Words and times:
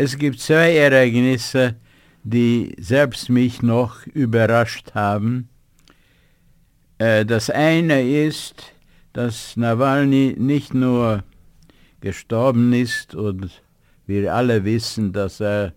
Es 0.00 0.16
gibt 0.16 0.38
zwei 0.38 0.76
Ereignisse, 0.76 1.74
die 2.22 2.72
selbst 2.78 3.30
mich 3.30 3.62
noch 3.62 4.06
überrascht 4.06 4.94
haben. 4.94 5.48
Äh, 6.98 7.26
das 7.26 7.50
eine 7.50 8.08
ist, 8.08 8.62
dass 9.12 9.56
Nawalny 9.56 10.36
nicht 10.38 10.72
nur 10.72 11.24
gestorben 12.00 12.72
ist 12.72 13.16
und 13.16 13.60
wir 14.06 14.32
alle 14.32 14.64
wissen, 14.64 15.12
dass 15.12 15.40
er 15.40 15.72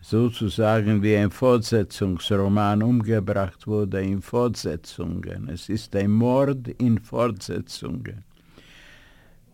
sozusagen 0.00 1.02
wie 1.02 1.16
ein 1.16 1.32
Fortsetzungsroman 1.32 2.84
umgebracht 2.84 3.66
wurde 3.66 4.00
in 4.00 4.22
Fortsetzungen. 4.22 5.48
Es 5.48 5.68
ist 5.68 5.96
ein 5.96 6.12
Mord 6.12 6.68
in 6.78 7.00
Fortsetzungen. 7.00 8.22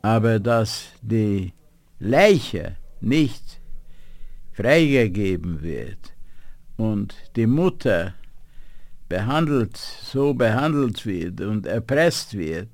Aber 0.02 0.38
dass 0.38 0.92
die 1.00 1.54
Leiche 1.98 2.76
nicht 3.00 3.59
freigegeben 4.60 5.62
wird 5.62 6.12
und 6.76 7.14
die 7.34 7.46
Mutter 7.46 8.14
behandelt, 9.08 9.76
so 9.76 10.34
behandelt 10.34 11.06
wird 11.06 11.40
und 11.40 11.66
erpresst 11.66 12.36
wird, 12.36 12.68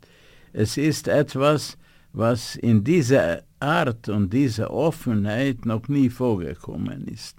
es 0.52 0.77
ist 0.77 1.07
etwas, 1.07 1.79
was 2.12 2.57
in 2.57 2.83
dieser 2.83 3.45
Art 3.60 4.09
und 4.09 4.33
dieser 4.33 4.70
Offenheit 4.73 5.65
noch 5.65 5.87
nie 5.87 6.10
vorgekommen 6.10 7.07
ist. 7.07 7.37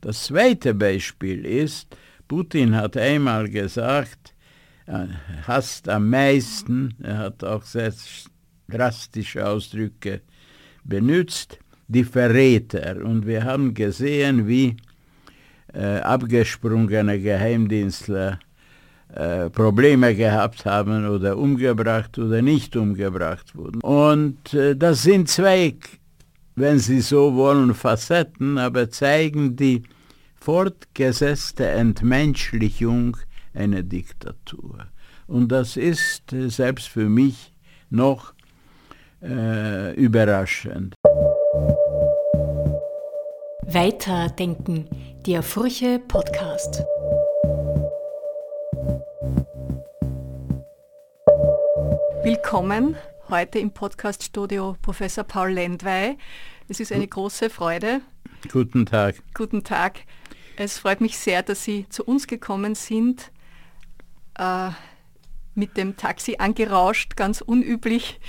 Das 0.00 0.24
zweite 0.24 0.74
Beispiel 0.74 1.46
ist, 1.46 1.96
Putin 2.26 2.74
hat 2.74 2.96
einmal 2.96 3.48
gesagt, 3.48 4.34
er 4.86 5.10
hasst 5.46 5.88
am 5.88 6.10
meisten, 6.10 6.94
er 7.02 7.18
hat 7.18 7.44
auch 7.44 7.62
sehr 7.62 7.92
drastische 8.68 9.46
Ausdrücke 9.46 10.22
benutzt, 10.82 11.60
die 11.88 12.04
Verräter. 12.04 12.96
Und 13.04 13.26
wir 13.26 13.44
haben 13.44 13.74
gesehen, 13.74 14.46
wie 14.46 14.76
äh, 15.72 15.98
abgesprungene 16.00 17.20
Geheimdienstler 17.20 18.38
äh, 19.14 19.50
Probleme 19.50 20.14
gehabt 20.14 20.64
haben 20.64 21.08
oder 21.08 21.38
umgebracht 21.38 22.18
oder 22.18 22.42
nicht 22.42 22.76
umgebracht 22.76 23.54
wurden. 23.54 23.80
Und 23.80 24.52
äh, 24.52 24.74
das 24.74 25.02
sind 25.04 25.28
zwei, 25.28 25.76
wenn 26.54 26.78
Sie 26.78 27.00
so 27.00 27.34
wollen, 27.34 27.74
Facetten, 27.74 28.58
aber 28.58 28.90
zeigen 28.90 29.54
die 29.54 29.84
fortgesetzte 30.34 31.68
Entmenschlichung 31.68 33.16
einer 33.54 33.82
Diktatur. 33.82 34.86
Und 35.26 35.52
das 35.52 35.76
ist 35.76 36.32
äh, 36.32 36.48
selbst 36.48 36.88
für 36.88 37.08
mich 37.08 37.52
noch 37.90 38.34
überraschend. 39.96 40.94
Weiterdenken, 43.68 44.88
der 45.26 45.42
Furche 45.42 45.98
Podcast. 45.98 46.84
Willkommen 52.22 52.96
heute 53.28 53.58
im 53.58 53.72
Podcaststudio 53.72 54.76
Professor 54.82 55.24
Paul 55.24 55.50
Lendwey. 55.50 56.16
Es 56.68 56.78
ist 56.78 56.92
eine 56.92 57.08
große 57.08 57.50
Freude. 57.50 58.02
Guten 58.52 58.86
Tag. 58.86 59.16
Guten 59.34 59.64
Tag. 59.64 59.98
Es 60.56 60.78
freut 60.78 61.00
mich 61.00 61.18
sehr, 61.18 61.42
dass 61.42 61.64
Sie 61.64 61.88
zu 61.88 62.04
uns 62.04 62.28
gekommen 62.28 62.76
sind, 62.76 63.32
äh, 64.38 64.70
mit 65.54 65.76
dem 65.76 65.96
Taxi 65.96 66.36
angerauscht, 66.38 67.16
ganz 67.16 67.40
unüblich 67.40 68.20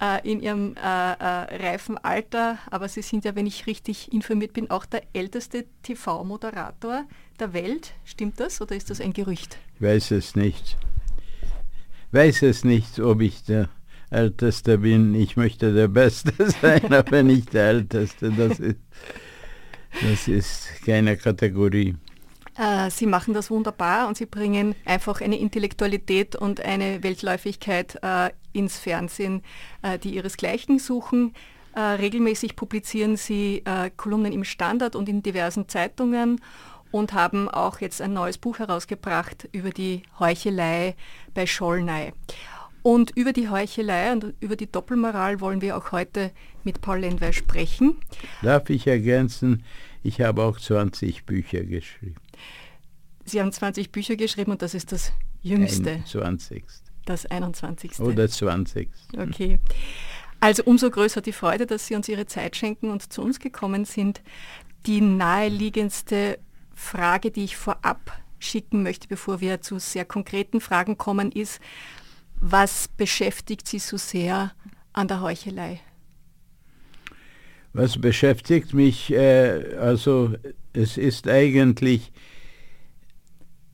äh, 0.00 0.30
in 0.30 0.40
Ihrem 0.40 0.74
äh, 0.76 0.80
äh 0.80 1.62
reifen 1.62 1.98
Alter. 1.98 2.58
Aber 2.70 2.88
Sie 2.88 3.02
sind 3.02 3.24
ja, 3.24 3.34
wenn 3.34 3.46
ich 3.46 3.66
richtig 3.66 4.12
informiert 4.12 4.52
bin, 4.52 4.70
auch 4.70 4.86
der 4.86 5.02
älteste 5.12 5.66
TV-Moderator 5.82 7.04
der 7.38 7.52
Welt. 7.52 7.92
Stimmt 8.04 8.40
das 8.40 8.60
oder 8.60 8.76
ist 8.76 8.90
das 8.90 9.00
ein 9.00 9.12
Gerücht? 9.12 9.58
Ich 9.76 9.82
weiß 9.82 10.10
es 10.12 10.36
nicht. 10.36 10.76
Weiß 12.12 12.42
es 12.42 12.64
nicht, 12.64 12.98
ob 13.00 13.20
ich 13.20 13.44
der 13.44 13.68
Älteste 14.10 14.78
bin. 14.78 15.14
Ich 15.14 15.36
möchte 15.36 15.74
der 15.74 15.88
Beste 15.88 16.32
sein, 16.62 16.92
aber 16.92 17.22
nicht 17.22 17.52
der 17.52 17.68
Älteste. 17.68 18.30
Das 18.30 18.58
ist 18.58 18.78
das 20.02 20.28
ist 20.28 20.68
keine 20.84 21.16
Kategorie. 21.16 21.96
Äh, 22.56 22.90
Sie 22.90 23.06
machen 23.06 23.34
das 23.34 23.50
wunderbar 23.50 24.08
und 24.08 24.16
Sie 24.16 24.26
bringen 24.26 24.74
einfach 24.84 25.20
eine 25.20 25.38
Intellektualität 25.38 26.36
und 26.36 26.60
eine 26.60 27.02
Weltläufigkeit 27.02 27.98
äh, 28.02 28.30
ins 28.58 28.78
Fernsehen, 28.78 29.42
äh, 29.82 29.98
die 29.98 30.14
ihresgleichen 30.14 30.78
suchen. 30.78 31.34
Äh, 31.74 31.80
regelmäßig 31.80 32.56
publizieren 32.56 33.16
Sie 33.16 33.62
äh, 33.64 33.90
Kolumnen 33.96 34.32
im 34.32 34.44
Standard 34.44 34.96
und 34.96 35.08
in 35.08 35.22
diversen 35.22 35.68
Zeitungen 35.68 36.40
und 36.90 37.12
haben 37.12 37.48
auch 37.48 37.80
jetzt 37.80 38.00
ein 38.02 38.12
neues 38.12 38.38
Buch 38.38 38.58
herausgebracht 38.58 39.48
über 39.52 39.70
die 39.70 40.02
Heuchelei 40.18 40.96
bei 41.34 41.46
Schollnay. 41.46 42.12
Und 42.82 43.10
über 43.16 43.32
die 43.32 43.48
Heuchelei 43.48 44.12
und 44.12 44.34
über 44.40 44.56
die 44.56 44.70
Doppelmoral 44.70 45.40
wollen 45.40 45.60
wir 45.60 45.76
auch 45.76 45.92
heute 45.92 46.32
mit 46.64 46.80
Paul 46.80 47.00
Lenwey 47.00 47.32
sprechen. 47.32 47.96
Darf 48.42 48.70
ich 48.70 48.86
ergänzen, 48.86 49.64
ich 50.02 50.20
habe 50.20 50.42
auch 50.42 50.58
20 50.58 51.26
Bücher 51.26 51.64
geschrieben. 51.64 52.16
Sie 53.24 53.40
haben 53.40 53.52
20 53.52 53.92
Bücher 53.92 54.16
geschrieben 54.16 54.52
und 54.52 54.62
das 54.62 54.74
ist 54.74 54.92
das 54.92 55.12
jüngste. 55.42 56.02
20. 56.06 56.64
Das 57.08 57.24
21. 57.24 58.00
Oder 58.00 58.28
20. 58.28 58.90
Okay. 59.16 59.58
Also 60.40 60.62
umso 60.64 60.90
größer 60.90 61.22
die 61.22 61.32
Freude, 61.32 61.64
dass 61.64 61.86
Sie 61.86 61.94
uns 61.94 62.06
Ihre 62.06 62.26
Zeit 62.26 62.54
schenken 62.54 62.90
und 62.90 63.10
zu 63.10 63.22
uns 63.22 63.40
gekommen 63.40 63.86
sind. 63.86 64.20
Die 64.84 65.00
naheliegendste 65.00 66.38
Frage, 66.74 67.30
die 67.30 67.44
ich 67.44 67.56
vorab 67.56 68.12
schicken 68.38 68.82
möchte, 68.82 69.08
bevor 69.08 69.40
wir 69.40 69.62
zu 69.62 69.78
sehr 69.78 70.04
konkreten 70.04 70.60
Fragen 70.60 70.98
kommen, 70.98 71.32
ist, 71.32 71.60
was 72.40 72.88
beschäftigt 72.88 73.66
Sie 73.66 73.78
so 73.78 73.96
sehr 73.96 74.52
an 74.92 75.08
der 75.08 75.22
Heuchelei? 75.22 75.80
Was 77.72 77.98
beschäftigt 77.98 78.74
mich? 78.74 79.10
Äh, 79.14 79.76
also 79.80 80.34
es 80.74 80.98
ist 80.98 81.26
eigentlich 81.26 82.12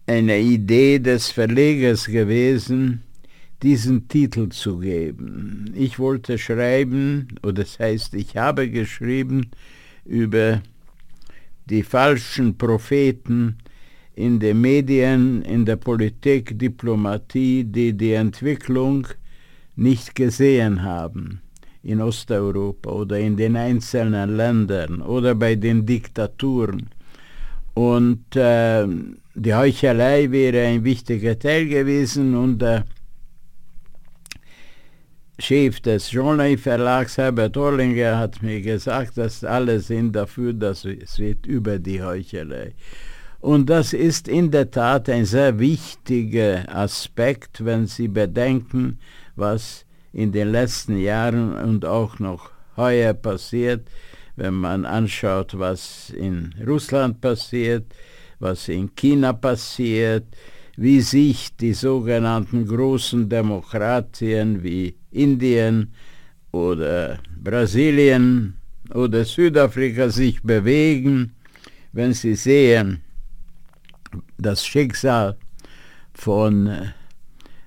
eine 0.07 0.39
Idee 0.39 1.01
des 1.01 1.33
Verlegers 1.33 2.07
gewesen, 2.07 3.03
diesen 3.63 4.09
Titel 4.09 4.49
zu 4.51 4.79
geben. 4.79 5.73
Ich 5.75 5.99
wollte 5.99 6.39
schreiben, 6.39 7.29
oder 7.43 7.63
das 7.63 7.79
heißt, 7.79 8.15
ich 8.15 8.37
habe 8.37 8.69
geschrieben 8.69 9.51
über 10.05 10.63
die 11.67 11.83
falschen 11.83 12.59
Propheten 12.59 13.59
in 14.15 14.39
den 14.39 14.61
Medien, 14.61 15.43
in 15.43 15.65
der 15.65 15.77
Politik, 15.77 16.59
Diplomatie, 16.59 17.65
die 17.65 17.93
die 17.95 18.13
Entwicklung 18.13 19.07
nicht 19.77 20.15
gesehen 20.15 20.83
haben 20.83 21.41
in 21.83 22.01
Osteuropa 22.01 22.91
oder 22.91 23.19
in 23.19 23.37
den 23.37 23.57
einzelnen 23.57 24.37
Ländern 24.37 25.03
oder 25.03 25.35
bei 25.35 25.55
den 25.55 25.85
Diktaturen. 25.85 26.89
Und 27.75 28.37
äh, 28.37 28.87
die 29.35 29.55
Heuchelei 29.55 30.31
wäre 30.31 30.67
ein 30.67 30.85
wichtiger 30.85 31.39
Teil 31.39 31.67
gewesen 31.67 32.35
und 32.37 32.63
der 32.63 32.85
Chef 35.39 35.81
des 35.81 36.13
Journal 36.13 36.57
Verlags, 36.57 37.19
Herbert 37.19 37.57
Orlinger, 37.57 38.19
hat 38.19 38.41
mir 38.41 38.61
gesagt, 38.61 39.19
dass 39.19 39.43
alle 39.43 39.81
sind 39.81 40.13
dafür, 40.13 40.53
dass 40.53 40.85
es 40.85 41.19
wird 41.19 41.45
über 41.47 41.81
die 41.81 42.01
Heuchelei. 42.01 42.75
Und 43.41 43.69
das 43.69 43.93
ist 43.93 44.29
in 44.29 44.53
der 44.53 44.71
Tat 44.71 45.09
ein 45.11 45.25
sehr 45.25 45.59
wichtiger 45.59 46.65
Aspekt, 46.69 47.65
wenn 47.65 47.89
Sie 47.89 48.07
bedenken, 48.07 49.01
was 49.35 49.85
in 50.13 50.31
den 50.31 50.53
letzten 50.53 50.99
Jahren 50.99 51.53
und 51.53 51.85
auch 51.85 52.21
noch 52.21 52.51
heuer 52.77 53.13
passiert, 53.13 53.89
wenn 54.37 54.55
man 54.55 54.87
anschaut, 54.87 55.59
was 55.59 56.11
in 56.11 56.55
Russland 56.65 57.21
passiert, 57.21 57.93
was 58.39 58.69
in 58.69 58.95
China 58.95 59.33
passiert, 59.33 60.27
wie 60.77 61.01
sich 61.01 61.57
die 61.57 61.75
sogenannten 61.75 62.67
großen 62.67 63.29
Demokratien 63.29 64.63
wie 64.63 64.95
Indien 65.15 65.93
oder 66.53 67.19
Brasilien 67.43 68.57
oder 68.93 69.25
Südafrika 69.25 70.09
sich 70.11 70.43
bewegen, 70.43 71.35
wenn 71.93 72.13
sie 72.13 72.35
sehen, 72.35 73.03
das 74.39 74.67
Schicksal 74.67 75.37
von 76.13 76.93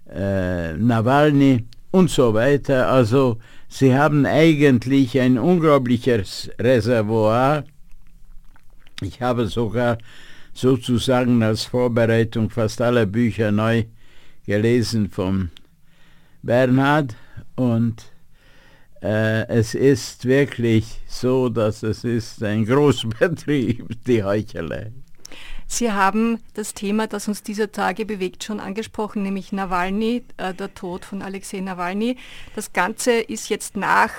äh, 0.10 0.74
Nawalny 0.74 1.66
und 1.92 2.10
so 2.10 2.34
weiter. 2.34 2.90
Also 2.90 3.40
sie 3.68 3.96
haben 3.96 4.26
eigentlich 4.26 5.20
ein 5.20 5.38
unglaubliches 5.38 6.50
Reservoir. 6.60 7.64
Ich 9.02 9.22
habe 9.22 9.48
sogar 9.48 9.98
sozusagen 10.54 11.44
als 11.44 11.66
Vorbereitung 11.66 12.50
fast 12.50 12.82
alle 12.82 13.06
Bücher 13.06 13.52
neu 13.52 13.84
gelesen 14.46 15.10
von 15.10 15.52
Bernhard 16.42 17.16
und 17.58 18.12
Äh, 19.02 19.48
es 19.48 19.76
ist 19.76 20.26
wirklich 20.26 21.00
so, 21.08 21.50
dass 21.50 21.84
es 21.84 22.04
ist 22.04 22.44
ein 22.44 22.66
Großbetrieb, 22.66 23.86
die 24.08 24.24
Heuchelei. 24.24 24.92
Sie 25.68 25.92
haben 25.92 26.40
das 26.54 26.74
Thema, 26.74 27.08
das 27.08 27.28
uns 27.28 27.44
dieser 27.44 27.72
Tage 27.72 28.06
bewegt, 28.06 28.44
schon 28.44 28.60
angesprochen, 28.60 29.22
nämlich 29.22 29.52
Nawalny, 29.52 30.24
äh, 30.38 30.54
der 30.54 30.74
Tod 30.74 31.06
von 31.06 31.22
Alexei 31.22 31.60
Nawalny. 31.60 32.18
Das 32.56 32.74
Ganze 32.74 33.12
ist 33.20 33.50
jetzt 33.50 33.76
nach 33.76 34.12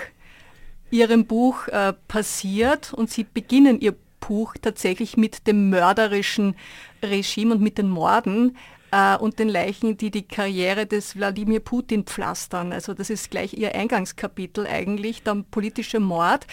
Ihrem 0.91 1.27
Buch 1.27 1.67
äh, 1.69 1.95
passiert 2.07 2.93
und 2.93 3.11
Sie 3.11 3.25
beginnen 3.25 3.81
Ihr 3.81 3.95
Buch 4.21 4.55
tatsächlich 4.61 5.17
mit 5.17 5.47
dem 5.47 5.71
mörderischen 5.71 6.55
Regime 7.03 7.55
und 7.55 7.63
mit 7.63 7.79
den 7.79 7.89
Morden 7.89 8.57
äh, 8.91 9.17
und 9.17 9.39
den 9.39 9.49
Leichen, 9.49 9.97
die 9.97 10.11
die 10.11 10.27
Karriere 10.27 10.87
des 10.87 11.17
Wladimir 11.17 11.61
Putin 11.61 12.05
pflastern. 12.05 12.73
Also 12.73 12.95
das 12.95 13.11
ist 13.11 13.31
gleich 13.31 13.55
Ihr 13.55 13.75
Eingangskapitel 13.75 14.67
eigentlich, 14.67 15.23
der 15.23 15.45
politische 15.51 16.01
Mord. 16.01 16.47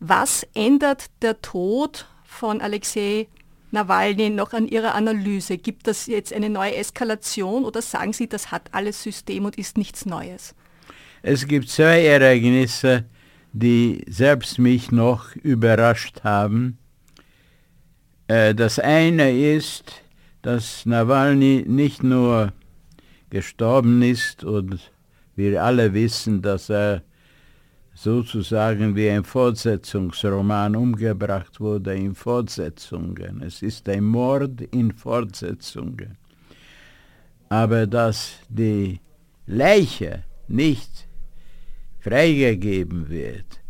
Was 0.00 0.46
ändert 0.54 1.06
der 1.22 1.40
Tod 1.40 2.06
von 2.24 2.60
Alexei 2.60 3.28
Nawalny 3.70 4.30
noch 4.30 4.52
an 4.52 4.68
Ihrer 4.68 4.94
Analyse? 4.94 5.58
Gibt 5.58 5.86
das 5.86 6.06
jetzt 6.06 6.32
eine 6.32 6.50
neue 6.50 6.76
Eskalation 6.76 7.64
oder 7.64 7.82
sagen 7.82 8.12
Sie, 8.12 8.28
das 8.28 8.50
hat 8.50 8.68
alles 8.72 9.02
System 9.02 9.44
und 9.44 9.58
ist 9.58 9.76
nichts 9.78 10.06
Neues? 10.06 10.54
Es 11.22 11.46
gibt 11.46 11.70
zwei 11.70 12.04
Ereignisse, 12.04 13.04
die 13.52 14.04
selbst 14.08 14.58
mich 14.58 14.90
noch 14.90 15.34
überrascht 15.36 16.22
haben. 16.24 16.78
Äh, 18.28 18.54
das 18.54 18.78
eine 18.78 19.32
ist, 19.32 20.03
dass 20.44 20.84
Nawalny 20.84 21.64
nicht 21.66 22.02
nur 22.02 22.52
gestorben 23.30 24.02
ist 24.02 24.44
und 24.44 24.92
wir 25.36 25.64
alle 25.64 25.94
wissen, 25.94 26.42
dass 26.42 26.68
er 26.68 27.02
sozusagen 27.94 28.94
wie 28.94 29.08
ein 29.08 29.24
Fortsetzungsroman 29.24 30.76
umgebracht 30.76 31.60
wurde 31.60 31.94
in 31.94 32.14
Fortsetzungen. 32.14 33.40
Es 33.40 33.62
ist 33.62 33.88
ein 33.88 34.04
Mord 34.04 34.60
in 34.60 34.92
Fortsetzungen. 34.92 36.18
Aber 37.48 37.86
dass 37.86 38.34
die 38.50 39.00
Leiche 39.46 40.24
nicht 40.46 41.08
freigegeben 42.00 43.08
wird 43.08 43.62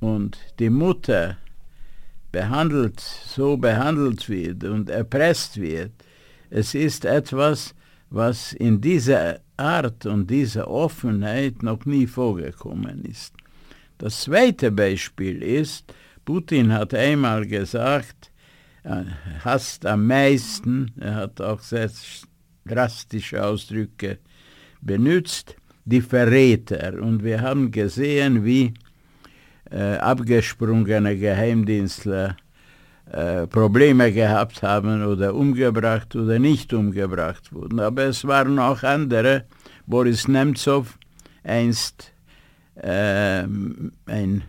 und 0.00 0.36
die 0.58 0.68
Mutter 0.68 1.38
behandelt, 2.30 3.00
so 3.00 3.56
behandelt 3.56 4.28
wird 4.28 4.64
und 4.64 4.90
erpresst 4.90 5.58
wird, 5.58 5.92
es 6.50 6.74
ist 6.74 7.04
etwas, 7.04 7.74
was 8.10 8.52
in 8.52 8.80
dieser 8.80 9.40
Art 9.56 10.04
und 10.04 10.28
dieser 10.28 10.68
Offenheit 10.68 11.62
noch 11.62 11.84
nie 11.84 12.06
vorgekommen 12.06 13.04
ist. 13.04 13.34
Das 13.98 14.22
zweite 14.22 14.72
Beispiel 14.72 15.42
ist, 15.42 15.94
Putin 16.24 16.72
hat 16.72 16.94
einmal 16.94 17.46
gesagt, 17.46 18.32
er 18.82 19.06
hasst 19.44 19.86
am 19.86 20.06
meisten, 20.06 20.92
er 20.98 21.14
hat 21.14 21.40
auch 21.40 21.60
sehr 21.60 21.90
drastische 22.64 23.44
Ausdrücke 23.44 24.18
benutzt, 24.80 25.56
die 25.84 26.00
Verräter. 26.00 27.00
Und 27.00 27.22
wir 27.22 27.42
haben 27.42 27.70
gesehen, 27.70 28.44
wie 28.44 28.74
äh, 29.70 29.96
abgesprungene 29.96 31.16
Geheimdienstler 31.16 32.36
äh, 33.12 33.46
Probleme 33.46 34.12
gehabt 34.12 34.62
haben 34.62 35.04
oder 35.04 35.34
umgebracht 35.34 36.14
oder 36.14 36.38
nicht 36.38 36.72
umgebracht 36.72 37.52
wurden. 37.52 37.80
Aber 37.80 38.04
es 38.04 38.24
waren 38.24 38.58
auch 38.58 38.82
andere. 38.82 39.44
Boris 39.86 40.28
Nemtsov, 40.28 40.98
einst 41.42 42.12
äh, 42.76 43.44
ein 44.06 44.42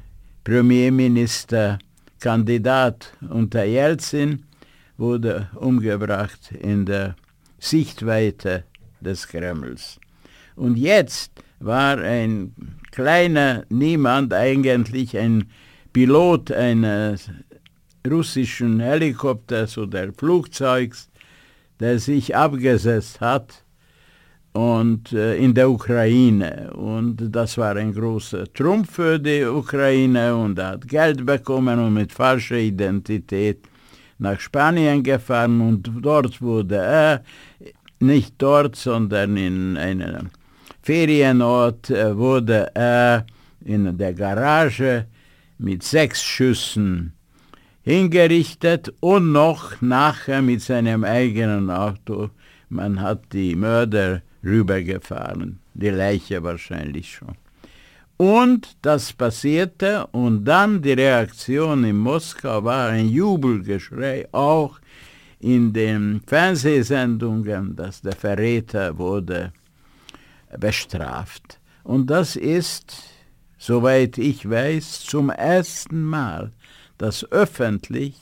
Premierministerkandidat 0.44 3.14
unter 3.28 3.64
Jelzin, 3.64 4.44
wurde 4.98 5.50
umgebracht 5.56 6.52
in 6.52 6.86
der 6.86 7.16
Sichtweite 7.58 8.66
des 9.00 9.28
Kremls. 9.28 10.00
Und 10.56 10.78
jetzt 10.78 11.32
war 11.60 11.98
ein 11.98 12.54
kleiner 12.92 13.64
Niemand 13.70 14.32
eigentlich 14.34 15.18
ein 15.18 15.50
Pilot 15.94 16.52
eines 16.52 17.32
russischen 18.10 18.80
Helikopters 18.80 19.78
oder 19.78 20.12
Flugzeugs, 20.14 21.10
der 21.80 22.00
sich 22.00 22.36
abgesetzt 22.36 23.22
hat 23.22 23.64
und 24.54 25.14
äh, 25.14 25.38
in 25.38 25.54
der 25.54 25.70
Ukraine. 25.70 26.72
Und 26.74 27.18
das 27.36 27.58
war 27.58 27.76
ein 27.76 27.94
großer 27.94 28.52
Trumpf 28.54 28.96
für 28.96 29.20
die 29.20 29.44
Ukraine 29.44 30.36
und 30.36 30.60
er 30.60 30.68
hat 30.68 30.88
Geld 30.88 31.26
bekommen 31.26 31.80
und 31.80 31.94
mit 31.94 32.12
falscher 32.12 32.58
Identität 32.58 33.60
nach 34.20 34.40
Spanien 34.40 35.02
gefahren 35.02 35.62
und 35.62 35.90
dort 36.02 36.42
wurde 36.42 36.78
er, 36.78 37.24
nicht 38.00 38.34
dort, 38.40 38.76
sondern 38.76 39.38
in 39.38 39.78
einem 39.78 40.30
Ferienort, 40.82 41.90
äh, 41.92 42.18
wurde 42.18 42.72
er 42.74 43.26
in 43.64 43.96
der 43.98 44.14
Garage 44.14 45.06
mit 45.60 45.84
sechs 45.84 46.24
Schüssen 46.24 47.14
hingerichtet 47.84 48.94
und 49.00 49.32
noch 49.32 49.82
nachher 49.82 50.42
mit 50.42 50.62
seinem 50.62 51.04
eigenen 51.04 51.70
Auto. 51.70 52.30
Man 52.70 53.02
hat 53.02 53.34
die 53.34 53.56
Mörder 53.56 54.22
rübergefahren, 54.44 55.60
die 55.74 55.90
Leiche 55.90 56.44
wahrscheinlich 56.44 57.12
schon. 57.12 57.36
Und 58.18 58.78
das 58.84 59.14
passierte 59.14 60.06
und 60.12 60.46
dann 60.46 60.82
die 60.82 60.94
Reaktion 60.94 61.84
in 61.84 61.98
Moskau 61.98 62.64
war 62.64 62.90
ein 62.90 63.10
Jubelgeschrei, 63.10 64.28
auch 64.32 64.80
in 65.40 65.74
den 65.74 66.22
Fernsehsendungen, 66.28 67.76
dass 67.76 68.02
der 68.02 68.16
Verräter 68.16 68.96
wurde 69.00 69.52
bestraft. 70.60 71.60
Und 71.84 72.12
das 72.12 72.36
ist, 72.36 72.94
soweit 73.58 74.20
ich 74.20 74.48
weiß, 74.48 75.00
zum 75.00 75.32
ersten 75.32 76.04
Mal 76.04 76.52
dass 77.02 77.30
öffentlich 77.32 78.16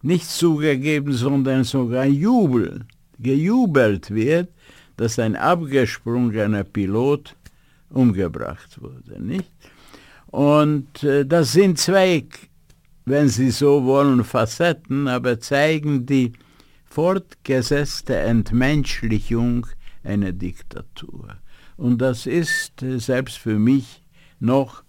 nicht 0.00 0.26
zugegeben, 0.26 1.12
sondern 1.12 1.64
sogar 1.64 2.06
Jubel, 2.06 2.86
gejubelt 3.18 4.10
wird, 4.10 4.48
dass 4.96 5.18
ein 5.18 5.36
abgesprungener 5.36 6.64
Pilot 6.64 7.36
umgebracht 7.90 8.80
wurde. 8.80 9.22
Nicht? 9.22 9.50
Und 10.28 11.04
äh, 11.04 11.26
das 11.26 11.52
sind 11.52 11.78
zwei, 11.78 12.24
wenn 13.04 13.28
Sie 13.28 13.50
so 13.50 13.84
wollen, 13.84 14.24
Facetten, 14.24 15.06
aber 15.06 15.38
zeigen 15.38 16.06
die 16.06 16.32
fortgesetzte 16.86 18.16
Entmenschlichung 18.16 19.66
einer 20.04 20.32
Diktatur. 20.32 21.36
Und 21.76 21.98
das 21.98 22.24
ist 22.24 22.82
äh, 22.82 22.98
selbst 22.98 23.36
für 23.36 23.58
mich 23.58 24.02
noch 24.38 24.84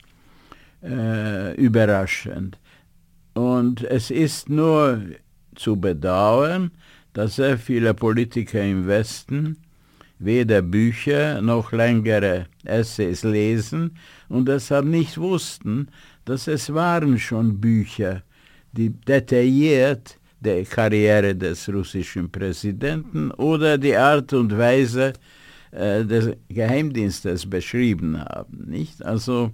äh, 0.81 1.53
überraschend. 1.55 2.57
Und 3.33 3.83
es 3.83 4.11
ist 4.11 4.49
nur 4.49 5.01
zu 5.55 5.75
bedauern, 5.75 6.71
dass 7.13 7.35
sehr 7.35 7.57
viele 7.57 7.93
Politiker 7.93 8.63
im 8.63 8.87
Westen 8.87 9.57
weder 10.19 10.61
Bücher 10.61 11.41
noch 11.41 11.71
längere 11.71 12.45
Essays 12.63 13.23
lesen 13.23 13.97
und 14.29 14.47
deshalb 14.47 14.85
nicht 14.85 15.17
wussten, 15.17 15.87
dass 16.25 16.47
es 16.47 16.73
waren 16.73 17.17
schon 17.17 17.59
Bücher, 17.59 18.21
die 18.71 18.89
detailliert 18.89 20.17
die 20.39 20.63
Karriere 20.63 21.35
des 21.35 21.69
russischen 21.69 22.31
Präsidenten 22.31 23.31
oder 23.31 23.77
die 23.77 23.95
Art 23.95 24.33
und 24.33 24.57
Weise 24.57 25.13
äh, 25.71 26.03
des 26.03 26.35
Geheimdienstes 26.49 27.49
beschrieben 27.49 28.19
haben. 28.19 28.65
Nicht? 28.67 29.03
Also 29.05 29.51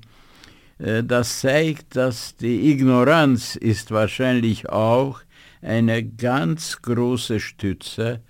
das 0.79 1.39
zeigt, 1.39 1.95
dass 1.95 2.35
die 2.35 2.71
Ignoranz 2.71 3.55
ist 3.55 3.91
wahrscheinlich 3.91 4.69
auch 4.69 5.21
eine 5.61 6.03
ganz 6.03 6.81
große 6.81 7.39
Stütze 7.39 8.21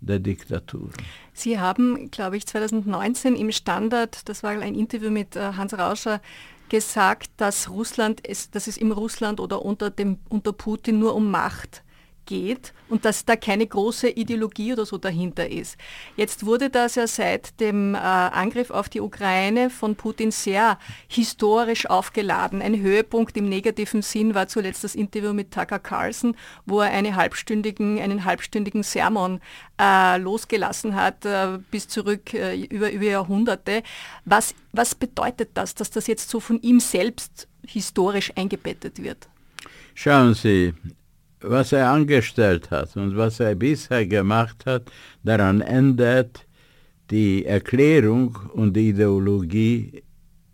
der 0.00 0.18
Diktatur. 0.18 0.90
Sie 1.32 1.58
haben, 1.58 2.10
glaube 2.10 2.36
ich, 2.36 2.46
2019 2.46 3.36
im 3.36 3.52
Standard, 3.52 4.28
das 4.28 4.42
war 4.42 4.50
ein 4.50 4.74
Interview 4.74 5.10
mit 5.10 5.36
äh, 5.36 5.52
Hans 5.56 5.74
Rauscher, 5.74 6.20
gesagt, 6.68 7.30
dass 7.36 7.68
Russland, 7.68 8.20
es, 8.26 8.50
dass 8.50 8.66
es 8.66 8.76
im 8.76 8.92
Russland 8.92 9.40
oder 9.40 9.62
unter, 9.62 9.90
dem, 9.90 10.18
unter 10.28 10.52
Putin 10.52 10.98
nur 10.98 11.14
um 11.14 11.30
Macht 11.30 11.82
geht 12.30 12.72
und 12.88 13.04
dass 13.04 13.24
da 13.24 13.34
keine 13.34 13.66
große 13.66 14.08
Ideologie 14.08 14.72
oder 14.72 14.86
so 14.86 14.98
dahinter 14.98 15.50
ist. 15.50 15.76
Jetzt 16.16 16.46
wurde 16.46 16.70
das 16.70 16.94
ja 16.94 17.08
seit 17.08 17.58
dem 17.58 17.96
äh, 17.96 17.98
Angriff 17.98 18.70
auf 18.70 18.88
die 18.88 19.00
Ukraine 19.00 19.68
von 19.68 19.96
Putin 19.96 20.30
sehr 20.30 20.78
historisch 21.08 21.90
aufgeladen. 21.90 22.62
Ein 22.62 22.80
Höhepunkt 22.80 23.36
im 23.36 23.48
negativen 23.48 24.02
Sinn 24.02 24.34
war 24.36 24.46
zuletzt 24.46 24.84
das 24.84 24.94
Interview 24.94 25.32
mit 25.32 25.50
Tucker 25.50 25.80
Carlson, 25.80 26.36
wo 26.66 26.80
er 26.80 26.92
eine 26.92 27.16
halbstündigen, 27.16 27.98
einen 27.98 28.24
halbstündigen 28.24 28.84
Sermon 28.84 29.40
äh, 29.80 30.16
losgelassen 30.18 30.94
hat, 30.94 31.24
äh, 31.24 31.58
bis 31.72 31.88
zurück 31.88 32.32
äh, 32.32 32.56
über, 32.62 32.92
über 32.92 33.06
Jahrhunderte. 33.06 33.82
Was, 34.24 34.54
was 34.72 34.94
bedeutet 34.94 35.50
das, 35.54 35.74
dass 35.74 35.90
das 35.90 36.06
jetzt 36.06 36.30
so 36.30 36.38
von 36.38 36.62
ihm 36.62 36.78
selbst 36.78 37.48
historisch 37.66 38.32
eingebettet 38.36 39.02
wird? 39.02 39.28
Schauen 39.94 40.34
Sie, 40.34 40.72
was 41.40 41.72
er 41.72 41.90
angestellt 41.90 42.70
hat 42.70 42.96
und 42.96 43.16
was 43.16 43.40
er 43.40 43.54
bisher 43.54 44.06
gemacht 44.06 44.66
hat, 44.66 44.90
daran 45.22 45.60
ändert 45.60 46.46
die 47.10 47.44
Erklärung 47.44 48.36
und 48.52 48.74
die 48.74 48.90
Ideologie 48.90 50.02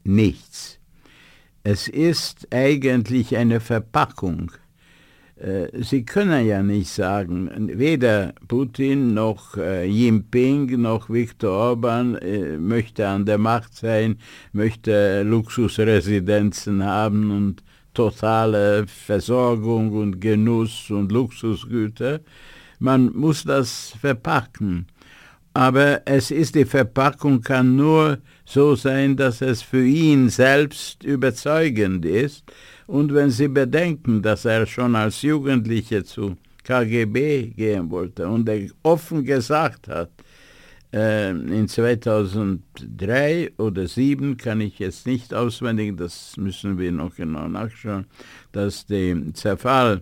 nichts. 0.04 0.78
Es 1.62 1.88
ist 1.88 2.46
eigentlich 2.52 3.36
eine 3.36 3.60
Verpackung. 3.60 4.52
Äh, 5.36 5.82
Sie 5.82 6.04
können 6.04 6.46
ja 6.46 6.62
nicht 6.62 6.90
sagen, 6.90 7.50
weder 7.76 8.32
Putin 8.48 9.14
noch 9.14 9.56
äh, 9.56 9.84
Jinping 9.84 10.80
noch 10.80 11.10
Viktor 11.10 11.50
Orban 11.50 12.14
äh, 12.16 12.56
möchte 12.56 13.06
an 13.06 13.26
der 13.26 13.38
Macht 13.38 13.74
sein, 13.74 14.18
möchte 14.52 15.22
Luxusresidenzen 15.24 16.84
haben 16.84 17.30
und 17.30 17.62
totale 17.96 18.86
Versorgung 18.86 19.92
und 19.92 20.20
Genuss 20.20 20.90
und 20.90 21.10
Luxusgüter. 21.10 22.20
Man 22.78 23.12
muss 23.14 23.44
das 23.44 23.94
verpacken. 24.00 24.86
Aber 25.54 26.02
es 26.04 26.30
ist, 26.30 26.54
die 26.54 26.66
Verpackung 26.66 27.40
kann 27.40 27.76
nur 27.76 28.18
so 28.44 28.74
sein, 28.74 29.16
dass 29.16 29.40
es 29.40 29.62
für 29.62 29.86
ihn 29.86 30.28
selbst 30.28 31.02
überzeugend 31.02 32.04
ist. 32.04 32.44
Und 32.86 33.14
wenn 33.14 33.30
Sie 33.30 33.48
bedenken, 33.48 34.20
dass 34.20 34.44
er 34.44 34.66
schon 34.66 34.94
als 34.94 35.22
Jugendlicher 35.22 36.04
zu 36.04 36.36
KGB 36.62 37.54
gehen 37.56 37.90
wollte 37.90 38.28
und 38.28 38.46
er 38.48 38.68
offen 38.82 39.24
gesagt 39.24 39.88
hat, 39.88 40.10
äh, 40.96 41.30
in 41.30 41.68
2003 41.68 43.52
oder 43.58 43.86
2007 43.86 44.36
kann 44.38 44.62
ich 44.62 44.78
jetzt 44.78 45.06
nicht 45.06 45.34
auswendig, 45.34 45.96
das 45.96 46.36
müssen 46.38 46.78
wir 46.78 46.90
noch 46.90 47.14
genau 47.14 47.46
nachschauen, 47.48 48.06
dass 48.52 48.86
der 48.86 49.16
Zerfall 49.34 50.00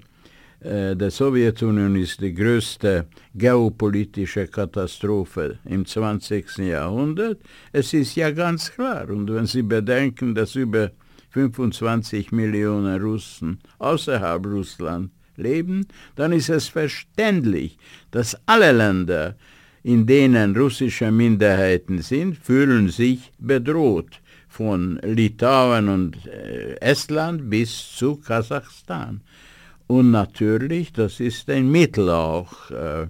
äh, 0.61 0.95
der 0.95 1.11
Sowjetunion 1.11 1.97
ist 1.97 2.21
die 2.21 2.33
größte 2.33 3.07
geopolitische 3.35 4.47
Katastrophe 4.47 5.59
im 5.65 5.85
20. 5.85 6.59
Jahrhundert. 6.59 7.41
Es 7.73 7.93
ist 7.93 8.15
ja 8.15 8.31
ganz 8.31 8.71
klar, 8.71 9.11
und 9.11 9.33
wenn 9.35 9.47
Sie 9.47 9.63
bedenken, 9.63 10.33
dass 10.35 10.55
über 10.55 10.93
25 11.31 12.31
Millionen 12.31 13.03
Russen 13.03 13.59
außerhalb 13.79 14.47
Russland 14.47 15.11
leben, 15.37 15.89
dann 16.15 16.33
ist 16.33 16.49
es 16.49 16.69
verständlich, 16.69 17.77
dass 18.13 18.39
alle 18.47 18.71
Länder 18.71 19.35
in 19.85 20.07
denen 20.07 20.57
russische 20.57 21.13
Minderheiten 21.13 22.01
sind, 22.01 22.39
fühlen 22.39 22.89
sich 22.89 23.31
bedroht 23.39 24.21
von 24.49 24.99
Litauen 25.03 25.89
und 25.89 26.27
äh, 26.27 26.77
Estland 26.81 27.51
bis 27.51 27.93
zu 27.97 28.17
Kasachstan. 28.17 29.21
Und 29.87 30.11
natürlich, 30.11 30.93
das 30.93 31.21
ist 31.21 31.51
ein 31.51 31.71
Mittel 31.71 32.09
auch, 32.09 32.71
äh, 32.71 33.07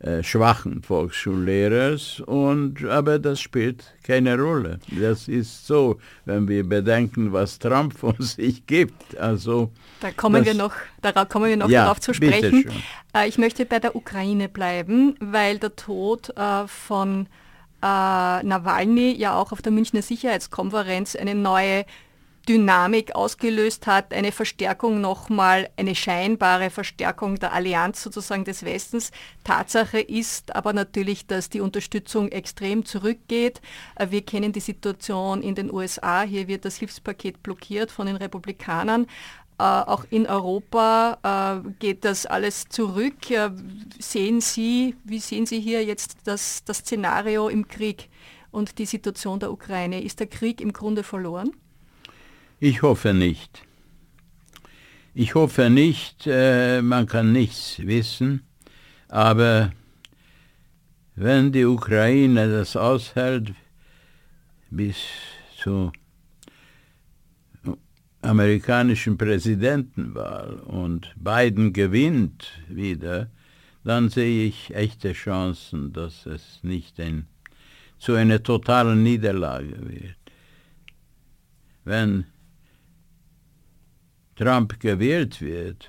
Äh, 0.00 0.22
schwachen 0.22 0.80
Volksschullehrers 0.80 2.20
und 2.20 2.84
aber 2.84 3.18
das 3.18 3.40
spielt 3.40 3.96
keine 4.04 4.38
Rolle. 4.38 4.78
Das 4.88 5.26
ist 5.26 5.66
so, 5.66 5.98
wenn 6.24 6.46
wir 6.46 6.68
bedenken, 6.68 7.32
was 7.32 7.58
Trump 7.58 7.98
von 7.98 8.14
sich 8.20 8.64
gibt. 8.66 9.18
Also 9.18 9.72
da 9.98 10.12
kommen 10.12 10.44
das, 10.44 10.54
wir 10.54 10.62
noch, 10.62 10.72
darauf 11.02 11.28
kommen 11.28 11.46
wir 11.46 11.56
noch 11.56 11.68
ja, 11.68 11.82
darauf 11.82 11.98
zu 11.98 12.14
sprechen. 12.14 12.70
Äh, 13.12 13.26
ich 13.26 13.38
möchte 13.38 13.66
bei 13.66 13.80
der 13.80 13.96
Ukraine 13.96 14.48
bleiben, 14.48 15.16
weil 15.18 15.58
der 15.58 15.74
Tod 15.74 16.30
äh, 16.36 16.68
von 16.68 17.26
äh, 17.82 18.42
Nawalny 18.44 19.16
ja 19.16 19.34
auch 19.34 19.50
auf 19.50 19.62
der 19.62 19.72
Münchner 19.72 20.02
Sicherheitskonferenz 20.02 21.16
eine 21.16 21.34
neue 21.34 21.84
Dynamik 22.48 23.14
ausgelöst 23.14 23.86
hat, 23.86 24.14
eine 24.14 24.32
Verstärkung 24.32 25.02
nochmal, 25.02 25.68
eine 25.76 25.94
scheinbare 25.94 26.70
Verstärkung 26.70 27.38
der 27.38 27.52
Allianz 27.52 28.02
sozusagen 28.02 28.44
des 28.44 28.64
Westens. 28.64 29.10
Tatsache 29.44 30.00
ist 30.00 30.56
aber 30.56 30.72
natürlich, 30.72 31.26
dass 31.26 31.50
die 31.50 31.60
Unterstützung 31.60 32.28
extrem 32.28 32.86
zurückgeht. 32.86 33.60
Äh, 33.96 34.06
wir 34.10 34.22
kennen 34.22 34.52
die 34.52 34.60
Situation 34.60 35.42
in 35.42 35.54
den 35.54 35.70
USA. 35.70 36.22
Hier 36.22 36.48
wird 36.48 36.64
das 36.64 36.76
Hilfspaket 36.76 37.42
blockiert 37.42 37.90
von 37.90 38.06
den 38.06 38.16
Republikanern. 38.16 39.06
Uh, 39.60 39.82
auch 39.86 40.04
in 40.10 40.28
Europa 40.28 41.18
uh, 41.26 41.68
geht 41.80 42.04
das 42.04 42.26
alles 42.26 42.68
zurück. 42.68 43.16
Sehen 43.98 44.40
Sie, 44.40 44.94
wie 45.02 45.18
sehen 45.18 45.46
Sie 45.46 45.60
hier 45.60 45.84
jetzt 45.84 46.18
das, 46.22 46.62
das 46.64 46.78
Szenario 46.78 47.48
im 47.48 47.66
Krieg 47.66 48.08
und 48.52 48.78
die 48.78 48.86
Situation 48.86 49.40
der 49.40 49.50
Ukraine? 49.50 50.00
Ist 50.00 50.20
der 50.20 50.28
Krieg 50.28 50.60
im 50.60 50.72
Grunde 50.72 51.02
verloren? 51.02 51.50
Ich 52.60 52.82
hoffe 52.82 53.14
nicht. 53.14 53.62
Ich 55.14 55.36
hoffe 55.36 55.70
nicht, 55.70 56.26
äh, 56.26 56.82
man 56.82 57.06
kann 57.06 57.30
nichts 57.30 57.78
wissen, 57.78 58.42
aber 59.08 59.72
wenn 61.14 61.52
die 61.52 61.64
Ukraine 61.64 62.50
das 62.50 62.76
aushält 62.76 63.52
bis 64.70 64.96
zu 65.56 65.92
amerikanischen 68.22 69.16
Präsidentenwahl 69.16 70.54
und 70.54 71.14
Biden 71.16 71.72
gewinnt 71.72 72.50
wieder, 72.68 73.30
dann 73.84 74.08
sehe 74.08 74.46
ich 74.46 74.74
echte 74.74 75.12
Chancen, 75.12 75.92
dass 75.92 76.26
es 76.26 76.58
nicht 76.62 76.98
ein, 76.98 77.28
zu 77.98 78.14
einer 78.14 78.42
totalen 78.42 79.04
Niederlage 79.04 79.78
wird. 79.88 80.16
Wenn 81.84 82.26
Trump 84.38 84.78
gewählt 84.78 85.40
wird, 85.40 85.88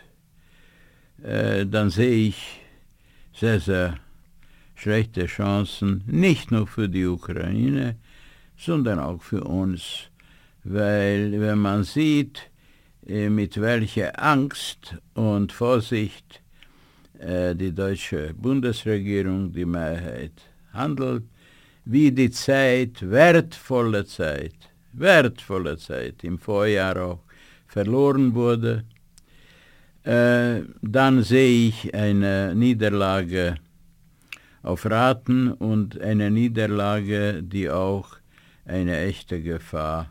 äh, 1.23 1.67
dann 1.67 1.91
sehe 1.91 2.29
ich 2.29 2.61
sehr, 3.31 3.59
sehr 3.59 3.99
schlechte 4.73 5.27
Chancen, 5.27 6.03
nicht 6.07 6.49
nur 6.49 6.65
für 6.65 6.89
die 6.89 7.05
Ukraine, 7.05 7.97
sondern 8.57 8.97
auch 8.97 9.21
für 9.21 9.43
uns. 9.43 10.09
Weil 10.63 11.39
wenn 11.39 11.59
man 11.59 11.83
sieht, 11.83 12.49
äh, 13.07 13.29
mit 13.29 13.61
welcher 13.61 14.19
Angst 14.21 14.95
und 15.13 15.51
Vorsicht 15.51 16.41
äh, 17.19 17.55
die 17.55 17.71
deutsche 17.71 18.33
Bundesregierung, 18.33 19.51
die 19.53 19.65
Mehrheit 19.65 20.41
handelt, 20.73 21.23
wie 21.85 22.11
die 22.11 22.31
Zeit, 22.31 23.07
wertvolle 23.07 24.05
Zeit, 24.05 24.55
wertvolle 24.93 25.77
Zeit 25.77 26.23
im 26.23 26.39
Vorjahr 26.39 26.97
auch 26.97 27.28
verloren 27.69 28.33
wurde, 28.33 28.83
äh, 30.03 30.61
dann 30.81 31.23
sehe 31.23 31.67
ich 31.67 31.93
eine 31.93 32.55
Niederlage 32.55 33.55
auf 34.63 34.85
Raten 34.85 35.53
und 35.53 35.99
eine 36.01 36.31
Niederlage, 36.31 37.41
die 37.43 37.69
auch 37.69 38.17
eine 38.65 38.99
echte 38.99 39.41
Gefahr 39.41 40.09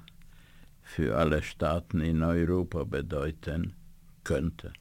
für 0.83 1.17
alle 1.17 1.43
Staaten 1.43 2.01
in 2.01 2.23
Europa 2.23 2.85
bedeuten 2.85 3.75
könnte. 4.25 4.73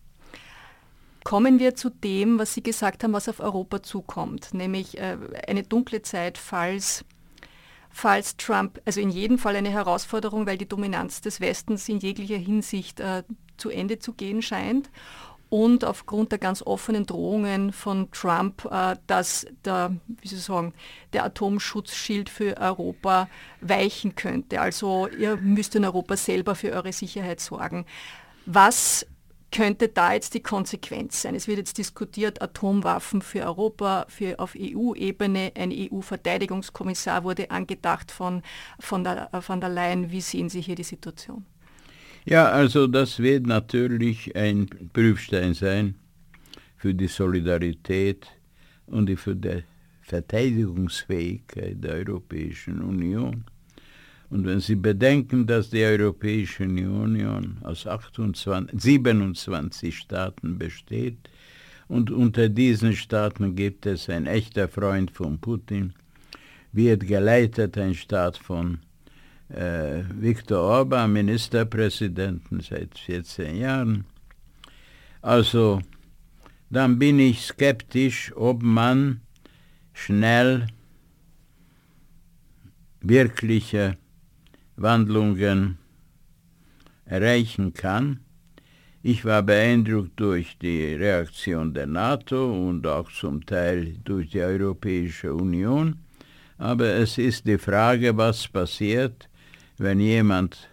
Kommen 1.23 1.59
wir 1.59 1.75
zu 1.75 1.89
dem, 1.89 2.39
was 2.39 2.53
Sie 2.53 2.63
gesagt 2.63 3.03
haben, 3.03 3.11
was 3.11 3.27
auf 3.27 3.41
Europa 3.41 3.83
zukommt, 3.83 4.53
nämlich 4.53 4.97
äh, 4.97 5.17
eine 5.47 5.63
dunkle 5.63 6.01
Zeit, 6.01 6.37
falls, 6.37 7.03
falls 7.89 8.37
Trump, 8.37 8.79
also 8.85 9.01
in 9.01 9.09
jedem 9.09 9.37
Fall 9.37 9.55
eine 9.55 9.69
Herausforderung, 9.69 10.45
weil 10.45 10.57
die 10.57 10.67
Dominanz 10.67 11.21
des 11.21 11.41
Westens 11.41 11.87
in 11.89 11.99
jeglicher 11.99 12.37
Hinsicht 12.37 12.99
äh, 12.99 13.23
zu 13.57 13.69
Ende 13.69 13.99
zu 13.99 14.13
gehen 14.13 14.41
scheint 14.41 14.89
und 15.49 15.85
aufgrund 15.85 16.31
der 16.31 16.39
ganz 16.39 16.61
offenen 16.61 17.05
Drohungen 17.05 17.71
von 17.71 18.11
Trump, 18.11 18.65
äh, 18.65 18.95
dass 19.07 19.47
der, 19.63 19.95
wie 20.07 20.27
Sie 20.27 20.37
sagen, 20.37 20.73
der 21.13 21.23
Atomschutzschild 21.23 22.29
für 22.29 22.57
Europa 22.57 23.29
weichen 23.61 24.15
könnte. 24.15 24.59
Also 24.59 25.07
ihr 25.07 25.37
müsst 25.37 25.75
in 25.75 25.85
Europa 25.85 26.17
selber 26.17 26.55
für 26.55 26.71
eure 26.71 26.91
Sicherheit 26.91 27.39
sorgen. 27.39 27.85
Was 28.45 29.05
könnte 29.51 29.87
da 29.87 30.13
jetzt 30.13 30.33
die 30.33 30.41
Konsequenz 30.41 31.21
sein? 31.21 31.35
Es 31.35 31.47
wird 31.47 31.57
jetzt 31.57 31.77
diskutiert, 31.77 32.41
Atomwaffen 32.41 33.21
für 33.21 33.45
Europa, 33.45 34.05
für 34.09 34.39
auf 34.39 34.55
EU-Ebene. 34.57 35.51
Ein 35.55 35.71
EU-Verteidigungskommissar 35.71 37.23
wurde 37.23 37.49
angedacht 37.51 38.11
von, 38.11 38.41
von, 38.79 39.03
der, 39.03 39.29
von 39.41 39.61
der 39.61 39.69
Leyen. 39.69 40.11
Wie 40.11 40.21
sehen 40.21 40.49
Sie 40.49 40.61
hier 40.61 40.75
die 40.75 40.83
Situation? 40.83 41.45
Ja, 42.25 42.49
also 42.49 42.87
das 42.87 43.19
wird 43.19 43.47
natürlich 43.47 44.35
ein 44.35 44.67
Prüfstein 44.91 45.53
sein 45.53 45.95
für 46.75 46.93
die 46.93 47.07
Solidarität 47.07 48.27
und 48.87 49.09
für 49.17 49.35
die 49.35 49.63
Verteidigungsfähigkeit 50.01 51.83
der 51.83 51.95
Europäischen 51.95 52.81
Union. 52.81 53.45
Und 54.29 54.45
wenn 54.45 54.59
Sie 54.59 54.75
bedenken, 54.75 55.47
dass 55.47 55.69
die 55.69 55.83
Europäische 55.83 56.63
Union 56.63 57.57
aus 57.63 57.87
28, 57.87 58.79
27 58.79 59.97
Staaten 59.97 60.57
besteht 60.57 61.29
und 61.87 62.11
unter 62.11 62.49
diesen 62.49 62.93
Staaten 62.93 63.55
gibt 63.55 63.85
es 63.85 64.09
ein 64.09 64.25
echter 64.25 64.67
Freund 64.67 65.11
von 65.11 65.39
Putin, 65.39 65.93
wird 66.73 67.07
geleitet 67.07 67.77
ein 67.77 67.95
Staat 67.95 68.37
von 68.37 68.79
äh, 69.49 70.03
Viktor 70.19 70.59
Orban, 70.59 71.13
Ministerpräsidenten 71.13 72.59
seit 72.59 72.97
14 72.97 73.55
Jahren. 73.55 74.03
Also 75.21 75.81
dann 76.69 76.99
bin 76.99 77.19
ich 77.19 77.45
skeptisch, 77.45 78.33
ob 78.35 78.61
man 78.61 79.21
schnell 79.93 80.67
wirkliche 82.99 83.97
Wandlungen 84.77 85.77
erreichen 87.05 87.73
kann. 87.73 88.19
Ich 89.01 89.25
war 89.25 89.41
beeindruckt 89.41 90.19
durch 90.19 90.57
die 90.59 90.93
Reaktion 90.93 91.73
der 91.73 91.87
NATO 91.87 92.67
und 92.67 92.85
auch 92.85 93.11
zum 93.11 93.45
Teil 93.45 93.97
durch 94.03 94.29
die 94.29 94.41
Europäische 94.41 95.33
Union. 95.33 95.97
Aber 96.57 96.87
es 96.95 97.17
ist 97.17 97.45
die 97.45 97.57
Frage, 97.57 98.17
was 98.17 98.47
passiert, 98.47 99.29
wenn 99.77 99.99
jemand 99.99 100.69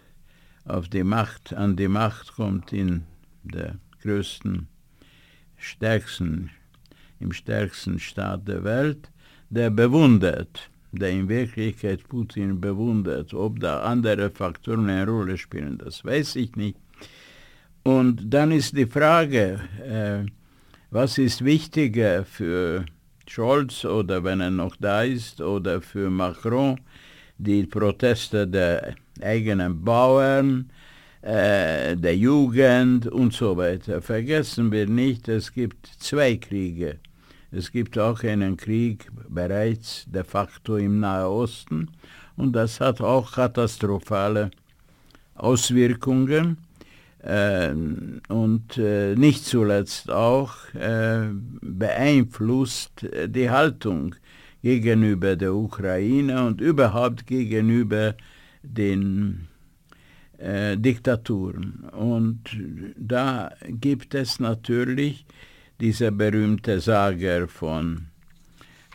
auf 0.65 0.87
die 0.87 1.03
Macht, 1.03 1.53
an 1.53 1.75
die 1.75 1.87
Macht 1.87 2.33
kommt 2.35 2.73
in 2.73 3.03
der 3.43 3.75
größten, 4.01 4.67
stärksten, 5.57 6.51
im 7.19 7.31
stärksten 7.31 7.99
Staat 7.99 8.47
der 8.47 8.63
Welt, 8.63 9.09
der 9.49 9.69
bewundert, 9.69 10.69
der 10.99 11.11
in 11.11 11.29
Wirklichkeit 11.29 12.07
Putin 12.07 12.59
bewundert. 12.59 13.33
Ob 13.33 13.59
da 13.59 13.81
andere 13.81 14.29
Faktoren 14.29 14.89
eine 14.89 15.09
Rolle 15.09 15.37
spielen, 15.37 15.77
das 15.77 16.03
weiß 16.03 16.35
ich 16.37 16.55
nicht. 16.55 16.77
Und 17.83 18.33
dann 18.33 18.51
ist 18.51 18.75
die 18.75 18.87
Frage, 18.87 19.59
äh, 19.83 20.25
was 20.89 21.17
ist 21.17 21.45
wichtiger 21.45 22.25
für 22.25 22.85
Scholz 23.27 23.85
oder 23.85 24.23
wenn 24.23 24.41
er 24.41 24.51
noch 24.51 24.75
da 24.77 25.03
ist 25.03 25.41
oder 25.41 25.81
für 25.81 26.09
Macron, 26.09 26.79
die 27.37 27.65
Proteste 27.65 28.47
der 28.47 28.95
eigenen 29.21 29.83
Bauern, 29.83 30.71
äh, 31.21 31.95
der 31.95 32.15
Jugend 32.15 33.07
und 33.07 33.33
so 33.33 33.57
weiter. 33.57 34.01
Vergessen 34.01 34.71
wir 34.71 34.87
nicht, 34.87 35.27
es 35.27 35.51
gibt 35.51 35.87
zwei 35.99 36.37
Kriege. 36.37 36.99
Es 37.51 37.71
gibt 37.71 37.97
auch 37.97 38.23
einen 38.23 38.57
Krieg 38.57 39.09
bereits 39.29 40.05
de 40.07 40.23
facto 40.23 40.77
im 40.77 40.99
Nahen 40.99 41.27
Osten 41.27 41.89
und 42.37 42.53
das 42.53 42.79
hat 42.79 43.01
auch 43.01 43.33
katastrophale 43.33 44.51
Auswirkungen 45.35 46.57
äh, 47.25 47.73
und 48.29 48.77
äh, 48.77 49.15
nicht 49.15 49.45
zuletzt 49.45 50.11
auch 50.11 50.53
äh, 50.73 51.29
beeinflusst 51.61 53.05
die 53.27 53.49
Haltung 53.49 54.15
gegenüber 54.61 55.35
der 55.35 55.53
Ukraine 55.53 56.45
und 56.45 56.61
überhaupt 56.61 57.27
gegenüber 57.27 58.15
den 58.63 59.47
Diktaturen. 60.37 61.85
Und 61.91 62.57
da 62.97 63.51
gibt 63.69 64.13
es 64.15 64.41
natürlich 64.41 65.25
dieser 65.79 66.11
berühmte 66.11 66.79
Sager 66.79 67.47
von 67.47 68.07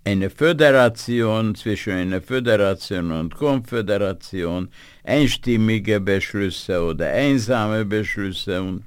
eine 0.05 0.29
Föderation 0.29 1.55
zwischen 1.55 1.93
einer 1.93 2.21
Föderation 2.21 3.11
und 3.11 3.35
Konföderation 3.35 4.69
einstimmige 5.03 5.99
Beschlüsse 5.99 6.79
oder 6.81 7.09
einsame 7.09 7.83
Beschlüsse 7.85 8.61
und 8.61 8.83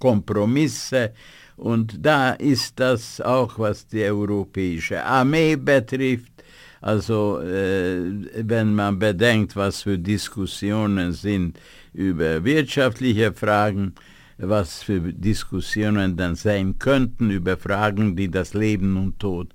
Kompromisse. 0.00 1.12
Und 1.56 2.04
da 2.04 2.32
ist 2.32 2.78
das 2.80 3.20
auch, 3.20 3.58
was 3.58 3.86
die 3.86 4.02
europäische 4.02 5.02
Armee 5.02 5.54
betrifft. 5.54 6.32
Also 6.80 7.40
äh, 7.40 8.00
wenn 8.42 8.74
man 8.74 8.98
bedenkt, 8.98 9.54
was 9.54 9.82
für 9.82 9.98
Diskussionen 9.98 11.12
sind 11.12 11.58
über 11.94 12.44
wirtschaftliche 12.44 13.32
Fragen, 13.32 13.94
was 14.38 14.82
für 14.82 15.00
Diskussionen 15.00 16.16
dann 16.16 16.34
sein 16.34 16.78
könnten 16.78 17.30
über 17.30 17.56
Fragen, 17.56 18.16
die 18.16 18.30
das 18.30 18.52
Leben 18.52 18.96
und 18.96 19.18
Tod 19.18 19.48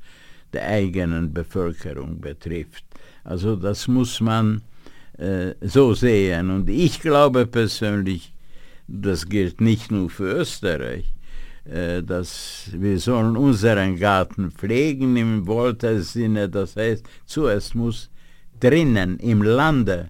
der 0.54 0.68
eigenen 0.68 1.34
Bevölkerung 1.34 2.20
betrifft. 2.20 2.84
Also 3.24 3.56
das 3.56 3.88
muss 3.88 4.20
man 4.20 4.62
äh, 5.18 5.54
so 5.62 5.94
sehen. 5.94 6.50
Und 6.50 6.70
ich 6.70 7.02
glaube 7.02 7.46
persönlich, 7.46 8.34
das 8.88 9.28
gilt 9.28 9.62
nicht 9.62 9.92
nur 9.92 10.10
für 10.10 10.34
Österreich, 10.34 11.14
äh, 11.66 12.02
dass 12.04 12.70
wir 12.74 13.00
sollen 13.00 13.38
unseren 13.38 13.98
Garten 13.98 14.52
pflegen 14.52 15.16
im 15.18 15.48
Volta-Sinne. 15.48 16.50
Das 16.50 16.76
heißt, 16.76 17.06
zuerst 17.26 17.76
muss 17.76 18.10
drinnen 18.60 19.18
im 19.20 19.42
Lande 19.42 20.10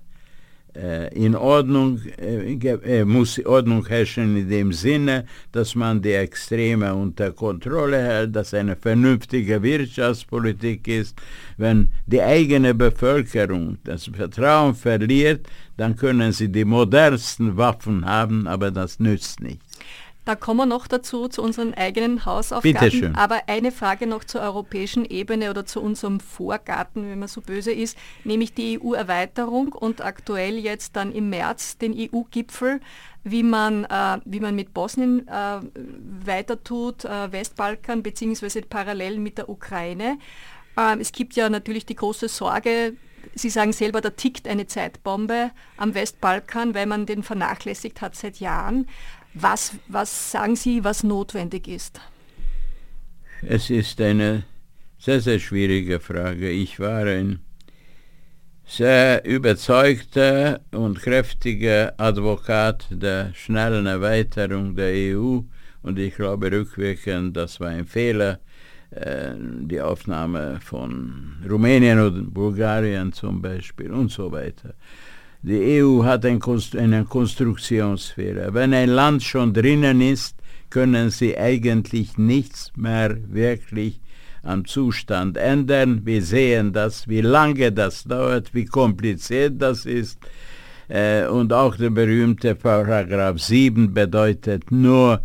in 1.13 1.35
Ordnung, 1.35 1.99
äh, 2.17 2.53
äh, 2.53 3.05
muss 3.05 3.43
Ordnung 3.45 3.85
herrschen 3.85 4.37
in 4.37 4.49
dem 4.49 4.71
Sinne, 4.71 5.25
dass 5.51 5.75
man 5.75 6.01
die 6.01 6.13
Extreme 6.13 6.93
unter 6.93 7.31
Kontrolle 7.31 7.97
hält, 7.97 8.35
dass 8.35 8.53
eine 8.53 8.75
vernünftige 8.75 9.61
Wirtschaftspolitik 9.61 10.87
ist. 10.87 11.17
Wenn 11.57 11.91
die 12.05 12.21
eigene 12.21 12.73
Bevölkerung 12.73 13.77
das 13.83 14.05
Vertrauen 14.05 14.75
verliert, 14.75 15.47
dann 15.77 15.95
können 15.95 16.31
sie 16.31 16.49
die 16.49 16.65
modernsten 16.65 17.57
Waffen 17.57 18.05
haben, 18.05 18.47
aber 18.47 18.71
das 18.71 18.99
nützt 18.99 19.41
nichts. 19.41 19.70
Da 20.31 20.35
kommen 20.35 20.59
wir 20.59 20.65
noch 20.65 20.87
dazu, 20.87 21.27
zu 21.27 21.41
unseren 21.41 21.73
eigenen 21.73 22.25
Hausaufgaben. 22.25 23.15
Aber 23.17 23.41
eine 23.47 23.69
Frage 23.73 24.07
noch 24.07 24.23
zur 24.23 24.39
europäischen 24.39 25.03
Ebene 25.03 25.49
oder 25.49 25.65
zu 25.65 25.81
unserem 25.81 26.21
Vorgarten, 26.21 27.03
wenn 27.03 27.19
man 27.19 27.27
so 27.27 27.41
böse 27.41 27.73
ist, 27.73 27.97
nämlich 28.23 28.53
die 28.53 28.79
EU-Erweiterung 28.79 29.73
und 29.73 29.99
aktuell 29.99 30.57
jetzt 30.57 30.95
dann 30.95 31.11
im 31.11 31.29
März 31.29 31.79
den 31.79 31.93
EU-Gipfel, 31.93 32.79
wie 33.25 33.43
man, 33.43 33.83
äh, 33.83 34.19
wie 34.23 34.39
man 34.39 34.55
mit 34.55 34.73
Bosnien 34.73 35.27
äh, 35.27 35.59
weiter 36.25 36.63
tut, 36.63 37.03
äh, 37.03 37.29
Westbalkan 37.33 38.01
beziehungsweise 38.01 38.61
parallel 38.61 39.19
mit 39.19 39.37
der 39.37 39.49
Ukraine. 39.49 40.17
Ähm, 40.77 41.01
es 41.01 41.11
gibt 41.11 41.35
ja 41.35 41.49
natürlich 41.49 41.85
die 41.85 41.95
große 41.95 42.29
Sorge, 42.29 42.93
Sie 43.35 43.49
sagen 43.49 43.71
selber, 43.71 44.01
da 44.01 44.09
tickt 44.09 44.47
eine 44.47 44.67
Zeitbombe 44.67 45.51
am 45.77 45.93
Westbalkan, 45.93 46.73
weil 46.75 46.85
man 46.85 47.05
den 47.05 47.23
vernachlässigt 47.23 48.01
hat 48.01 48.15
seit 48.15 48.39
Jahren. 48.39 48.87
Was, 49.33 49.73
was 49.87 50.31
sagen 50.31 50.55
Sie, 50.55 50.83
was 50.83 51.03
notwendig 51.03 51.67
ist? 51.67 52.01
Es 53.41 53.69
ist 53.69 53.99
eine 54.01 54.43
sehr, 54.99 55.21
sehr 55.21 55.39
schwierige 55.39 55.99
Frage. 55.99 56.49
Ich 56.49 56.79
war 56.79 57.05
ein 57.05 57.39
sehr 58.65 59.25
überzeugter 59.25 60.61
und 60.71 61.01
kräftiger 61.01 61.93
Advokat 61.97 62.87
der 62.89 63.33
schnellen 63.33 63.85
Erweiterung 63.85 64.75
der 64.75 64.93
EU 64.93 65.41
und 65.81 65.97
ich 65.97 66.15
glaube 66.15 66.51
rückwirkend, 66.51 67.35
das 67.35 67.59
war 67.59 67.69
ein 67.69 67.85
Fehler, 67.85 68.39
äh, 68.91 69.31
die 69.37 69.81
Aufnahme 69.81 70.59
von 70.61 71.37
Rumänien 71.49 71.99
und 71.99 72.33
Bulgarien 72.33 73.11
zum 73.11 73.41
Beispiel 73.41 73.91
und 73.91 74.11
so 74.11 74.31
weiter. 74.31 74.73
Die 75.43 75.81
EU 75.81 76.03
hat 76.03 76.23
ein 76.25 76.39
Konst 76.39 76.75
eine 76.75 77.03
Konstruktionsfehler. 77.03 78.53
Wenn 78.53 78.75
ein 78.75 78.89
Land 78.89 79.23
schon 79.23 79.53
drinnen 79.53 79.99
ist, 79.99 80.35
können 80.69 81.09
sie 81.09 81.35
eigentlich 81.35 82.17
nichts 82.19 82.71
mehr 82.75 83.17
wirklich 83.27 83.99
am 84.43 84.65
Zustand 84.65 85.37
ändern. 85.37 86.01
Wir 86.05 86.21
sehen 86.21 86.73
das, 86.73 87.07
wie 87.07 87.21
lange 87.21 87.71
das 87.71 88.03
dauert, 88.03 88.53
wie 88.53 88.65
kompliziert 88.65 89.59
das 89.59 89.87
ist. 89.87 90.19
Äh, 90.87 91.25
und 91.25 91.51
auch 91.53 91.75
der 91.75 91.89
berühmte 91.89 92.53
Paragraph 92.53 93.39
7 93.39 93.93
bedeutet 93.95 94.71
nur 94.71 95.21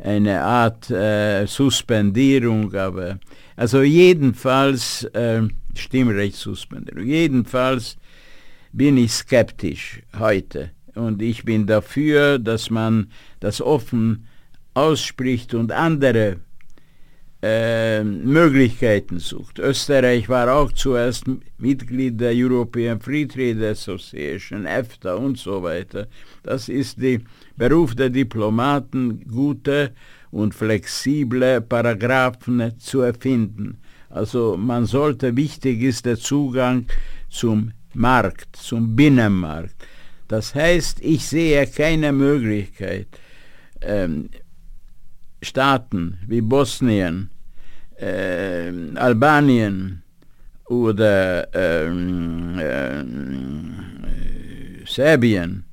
eine 0.00 0.42
Art 0.42 0.90
äh, 0.90 1.46
Suspendierung, 1.46 2.74
aber 2.74 3.20
also 3.54 3.82
jedenfalls 3.82 5.04
äh, 5.12 5.42
Stimmrechtssuspendierung. 5.74 7.06
Jedenfalls 7.06 7.98
bin 8.72 8.96
ich 8.96 9.12
skeptisch 9.12 10.02
heute. 10.18 10.70
Und 10.94 11.22
ich 11.22 11.44
bin 11.44 11.66
dafür, 11.66 12.38
dass 12.38 12.70
man 12.70 13.10
das 13.40 13.60
offen 13.60 14.26
ausspricht 14.74 15.54
und 15.54 15.72
andere 15.72 16.40
äh, 17.42 18.04
Möglichkeiten 18.04 19.18
sucht. 19.18 19.58
Österreich 19.58 20.28
war 20.28 20.52
auch 20.52 20.72
zuerst 20.72 21.24
Mitglied 21.58 22.20
der 22.20 22.32
European 22.34 23.00
Free 23.00 23.26
Trade 23.26 23.70
Association, 23.70 24.66
EFTA 24.66 25.14
und 25.14 25.38
so 25.38 25.62
weiter. 25.62 26.06
Das 26.42 26.68
ist 26.68 27.00
der 27.00 27.20
Beruf 27.56 27.94
der 27.94 28.10
Diplomaten, 28.10 29.26
gute 29.26 29.92
und 30.30 30.54
flexible 30.54 31.60
Paragraphen 31.62 32.78
zu 32.78 33.00
erfinden. 33.00 33.78
Also 34.10 34.56
man 34.56 34.86
sollte, 34.86 35.34
wichtig 35.36 35.82
ist 35.82 36.04
der 36.04 36.18
Zugang 36.18 36.86
zum 37.30 37.72
Markt, 37.94 38.56
zum 38.56 38.94
Binnenmarkt. 38.96 39.74
Das 40.28 40.54
heißt, 40.54 41.00
ich 41.02 41.26
sehe 41.26 41.66
keine 41.66 42.12
Möglichkeit, 42.12 43.08
ähm, 43.80 44.30
Staaten 45.42 46.18
wie 46.26 46.40
Bosnien, 46.40 47.30
äh, 47.96 48.72
Albanien 48.94 50.02
oder 50.66 51.48
ähm, 51.52 52.58
äh, 52.58 53.02
Serbien 54.86 55.64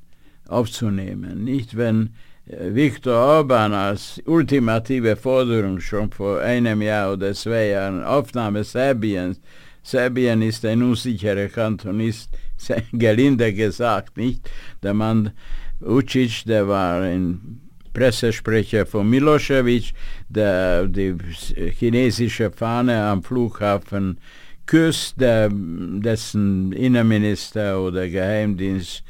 aufzunehmen. 0.48 1.44
Nicht, 1.44 1.76
wenn 1.76 2.14
äh, 2.46 2.74
Viktor 2.74 3.14
Orban 3.14 3.72
als 3.72 4.20
ultimative 4.26 5.16
Forderung 5.16 5.80
schon 5.80 6.10
vor 6.10 6.40
einem 6.40 6.82
Jahr 6.82 7.12
oder 7.12 7.32
zwei 7.34 7.68
Jahren 7.68 8.02
Aufnahme 8.02 8.64
Serbiens 8.64 9.40
Serbien 9.88 10.42
ist 10.42 10.66
ein 10.66 10.82
unsicherer 10.82 11.48
Kanton, 11.48 12.00
ist 12.00 12.28
gelinde 12.92 13.54
gesagt, 13.54 14.18
nicht? 14.18 14.50
Der 14.82 14.92
Mann 14.92 15.30
Ucic, 15.80 16.44
der 16.44 16.68
war 16.68 17.00
ein 17.00 17.62
Pressesprecher 17.94 18.84
von 18.84 19.08
Milosevic, 19.08 19.94
der 20.28 20.86
die 20.88 21.14
chinesische 21.78 22.50
Fahne 22.50 23.02
am 23.02 23.22
Flughafen 23.22 24.20
küsst, 24.66 25.18
der, 25.18 25.48
dessen 25.50 26.70
Innenminister 26.72 27.80
oder 27.80 28.06
Geheimdienst 28.10 29.02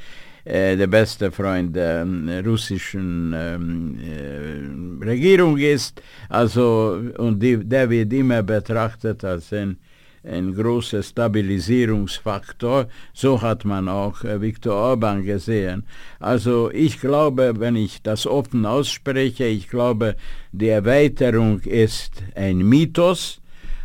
äh, 0.45 0.77
der 0.77 0.87
beste 0.87 1.33
Freund 1.33 1.75
der 1.75 2.07
äh, 2.07 2.38
russischen 2.47 3.35
ähm, 3.37 3.99
äh, 3.99 5.05
Regierung 5.05 5.59
ist. 5.59 6.01
Also, 6.29 7.03
und 7.19 7.43
die, 7.43 7.57
der 7.64 7.91
wird 7.91 8.12
immer 8.12 8.45
betrachtet 8.45 9.25
als 9.25 9.53
ein 9.53 9.77
ein 10.25 10.55
großer 10.55 11.03
Stabilisierungsfaktor. 11.03 12.89
So 13.13 13.41
hat 13.43 13.65
man 13.65 13.89
auch 13.89 14.25
äh, 14.25 14.41
Viktor 14.41 14.75
Orban 14.75 15.25
gesehen. 15.25 15.85
Also 16.21 16.71
ich 16.71 17.01
glaube, 17.01 17.55
wenn 17.59 17.77
ich 17.77 18.03
das 18.03 18.27
offen 18.27 18.67
ausspreche, 18.67 19.45
ich 19.45 19.69
glaube, 19.69 20.17
die 20.53 20.69
Erweiterung 20.69 21.61
ist 21.61 22.23
ein 22.35 22.59
Mythos 22.59 23.41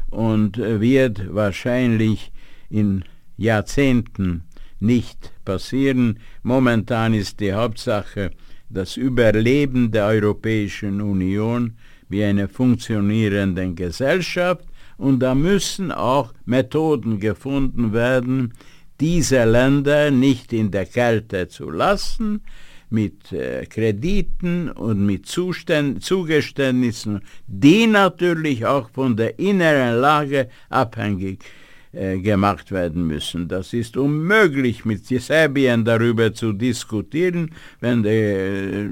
und 0.10 0.58
äh, 0.58 0.82
wird 0.82 1.34
wahrscheinlich 1.34 2.32
in 2.70 3.04
Jahrzehnten 3.38 4.44
nicht 4.80 5.32
passieren. 5.46 6.20
Momentan 6.44 7.14
ist 7.14 7.40
die 7.40 7.54
Hauptsache 7.54 8.32
das 8.70 8.98
Überleben 8.98 9.92
der 9.92 10.08
Europäischen 10.08 11.02
Union 11.02 11.78
wie 12.10 12.24
eine 12.24 12.48
funktionierende 12.48 13.74
Gesellschaft 13.74 14.66
und 15.04 15.20
da 15.20 15.36
müssen 15.36 15.92
auch 15.92 16.34
Methoden 16.46 17.20
gefunden 17.20 17.92
werden, 17.92 18.54
diese 19.02 19.44
Länder 19.44 20.12
nicht 20.12 20.54
in 20.54 20.72
der 20.72 20.86
Kälte 20.86 21.50
zu 21.50 21.70
lassen, 21.70 22.42
mit 22.90 23.34
äh, 23.34 23.66
Krediten 23.66 24.70
und 24.70 25.06
mit 25.06 25.26
Zuständ 25.26 26.04
Zugeständnissen, 26.04 27.22
die 27.48 27.86
natürlich 27.88 28.66
auch 28.66 28.90
von 28.92 29.18
der 29.18 29.40
inneren 29.40 30.00
Lage 30.00 30.48
abhängig 30.70 31.44
äh, 31.92 32.20
gemacht 32.20 32.72
werden 32.72 33.06
müssen. 33.06 33.48
Das 33.48 33.74
ist 33.74 33.98
unmöglich, 33.98 34.86
mit 34.86 35.06
Serbien 35.06 35.84
darüber 35.84 36.34
zu 36.34 36.54
diskutieren, 36.54 37.52
wenn 37.82 38.04
die 38.04 38.10
äh, 38.10 38.88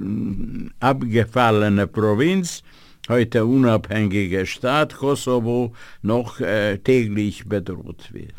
abgefallene 0.80 1.88
Provinz 1.88 2.64
heute 3.10 3.46
unabhängige 3.46 4.46
Staat 4.46 4.96
Kosovo 4.96 5.74
noch 6.02 6.40
äh, 6.40 6.78
täglich 6.78 7.48
bedroht 7.48 8.14
wird. 8.14 8.34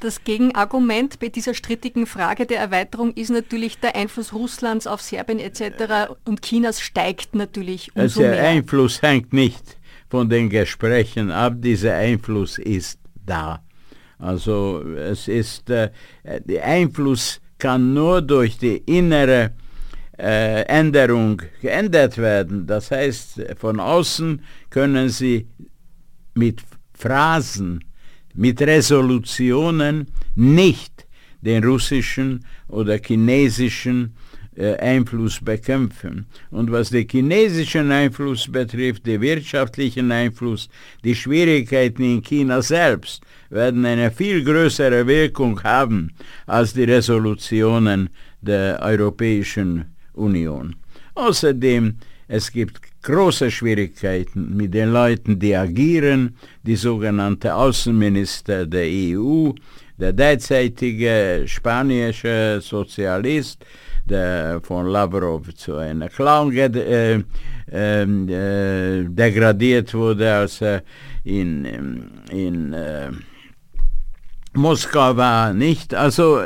Das 0.00 0.24
Gegenargument 0.24 1.20
bei 1.20 1.28
dieser 1.28 1.54
strittigen 1.54 2.06
Frage 2.06 2.44
der 2.44 2.58
Erweiterung 2.58 3.12
ist 3.14 3.30
natürlich 3.30 3.78
der 3.78 3.94
Einfluss 3.94 4.32
Russlands 4.32 4.88
auf 4.88 5.00
Serbien 5.00 5.38
etc. 5.38 6.12
und 6.24 6.42
Chinas 6.42 6.80
steigt 6.80 7.36
natürlich 7.36 7.90
umso 7.94 8.02
also 8.02 8.20
der 8.22 8.30
mehr. 8.32 8.48
Einfluss 8.48 9.00
hängt 9.00 9.32
nicht 9.32 9.78
von 10.10 10.28
den 10.28 10.50
Gesprächen 10.50 11.30
ab, 11.30 11.54
dieser 11.58 11.94
Einfluss 11.94 12.58
ist 12.58 12.98
da. 13.24 13.62
Also 14.18 14.82
es 14.96 15.28
ist, 15.28 15.70
äh, 15.70 15.90
der 16.24 16.64
Einfluss 16.64 17.40
kann 17.58 17.94
nur 17.94 18.22
durch 18.22 18.58
die 18.58 18.78
innere 18.78 19.52
äh, 20.22 20.62
Änderung 20.62 21.42
geändert 21.60 22.16
werden. 22.16 22.66
Das 22.66 22.90
heißt, 22.92 23.42
von 23.58 23.80
außen 23.80 24.42
können 24.70 25.08
sie 25.08 25.48
mit 26.34 26.62
Phrasen 26.94 27.80
mit 28.34 28.60
Resolutionen 28.62 30.06
nicht 30.34 31.06
den 31.40 31.64
russischen 31.64 32.44
oder 32.68 32.98
chinesischen 33.04 34.14
äh, 34.54 34.76
Einfluss 34.76 35.40
bekämpfen. 35.40 36.26
Und 36.50 36.70
was 36.70 36.90
den 36.90 37.08
chinesischen 37.08 37.90
Einfluss 37.90 38.50
betrifft, 38.50 39.06
den 39.06 39.20
wirtschaftlichen 39.20 40.12
Einfluss, 40.12 40.68
die 41.04 41.14
Schwierigkeiten 41.14 42.04
in 42.04 42.22
China 42.22 42.62
selbst 42.62 43.22
werden 43.50 43.84
eine 43.84 44.10
viel 44.10 44.44
größere 44.44 45.06
Wirkung 45.06 45.62
haben 45.62 46.12
als 46.46 46.74
die 46.74 46.84
Resolutionen 46.84 48.08
der 48.40 48.80
Europäischen 48.82 49.92
Union. 50.14 50.76
Außerdem, 51.14 51.96
es 52.28 52.50
gibt 52.50 52.80
große 53.02 53.50
Schwierigkeiten 53.50 54.56
mit 54.56 54.72
den 54.72 54.92
Leuten, 54.92 55.38
die 55.38 55.54
agieren, 55.54 56.36
die 56.62 56.76
sogenannte 56.76 57.54
Außenminister 57.54 58.66
der 58.66 58.86
EU, 58.86 59.50
der 59.98 60.12
derzeitige 60.12 61.44
spanische 61.46 62.60
Sozialist, 62.62 63.64
der 64.06 64.60
von 64.62 64.86
Lavrov 64.86 65.54
zu 65.54 65.76
einem 65.76 66.08
Clown 66.08 66.56
äh, 66.56 67.22
ähm, 67.70 68.28
äh, 68.28 69.04
degradiert 69.04 69.94
wurde, 69.94 70.32
als 70.32 70.60
er 70.60 70.82
in, 71.24 71.64
in 72.30 72.72
äh, 72.72 73.10
Moskau 74.54 75.16
war, 75.16 75.54
nicht? 75.54 75.94
Also 75.94 76.42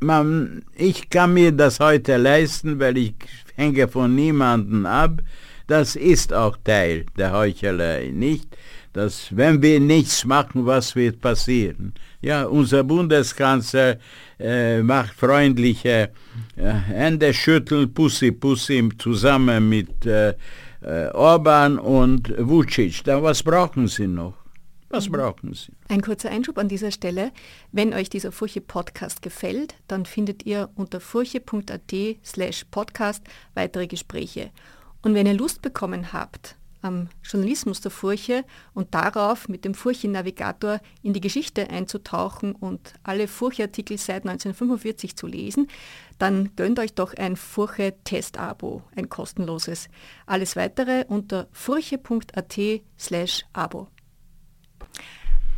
man, 0.00 0.62
ich 0.74 1.08
kann 1.10 1.34
mir 1.34 1.52
das 1.52 1.80
heute 1.80 2.16
leisten, 2.16 2.78
weil 2.80 2.96
ich 2.98 3.14
hänge 3.54 3.88
von 3.88 4.14
niemandem 4.14 4.86
ab. 4.86 5.22
Das 5.66 5.94
ist 5.94 6.32
auch 6.32 6.56
Teil 6.64 7.06
der 7.16 7.32
Heuchelei, 7.32 8.10
nicht? 8.12 8.56
Dass 8.92 9.28
wenn 9.30 9.62
wir 9.62 9.78
nichts 9.78 10.24
machen, 10.24 10.66
was 10.66 10.96
wird 10.96 11.20
passieren? 11.20 11.94
Ja, 12.22 12.46
unser 12.46 12.82
Bundeskanzler 12.82 13.98
äh, 14.40 14.82
macht 14.82 15.14
freundliche 15.14 16.10
äh, 16.56 16.72
Hände 16.72 17.32
schütteln, 17.32 17.94
Pussy 17.94 18.32
Pussy 18.32 18.88
zusammen 18.98 19.68
mit 19.68 20.04
äh, 20.06 20.34
äh 20.82 21.08
Orban 21.12 21.78
und 21.78 22.34
Vucic. 22.36 23.04
Da 23.04 23.22
was 23.22 23.42
brauchen 23.42 23.86
Sie 23.86 24.08
noch? 24.08 24.39
Was 24.90 25.08
mhm. 25.08 25.12
brauchen 25.12 25.54
Sie? 25.54 25.72
Ein 25.88 26.02
kurzer 26.02 26.30
Einschub 26.30 26.58
an 26.58 26.68
dieser 26.68 26.90
Stelle. 26.90 27.32
Wenn 27.72 27.94
euch 27.94 28.10
dieser 28.10 28.32
Furche-Podcast 28.32 29.22
gefällt, 29.22 29.76
dann 29.88 30.04
findet 30.04 30.44
ihr 30.44 30.68
unter 30.74 31.00
furche.at 31.00 31.94
slash 32.24 32.66
podcast 32.70 33.22
weitere 33.54 33.86
Gespräche. 33.86 34.50
Und 35.02 35.14
wenn 35.14 35.26
ihr 35.26 35.34
Lust 35.34 35.62
bekommen 35.62 36.12
habt, 36.12 36.56
am 36.82 37.08
Journalismus 37.22 37.80
der 37.80 37.90
Furche 37.90 38.44
und 38.74 38.94
darauf 38.94 39.48
mit 39.48 39.64
dem 39.64 39.74
Furche-Navigator 39.74 40.80
in 41.02 41.12
die 41.12 41.20
Geschichte 41.20 41.68
einzutauchen 41.68 42.52
und 42.52 42.94
alle 43.02 43.28
Furche-Artikel 43.28 43.98
seit 43.98 44.26
1945 44.26 45.14
zu 45.14 45.26
lesen, 45.26 45.68
dann 46.18 46.56
gönnt 46.56 46.78
euch 46.78 46.94
doch 46.94 47.14
ein 47.14 47.36
Furche-Test-Abo, 47.36 48.82
ein 48.96 49.08
kostenloses. 49.08 49.88
Alles 50.26 50.56
weitere 50.56 51.04
unter 51.06 51.48
furche.at 51.52 52.58
slash 52.98 53.44
abo. 53.52 53.88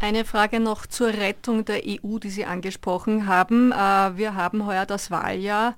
Eine 0.01 0.25
Frage 0.25 0.59
noch 0.59 0.87
zur 0.87 1.09
Rettung 1.09 1.65
der 1.65 1.83
EU, 1.87 2.19
die 2.19 2.31
Sie 2.31 2.45
angesprochen 2.45 3.27
haben. 3.27 3.71
Äh, 3.71 4.17
wir 4.17 4.35
haben 4.35 4.67
heuer 4.67 4.85
das 4.85 5.11
Wahljahr 5.13 5.77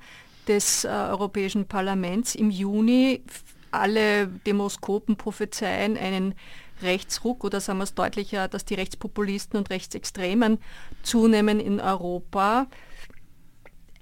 des 0.48 0.84
äh, 0.84 0.88
Europäischen 0.88 1.66
Parlaments 1.66 2.34
im 2.34 2.50
Juni. 2.50 3.22
Alle 3.70 4.28
Demoskopen 4.46 5.16
prophezeien 5.16 5.98
einen 5.98 6.34
Rechtsruck 6.82 7.44
oder 7.44 7.60
sagen 7.60 7.78
wir 7.78 7.84
es 7.84 7.94
deutlicher, 7.94 8.48
dass 8.48 8.64
die 8.64 8.74
Rechtspopulisten 8.74 9.58
und 9.58 9.70
Rechtsextremen 9.70 10.58
zunehmen 11.02 11.60
in 11.60 11.80
Europa. 11.80 12.66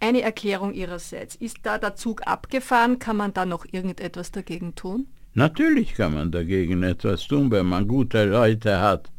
Eine 0.01 0.23
Erklärung 0.23 0.73
Ihrerseits. 0.75 1.37
Ist 1.37 1.59
da 1.63 1.79
der 1.79 1.95
Zug 1.95 2.27
abgefahren? 2.27 2.99
Kann 2.99 3.17
man 3.17 3.33
da 3.33 3.47
noch 3.47 3.65
irgendetwas 3.71 4.33
dagegen 4.33 4.75
tun? 4.75 5.07
Natürlich 5.35 5.95
kann 5.95 6.15
man 6.15 6.31
dagegen 6.31 6.83
etwas 6.83 7.27
tun, 7.27 7.51
wenn 7.51 7.67
man 7.67 7.89
gute 7.89 8.25
Leute 8.25 8.81
hat, 8.81 9.11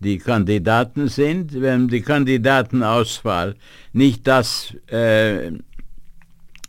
die 0.00 0.18
Kandidaten 0.18 1.08
sind, 1.08 1.60
wenn 1.60 1.88
die 1.88 2.02
Kandidatenauswahl 2.02 3.56
nicht 3.92 4.26
das 4.26 4.74
äh, 4.88 5.52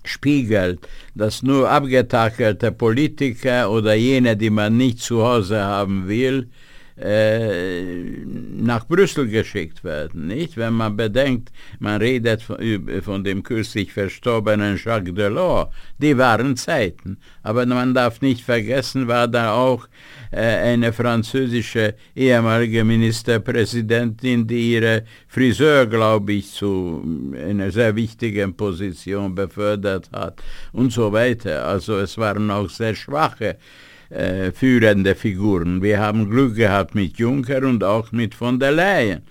spiegelt, 0.04 0.88
dass 1.16 1.44
nur 1.44 1.70
abgetakelte 1.70 2.72
Politiker 2.72 3.70
oder 3.70 3.94
jene, 3.96 4.38
die 4.38 4.50
man 4.50 4.78
nicht 4.78 5.00
zu 5.00 5.24
Hause 5.24 5.62
haben 5.62 6.08
will, 6.08 6.50
äh, 7.00 8.26
nach 8.26 8.86
Brüssel 8.88 9.28
geschickt 9.28 9.84
werden. 9.84 10.28
Nicht? 10.28 10.58
Wenn 10.58 10.74
man 10.74 10.98
bedenkt, 10.98 11.52
man 11.80 12.02
redet 12.02 12.42
von, 12.42 12.58
von, 13.04 13.24
dem 13.24 13.44
kürzlich 13.44 13.94
verstorbenen 13.94 14.80
Jacques 14.84 15.14
Delors, 15.14 15.70
die 16.00 16.18
waren 16.18 16.58
Zeiten. 16.58 17.18
Aber 17.44 17.66
man 17.66 17.94
darf 17.94 18.22
nicht 18.22 18.42
vergessen, 18.42 19.08
war 19.08 19.28
da 19.28 19.54
auch 19.54 19.88
äh, 20.32 20.40
eine 20.40 20.92
französische 20.92 21.96
ehemalige 22.16 22.84
Ministerpräsidentin, 22.84 24.48
die 24.48 24.74
ihre 24.74 25.04
Friseur, 25.28 25.86
glaube 25.86 26.34
ich, 26.34 26.52
zu 26.52 27.04
einer 27.36 27.72
sehr 27.72 27.96
wichtigen 27.96 28.56
Position 28.56 29.36
befördert 29.36 30.10
hat 30.12 30.42
und 30.72 30.92
so 30.92 31.12
weiter. 31.14 31.66
Also 31.66 31.98
es 32.00 32.18
waren 32.18 32.50
auch 32.50 32.70
sehr 32.70 32.96
schwache 32.96 33.58
äh, 34.10 34.52
führende 34.52 35.16
Figuren. 35.16 35.82
Wir 35.82 36.00
haben 36.00 36.30
Glück 36.30 36.56
gehabt 36.56 36.96
mit 36.96 37.18
Juncker 37.18 37.64
und 37.64 37.84
auch 37.84 38.12
mit 38.12 38.36
von 38.36 38.60
der 38.60 38.72
Leyen. 38.72 39.24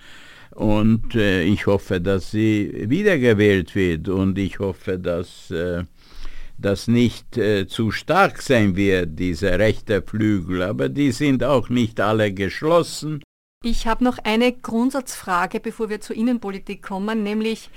Und 0.51 1.13
äh, 1.15 1.43
ich 1.43 1.67
hoffe, 1.67 2.01
dass 2.01 2.31
sie 2.31 2.85
wiedergewählt 2.87 3.75
wird 3.75 4.09
und 4.09 4.37
ich 4.37 4.59
hoffe, 4.59 4.97
dass 4.97 5.51
äh, 5.51 5.83
das 6.57 6.87
nicht 6.87 7.37
äh, 7.37 7.67
zu 7.67 7.91
stark 7.91 8.41
sein 8.41 8.75
wird, 8.75 9.19
diese 9.19 9.59
rechte 9.59 10.01
Flügel. 10.01 10.63
Aber 10.63 10.89
die 10.89 11.11
sind 11.11 11.43
auch 11.43 11.69
nicht 11.69 11.99
alle 11.99 12.33
geschlossen. 12.33 13.21
Ich 13.63 13.87
habe 13.87 14.03
noch 14.03 14.17
eine 14.19 14.51
Grundsatzfrage, 14.51 15.59
bevor 15.59 15.89
wir 15.89 16.01
zur 16.01 16.15
Innenpolitik 16.15 16.83
kommen, 16.83 17.23
nämlich 17.23 17.69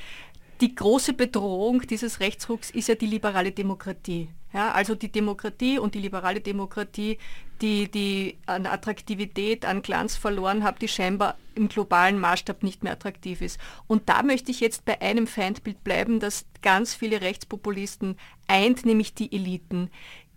die 0.60 0.74
große 0.74 1.14
Bedrohung 1.14 1.82
dieses 1.82 2.20
Rechtsrucks 2.20 2.70
ist 2.70 2.88
ja 2.88 2.94
die 2.94 3.06
liberale 3.06 3.52
Demokratie. 3.52 4.28
Ja, 4.52 4.72
also 4.72 4.96
die 4.96 5.12
Demokratie 5.12 5.78
und 5.78 5.94
die 5.94 6.00
liberale 6.00 6.40
Demokratie, 6.40 7.18
die, 7.60 7.88
die 7.88 8.38
an 8.46 8.66
Attraktivität, 8.66 9.64
an 9.64 9.82
Glanz 9.82 10.16
verloren 10.16 10.64
hat, 10.64 10.82
die 10.82 10.88
scheinbar 10.88 11.36
im 11.54 11.68
globalen 11.68 12.18
Maßstab 12.18 12.64
nicht 12.64 12.82
mehr 12.82 12.94
attraktiv 12.94 13.42
ist. 13.42 13.60
Und 13.86 14.08
da 14.08 14.22
möchte 14.22 14.50
ich 14.50 14.60
jetzt 14.60 14.84
bei 14.84 15.00
einem 15.00 15.28
Feindbild 15.28 15.84
bleiben, 15.84 16.18
das 16.18 16.46
ganz 16.62 16.94
viele 16.94 17.20
Rechtspopulisten 17.20 18.16
eint, 18.48 18.84
nämlich 18.84 19.14
die 19.14 19.32
Eliten. 19.32 19.90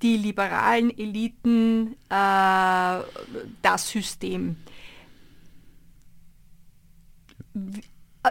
Die 0.04 0.18
liberalen 0.18 0.96
Eliten, 0.96 1.96
äh, 2.10 3.00
das 3.62 3.90
System. 3.90 4.58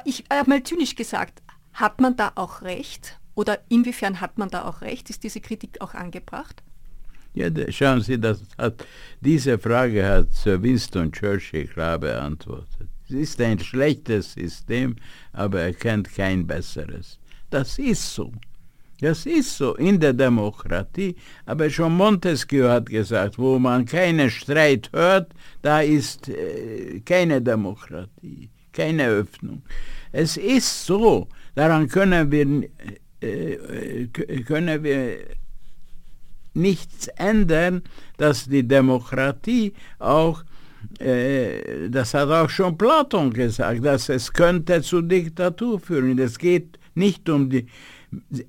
Ich 0.05 0.25
habe 0.31 0.51
mal 0.51 0.63
zynisch 0.63 0.95
gesagt, 0.95 1.43
hat 1.73 2.01
man 2.01 2.17
da 2.17 2.33
auch 2.37 2.63
recht? 2.63 3.19
Oder 3.35 3.61
inwiefern 3.69 4.21
hat 4.21 4.39
man 4.39 4.51
da 4.51 4.65
auch 4.65 4.83
recht? 4.83 5.11
Ist 5.11 5.25
diese 5.25 5.41
Kritik 5.41 5.81
auch 5.81 5.95
angebracht? 5.95 6.63
Ja, 7.35 7.49
schauen 7.71 8.03
Sie, 8.03 8.21
das 8.21 8.43
hat, 8.59 8.87
diese 9.21 9.59
Frage 9.59 10.05
hat 10.07 10.33
Sir 10.33 10.63
Winston 10.63 11.11
Churchill 11.11 11.67
klar 11.67 11.99
beantwortet. 11.99 12.89
Es 13.09 13.15
ist 13.15 13.41
ein 13.41 13.59
schlechtes 13.59 14.35
System, 14.35 14.97
aber 15.33 15.61
er 15.63 15.73
kennt 15.73 16.15
kein 16.15 16.47
besseres. 16.47 17.19
Das 17.49 17.79
ist 17.79 18.15
so. 18.15 18.33
Das 19.01 19.27
ist 19.27 19.57
so 19.57 19.75
in 19.75 19.99
der 19.99 20.13
Demokratie. 20.13 21.17
Aber 21.45 21.69
schon 21.71 21.97
Montesquieu 21.97 22.69
hat 22.69 22.87
gesagt, 22.87 23.37
wo 23.37 23.59
man 23.59 23.85
keinen 23.85 24.31
Streit 24.31 24.91
hört, 24.93 25.33
da 25.61 25.81
ist 25.81 26.29
äh, 26.29 27.01
keine 27.01 27.43
Demokratie, 27.43 28.51
keine 28.73 29.09
Öffnung. 29.09 29.63
Es 30.13 30.37
ist 30.37 30.87
so. 30.87 31.27
Daran 31.57 31.89
können 31.89 32.31
wir, 32.31 32.47
äh, 32.47 32.69
können 34.47 34.83
wir 34.83 35.19
nichts 36.55 37.09
ändern, 37.17 37.83
dass 38.17 38.47
die 38.47 38.67
Demokratie 38.67 39.73
auch, 39.99 40.45
äh, 40.99 41.89
das 41.89 42.15
hat 42.15 42.29
auch 42.29 42.51
schon 42.51 42.77
Platon 42.77 43.33
gesagt, 43.33 43.85
dass 43.85 44.09
es 44.09 44.33
könnte 44.33 44.83
zu 44.83 45.01
Diktatur 45.03 45.81
führen. 45.81 46.19
Es 46.19 46.39
geht 46.39 46.79
nicht 46.95 47.29
um 47.29 47.49
die 47.49 47.67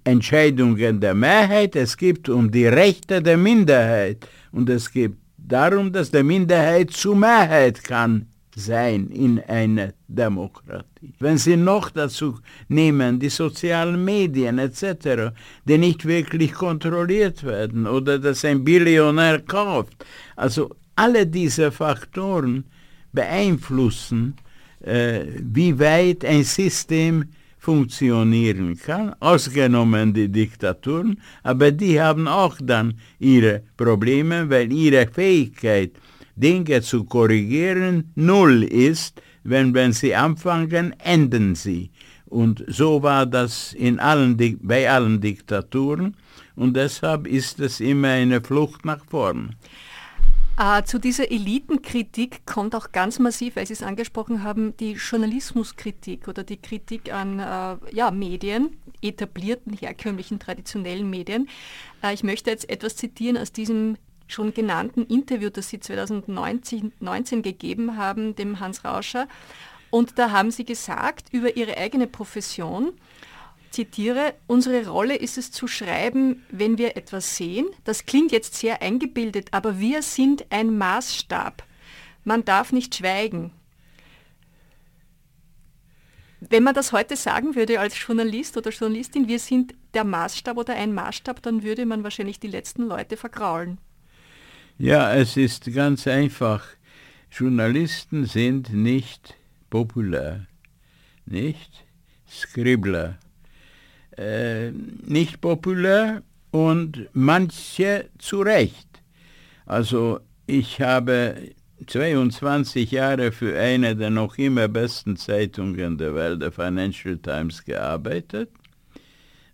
Entscheidungen 0.04 1.00
der 1.00 1.14
Mehrheit, 1.14 1.76
es 1.76 1.96
geht 1.96 2.28
um 2.28 2.52
die 2.52 2.68
Rechte 2.68 3.22
der 3.22 3.38
Minderheit. 3.38 4.28
Und 4.52 4.70
es 4.70 4.92
geht 4.92 5.14
darum, 5.38 5.92
dass 5.94 6.12
die 6.12 6.24
Minderheit 6.24 6.92
zu 6.92 7.16
Mehrheit 7.16 7.84
kann 7.84 8.28
sein 8.56 9.08
in 9.08 9.40
einer 9.40 9.94
Demokratie. 10.08 11.14
Wenn 11.20 11.38
Sie 11.38 11.58
noch 11.58 11.90
dazu 11.90 12.40
nehmen, 12.68 13.20
die 13.20 13.30
sozialen 13.30 14.04
Medien 14.04 14.60
etc., 14.60 15.34
die 15.66 15.78
nicht 15.78 16.06
wirklich 16.06 16.54
kontrolliert 16.54 17.44
werden 17.44 17.88
oder 17.88 18.20
dass 18.20 18.46
ein 18.46 18.64
Billionär 18.64 19.40
kauft, 19.40 20.06
also 20.36 20.70
alle 20.96 21.26
diese 21.26 21.72
Faktoren 21.72 22.66
beeinflussen, 23.12 24.36
äh, 24.82 25.26
wie 25.40 25.80
weit 25.80 26.26
ein 26.26 26.44
System 26.44 27.26
funktionieren 27.58 28.78
kann, 28.78 29.16
ausgenommen 29.22 30.14
die 30.14 30.28
Diktaturen, 30.28 31.22
aber 31.44 31.72
die 31.72 32.00
haben 32.02 32.28
auch 32.28 32.58
dann 32.62 32.96
ihre 33.20 33.64
Probleme, 33.78 34.50
weil 34.50 34.72
ihre 34.74 35.08
Fähigkeit, 35.08 35.92
Dinge 36.36 36.82
zu 36.82 37.04
korrigieren, 37.04 38.12
null 38.16 38.64
ist, 38.64 39.22
wenn, 39.44 39.74
wenn 39.74 39.94
sie 39.94 40.16
anfangen, 40.16 40.96
enden 41.00 41.56
sie. 41.56 41.92
Und 42.26 42.64
so 42.68 43.04
war 43.04 43.26
das 43.26 43.74
in 43.74 44.00
allen, 44.00 44.38
bei 44.62 44.90
allen 44.90 45.22
Diktaturen 45.22 46.18
und 46.56 46.76
deshalb 46.76 47.28
ist 47.28 47.60
es 47.60 47.80
immer 47.80 48.10
eine 48.10 48.42
Flucht 48.42 48.86
nach 48.86 49.06
vorn. 49.06 49.56
Äh, 50.58 50.84
zu 50.84 51.00
dieser 51.00 51.32
Elitenkritik 51.32 52.46
kommt 52.46 52.76
auch 52.76 52.92
ganz 52.92 53.18
massiv, 53.18 53.56
weil 53.56 53.66
Sie 53.66 53.74
es 53.74 53.82
angesprochen 53.82 54.44
haben, 54.44 54.78
die 54.78 54.94
Journalismuskritik 54.94 56.28
oder 56.28 56.44
die 56.44 56.58
Kritik 56.58 57.12
an 57.12 57.40
äh, 57.40 57.78
ja, 57.92 58.12
Medien, 58.12 58.78
etablierten, 59.02 59.74
herkömmlichen, 59.74 60.38
traditionellen 60.38 61.10
Medien. 61.10 61.50
Äh, 62.04 62.14
ich 62.14 62.24
möchte 62.24 62.52
jetzt 62.52 62.70
etwas 62.70 62.96
zitieren 62.96 63.38
aus 63.38 63.52
diesem 63.52 63.98
schon 64.34 64.54
genannten 64.54 65.06
Interview, 65.06 65.50
das 65.50 65.70
Sie 65.70 65.80
2019 65.80 66.92
gegeben 67.42 67.98
haben, 67.98 68.36
dem 68.36 68.60
Hans 68.60 68.84
Rauscher. 68.84 69.28
Und 69.90 70.18
da 70.18 70.32
haben 70.32 70.52
Sie 70.52 70.66
gesagt 70.66 71.28
über 71.32 71.56
Ihre 71.56 71.78
eigene 71.78 72.08
Profession, 72.08 72.94
zitiere, 73.74 74.36
unsere 74.48 74.88
Rolle 74.88 75.16
ist 75.16 75.38
es 75.38 75.52
zu 75.52 75.68
schreiben, 75.68 76.46
wenn 76.50 76.78
wir 76.78 76.96
etwas 76.96 77.36
sehen. 77.36 77.68
Das 77.84 78.06
klingt 78.06 78.32
jetzt 78.32 78.56
sehr 78.56 78.82
eingebildet, 78.82 79.50
aber 79.52 79.80
wir 79.80 80.02
sind 80.02 80.46
ein 80.52 80.78
Maßstab. 80.78 81.64
Man 82.24 82.46
darf 82.46 82.72
nicht 82.72 82.96
schweigen. 82.96 83.52
Wenn 86.40 86.64
man 86.64 86.74
das 86.74 86.92
heute 86.92 87.16
sagen 87.16 87.56
würde 87.56 87.80
als 87.80 87.96
Journalist 88.00 88.58
oder 88.58 88.70
Journalistin, 88.70 89.28
wir 89.28 89.40
sind 89.40 89.74
der 89.94 90.04
Maßstab 90.04 90.58
oder 90.58 90.76
ein 90.76 90.94
Maßstab, 90.94 91.42
dann 91.42 91.64
würde 91.64 91.86
man 91.86 92.04
wahrscheinlich 92.04 92.40
die 92.40 92.48
letzten 92.48 92.84
Leute 92.84 93.18
vergraulen. 93.18 93.80
Ja, 94.80 95.14
es 95.14 95.38
ist 95.38 95.72
ganz 95.74 96.08
einfach. 96.08 96.64
Journalisten 97.32 98.26
sind 98.26 98.74
nicht 98.74 99.36
populär, 99.70 100.48
nicht 101.26 101.86
Skribbler, 102.28 103.20
äh, 104.18 104.72
nicht 104.72 105.42
populär 105.42 106.24
und 106.50 107.08
manche 107.14 108.10
zu 108.18 108.42
Recht. 108.42 108.88
Also 109.68 110.20
ich 110.48 110.82
habe 110.82 111.52
22 111.86 112.92
Jahre 112.92 113.32
für 113.32 113.60
eine 113.60 113.96
der 113.96 114.10
noch 114.10 114.40
immer 114.40 114.68
besten 114.68 115.18
Zeitungen 115.18 116.00
der 116.00 116.16
Welt, 116.16 116.42
der 116.42 116.52
Financial 116.52 117.18
Times, 117.18 117.64
gearbeitet 117.64 118.50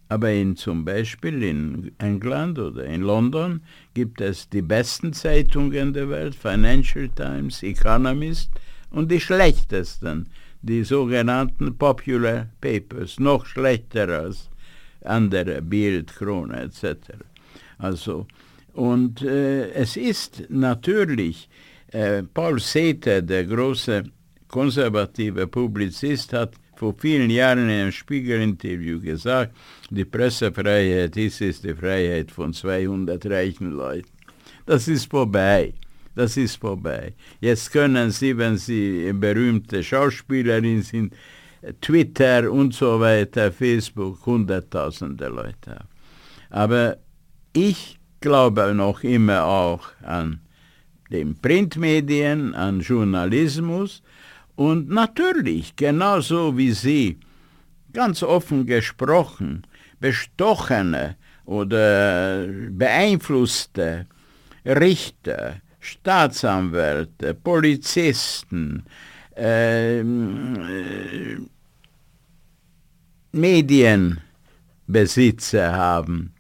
aber 0.10 0.32
in, 0.32 0.56
zum 0.56 0.84
Beispiel 0.84 1.44
in 1.44 1.92
England 2.00 2.58
oder 2.58 2.84
in 2.84 3.02
London 3.02 3.62
gibt 3.94 4.22
es 4.22 4.50
die 4.50 4.64
besten 4.64 5.14
Zeitungen 5.14 5.94
der 5.94 6.10
Welt, 6.10 6.36
Financial 6.36 7.08
Times, 7.10 7.62
Economist, 7.64 8.50
und 8.90 9.12
die 9.12 9.22
schlechtesten, 9.22 10.28
die 10.64 10.84
sogenannten 10.84 11.78
Popular 11.78 12.48
Papers, 12.60 13.20
noch 13.20 13.46
schlechter 13.46 14.08
als 14.22 14.50
andere, 15.06 15.62
Bild, 15.62 16.14
Krone 16.16 16.60
etc. 16.60 17.14
Also, 17.78 18.26
und 18.74 19.22
äh, 19.22 19.70
es 19.74 19.96
ist 19.96 20.44
natürlich, 20.50 21.50
äh, 21.92 22.24
Paul 22.24 22.60
Seter, 22.60 23.22
der 23.22 23.46
große 23.46 24.06
konservative 24.48 25.46
Publizist, 25.46 26.34
hat 26.34 26.56
vor 26.80 26.96
vielen 26.98 27.30
Jahren 27.30 27.66
in 27.66 27.70
einem 27.70 27.92
Spiegel-Interview 27.92 29.02
gesagt, 29.02 29.54
die 29.90 30.06
Pressefreiheit 30.06 31.18
ist, 31.18 31.42
ist 31.42 31.66
die 31.66 31.76
Freiheit 31.76 32.32
von 32.32 32.54
200 32.54 33.26
reichen 33.26 33.72
Leuten. 33.72 34.08
Das 34.66 34.88
ist 34.88 35.12
vorbei. 35.12 35.74
Das 36.16 36.38
ist 36.38 36.56
vorbei. 36.56 37.14
Jetzt 37.42 37.74
können 37.74 38.12
Sie, 38.12 38.38
wenn 38.38 38.56
Sie 38.58 39.12
berühmte 39.12 39.84
Schauspielerin 39.84 40.82
sind, 40.82 41.14
Twitter 41.82 42.50
und 42.50 42.74
so 42.74 42.98
weiter, 43.02 43.52
Facebook, 43.52 44.26
hunderttausende 44.26 45.28
Leute. 45.28 45.82
Aber 46.50 46.96
ich 47.52 48.00
glaube 48.22 48.74
noch 48.74 49.04
immer 49.04 49.44
auch 49.44 49.90
an 50.02 50.40
den 51.12 51.36
Printmedien, 51.36 52.56
an 52.56 52.80
Journalismus 52.80 54.02
und 54.60 54.90
natürlich, 54.90 55.78
genauso 55.78 56.58
wie 56.58 56.72
Sie, 56.72 57.18
ganz 57.94 58.22
offen 58.22 58.66
gesprochen, 58.66 59.66
bestochene 60.02 61.16
oder 61.46 62.46
beeinflusste 62.70 64.06
Richter, 64.66 65.62
Staatsanwälte, 65.80 67.36
Polizisten, 67.36 68.84
äh, 69.38 70.04
Medienbesitzer 73.32 75.72
haben, 75.72 76.34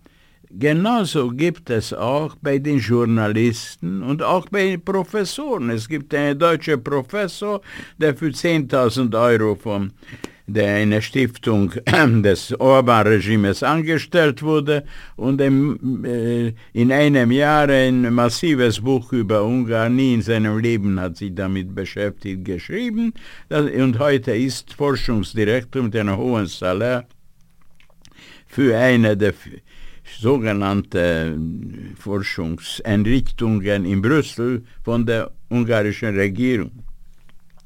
Genauso 0.51 1.29
gibt 1.29 1.69
es 1.69 1.93
auch 1.93 2.35
bei 2.41 2.57
den 2.57 2.79
Journalisten 2.79 4.01
und 4.01 4.23
auch 4.23 4.49
bei 4.49 4.71
den 4.71 4.81
Professoren. 4.83 5.69
Es 5.69 5.87
gibt 5.87 6.13
einen 6.15 6.39
deutschen 6.39 6.83
Professor, 6.83 7.61
der 7.99 8.15
für 8.15 8.29
10.000 8.29 9.15
Euro 9.15 9.53
von 9.53 9.93
der 10.47 10.77
eine 10.77 11.03
Stiftung 11.03 11.71
des 12.23 12.59
Orban-Regimes 12.59 13.61
angestellt 13.61 14.41
wurde 14.41 14.85
und 15.15 15.39
im, 15.39 16.03
äh, 16.03 16.53
in 16.73 16.91
einem 16.91 17.31
Jahr 17.31 17.69
ein 17.69 18.11
massives 18.11 18.81
Buch 18.81 19.13
über 19.13 19.43
Ungarn, 19.43 19.95
nie 19.95 20.15
in 20.15 20.23
seinem 20.23 20.57
Leben 20.57 20.99
hat 20.99 21.17
sich 21.17 21.35
damit 21.35 21.75
beschäftigt, 21.75 22.43
geschrieben 22.43 23.13
und 23.49 23.99
heute 23.99 24.31
ist 24.31 24.73
Forschungsdirektor 24.73 25.83
mit 25.83 25.95
einem 25.95 26.17
hohen 26.17 26.47
Salär 26.47 27.05
für 28.47 28.75
eine 28.75 29.15
der 29.15 29.33
sogenannte 30.19 31.37
Forschungseinrichtungen 31.97 33.85
in 33.85 34.01
Brüssel 34.01 34.63
von 34.83 35.05
der 35.05 35.31
ungarischen 35.49 36.15
Regierung. 36.15 36.71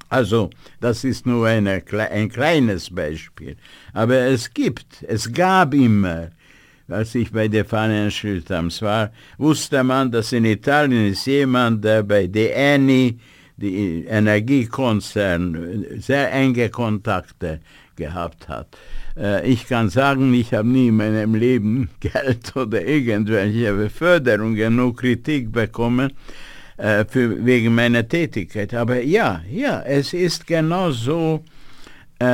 Also, 0.09 0.51
das 0.79 1.03
ist 1.03 1.25
nur 1.25 1.47
eine, 1.47 1.81
ein 2.11 2.29
kleines 2.29 2.93
Beispiel. 2.93 3.55
Aber 3.93 4.15
es 4.15 4.53
gibt, 4.53 5.03
es 5.07 5.31
gab 5.31 5.73
immer, 5.73 6.29
als 6.87 7.15
ich 7.15 7.31
bei 7.31 7.47
der 7.47 7.65
Financial 7.65 8.39
Times 8.41 8.81
war, 8.83 9.11
wusste 9.39 9.83
man, 9.83 10.11
dass 10.11 10.31
in 10.31 10.45
Italien 10.45 11.11
ist 11.11 11.25
jemand, 11.25 11.83
der 11.83 12.03
bei 12.03 12.27
der 12.27 12.55
ENI, 12.55 13.17
die 13.57 14.05
Energiekonzern, 14.05 15.85
sehr 15.97 16.31
enge 16.31 16.69
Kontakte 16.69 17.61
gehabt 17.95 18.47
hat. 18.47 18.67
Äh, 19.17 19.47
ich 19.47 19.67
kann 19.67 19.89
sagen, 19.89 20.33
ich 20.33 20.53
habe 20.53 20.67
nie 20.67 20.87
in 20.87 20.97
meinem 20.97 21.35
Leben 21.35 21.89
Geld 21.99 22.55
oder 22.55 22.85
irgendwelche 22.85 23.73
Beförderungen, 23.73 24.75
nur 24.75 24.95
Kritik 24.95 25.51
bekommen 25.51 26.13
äh, 26.77 27.05
für, 27.05 27.45
wegen 27.45 27.75
meiner 27.75 28.07
Tätigkeit. 28.07 28.73
Aber 28.73 29.01
ja, 29.01 29.41
ja, 29.49 29.81
es 29.81 30.13
ist 30.13 30.47
genau 30.47 30.91
so 30.91 31.43
äh, 32.19 32.25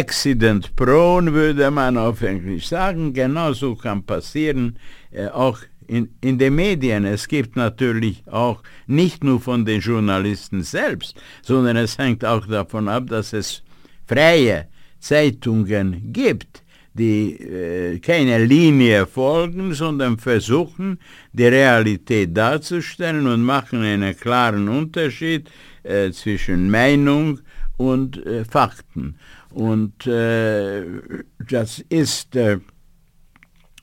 accident 0.00 0.74
prone, 0.76 1.32
würde 1.32 1.70
man 1.70 1.96
auf 1.96 2.22
Englisch 2.22 2.68
sagen. 2.68 3.12
Genauso 3.12 3.74
kann 3.74 4.02
passieren, 4.02 4.78
äh, 5.10 5.28
auch 5.28 5.58
in, 5.86 6.14
in 6.20 6.38
den 6.38 6.54
Medien. 6.54 7.04
Es 7.04 7.28
gibt 7.28 7.56
natürlich 7.56 8.22
auch 8.30 8.62
nicht 8.86 9.24
nur 9.24 9.40
von 9.40 9.64
den 9.64 9.80
Journalisten 9.80 10.62
selbst, 10.62 11.20
sondern 11.42 11.76
es 11.76 11.98
hängt 11.98 12.24
auch 12.24 12.46
davon 12.46 12.88
ab, 12.88 13.08
dass 13.08 13.32
es 13.32 13.62
freie 14.06 14.68
Zeitungen 15.02 16.12
gibt, 16.12 16.62
die 16.94 17.34
äh, 17.34 17.98
keine 17.98 18.44
Linie 18.44 19.06
folgen, 19.06 19.74
sondern 19.74 20.18
versuchen, 20.18 20.98
die 21.32 21.46
Realität 21.46 22.36
darzustellen 22.36 23.26
und 23.26 23.42
machen 23.42 23.82
einen 23.82 24.16
klaren 24.16 24.68
Unterschied 24.68 25.50
äh, 25.82 26.10
zwischen 26.12 26.70
Meinung 26.70 27.40
und 27.76 28.24
äh, 28.24 28.44
Fakten. 28.44 29.16
Und 29.50 30.06
äh, 30.06 30.84
das 31.48 31.80
ist 31.88 32.36
äh, 32.36 32.58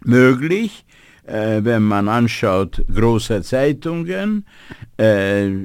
möglich, 0.04 0.86
äh, 1.26 1.62
wenn 1.64 1.84
man 1.84 2.08
anschaut 2.08 2.84
große 2.94 3.42
Zeitungen. 3.44 4.46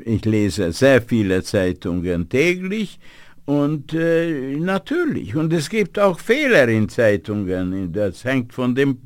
ich 0.04 0.24
lese 0.24 0.70
sehr 0.72 1.02
viele 1.02 1.42
Zeitungen 1.42 2.28
täglich 2.28 3.00
und 3.46 3.92
äh, 3.92 4.56
natürlich, 4.56 5.36
und 5.36 5.52
es 5.52 5.68
gibt 5.68 5.98
auch 5.98 6.18
Fehler 6.18 6.66
in 6.68 6.88
Zeitungen. 6.88 7.92
Das 7.92 8.24
hängt 8.24 8.54
von 8.54 8.74
dem, 8.74 8.98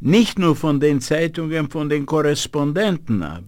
nicht 0.00 0.38
nur 0.38 0.56
von 0.56 0.80
den 0.80 1.00
Zeitungen, 1.00 1.68
von 1.68 1.88
den 1.88 2.06
Korrespondenten 2.06 3.22
ab. 3.22 3.44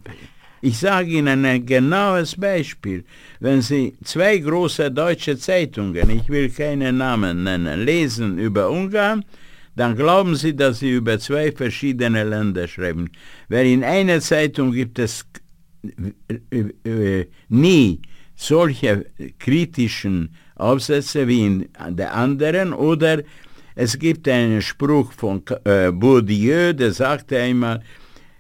Ich 0.63 0.79
sage 0.79 1.09
Ihnen 1.09 1.45
ein 1.47 1.65
genaues 1.65 2.37
Beispiel. 2.37 3.05
Wenn 3.39 3.63
Sie 3.63 3.95
zwei 4.05 4.37
große 4.37 4.91
deutsche 4.91 5.39
Zeitungen, 5.39 6.11
ich 6.11 6.29
will 6.29 6.51
keine 6.51 6.93
Namen 6.93 7.45
nennen, 7.45 7.83
lesen 7.83 8.39
über 8.39 8.69
Ungarn, 8.69 9.25
dann 9.75 9.97
glauben 9.97 10.37
Sie, 10.37 10.55
dass 10.55 10.81
Sie 10.81 10.91
über 10.91 11.19
zwei 11.19 11.51
verschiedene 11.51 12.25
Länder 12.25 12.69
schreiben. 12.69 13.11
Weil 13.49 13.67
in 13.67 13.83
einer 13.83 14.21
Zeitung 14.21 14.73
gibt 14.73 14.99
es 14.99 15.25
nie 17.49 18.03
solche 18.41 19.07
kritischen 19.39 20.35
Aufsätze 20.57 21.29
wie 21.29 21.47
in 21.47 21.69
der 21.91 22.15
anderen 22.15 22.73
oder 22.73 23.23
es 23.75 23.99
gibt 23.99 24.29
einen 24.29 24.63
Spruch 24.63 25.13
von 25.13 25.43
äh, 25.65 25.91
Bourdieu, 25.93 26.73
der 26.73 26.93
sagte 26.93 27.39
einmal, 27.39 27.83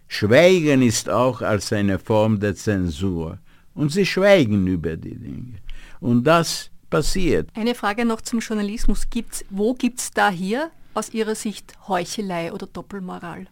Schweigen 0.08 0.82
ist 0.82 1.08
auch 1.08 1.40
als 1.42 1.72
eine 1.72 1.98
Form 1.98 2.40
der 2.40 2.54
Zensur. 2.56 3.38
Und 3.74 3.92
sie 3.92 4.04
schweigen 4.04 4.66
über 4.66 4.96
die 4.96 5.14
Dinge. 5.14 5.58
Und 6.00 6.24
das 6.24 6.70
passiert. 6.88 7.48
Eine 7.54 7.74
Frage 7.74 8.04
noch 8.04 8.20
zum 8.22 8.40
Journalismus. 8.40 9.08
Gibt's, 9.08 9.44
wo 9.50 9.74
gibt 9.74 10.00
es 10.00 10.10
da 10.10 10.30
hier 10.30 10.70
aus 10.94 11.10
Ihrer 11.14 11.34
Sicht 11.34 11.74
Heuchelei 11.86 12.52
oder 12.52 12.66
Doppelmoral? 12.66 13.46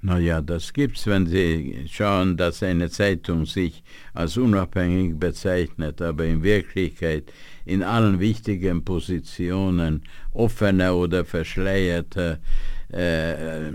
Naja, 0.00 0.40
das 0.40 0.72
gibt's, 0.72 1.08
wenn 1.08 1.26
Sie 1.26 1.84
schauen, 1.90 2.36
dass 2.36 2.62
eine 2.62 2.88
Zeitung 2.88 3.46
sich 3.46 3.82
als 4.14 4.36
unabhängig 4.36 5.18
bezeichnet, 5.18 6.00
aber 6.00 6.24
in 6.24 6.44
Wirklichkeit 6.44 7.32
in 7.64 7.82
allen 7.82 8.20
wichtigen 8.20 8.84
Positionen 8.84 10.02
offene 10.32 10.94
oder 10.94 11.24
verschleierte 11.24 12.38
äh, 12.92 13.68
äh, 13.68 13.72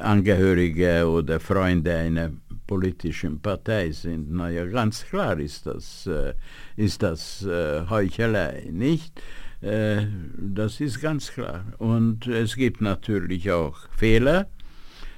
Angehörige 0.00 1.08
oder 1.08 1.38
Freunde 1.38 1.94
einer 1.96 2.32
politischen 2.66 3.40
Partei 3.40 3.92
sind. 3.92 4.32
Naja, 4.32 4.66
ganz 4.66 5.06
klar 5.06 5.38
ist 5.38 5.66
das, 5.66 6.08
äh, 6.08 6.34
ist 6.76 7.04
das 7.04 7.46
äh, 7.46 7.88
Heuchelei, 7.88 8.68
nicht? 8.72 9.22
Äh, 9.60 10.06
das 10.36 10.80
ist 10.80 11.00
ganz 11.00 11.32
klar. 11.32 11.64
Und 11.78 12.26
es 12.26 12.56
gibt 12.56 12.80
natürlich 12.80 13.50
auch 13.50 13.78
Fehler 13.96 14.48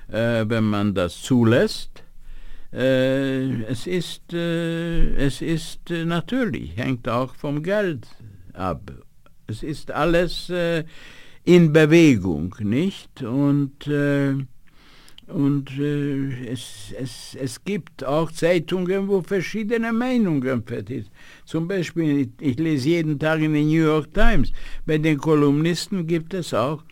wenn 0.09 0.65
man 0.65 0.95
das 0.95 1.21
zulässt. 1.21 2.03
Äh, 2.73 3.63
es 3.63 3.87
ist, 3.87 4.33
äh, 4.33 5.15
es 5.15 5.41
ist 5.41 5.91
äh, 5.91 6.05
natürlich, 6.05 6.77
hängt 6.77 7.09
auch 7.09 7.35
vom 7.35 7.63
Geld 7.63 8.07
ab. 8.53 8.93
Es 9.47 9.63
ist 9.63 9.91
alles 9.91 10.51
äh, 10.51 10.85
in 11.45 11.73
Bewegung, 11.73 12.55
nicht? 12.61 13.23
Und, 13.23 13.87
äh, 13.87 14.35
und 15.29 15.79
es, 15.79 16.93
es, 16.99 17.37
es 17.41 17.65
gibt 17.65 18.05
auch 18.05 18.31
Zeitungen, 18.33 19.09
wo 19.09 19.23
verschiedene 19.23 19.93
Meinungen 19.93 20.63
vertreten. 20.63 21.09
Zum 21.47 21.69
Beispiel, 21.69 22.21
ich, 22.21 22.29
ich, 22.51 22.59
lese 22.59 22.91
jeden 22.91 23.19
Tag 23.19 23.41
in 23.41 23.55
den 23.55 23.67
New 23.67 23.85
York 23.85 24.13
Times. 24.13 24.53
Bei 24.85 24.99
den 24.99 25.19
Kolumnisten 25.19 26.07
gibt 26.07 26.33
es 26.33 26.55
auch 26.55 26.83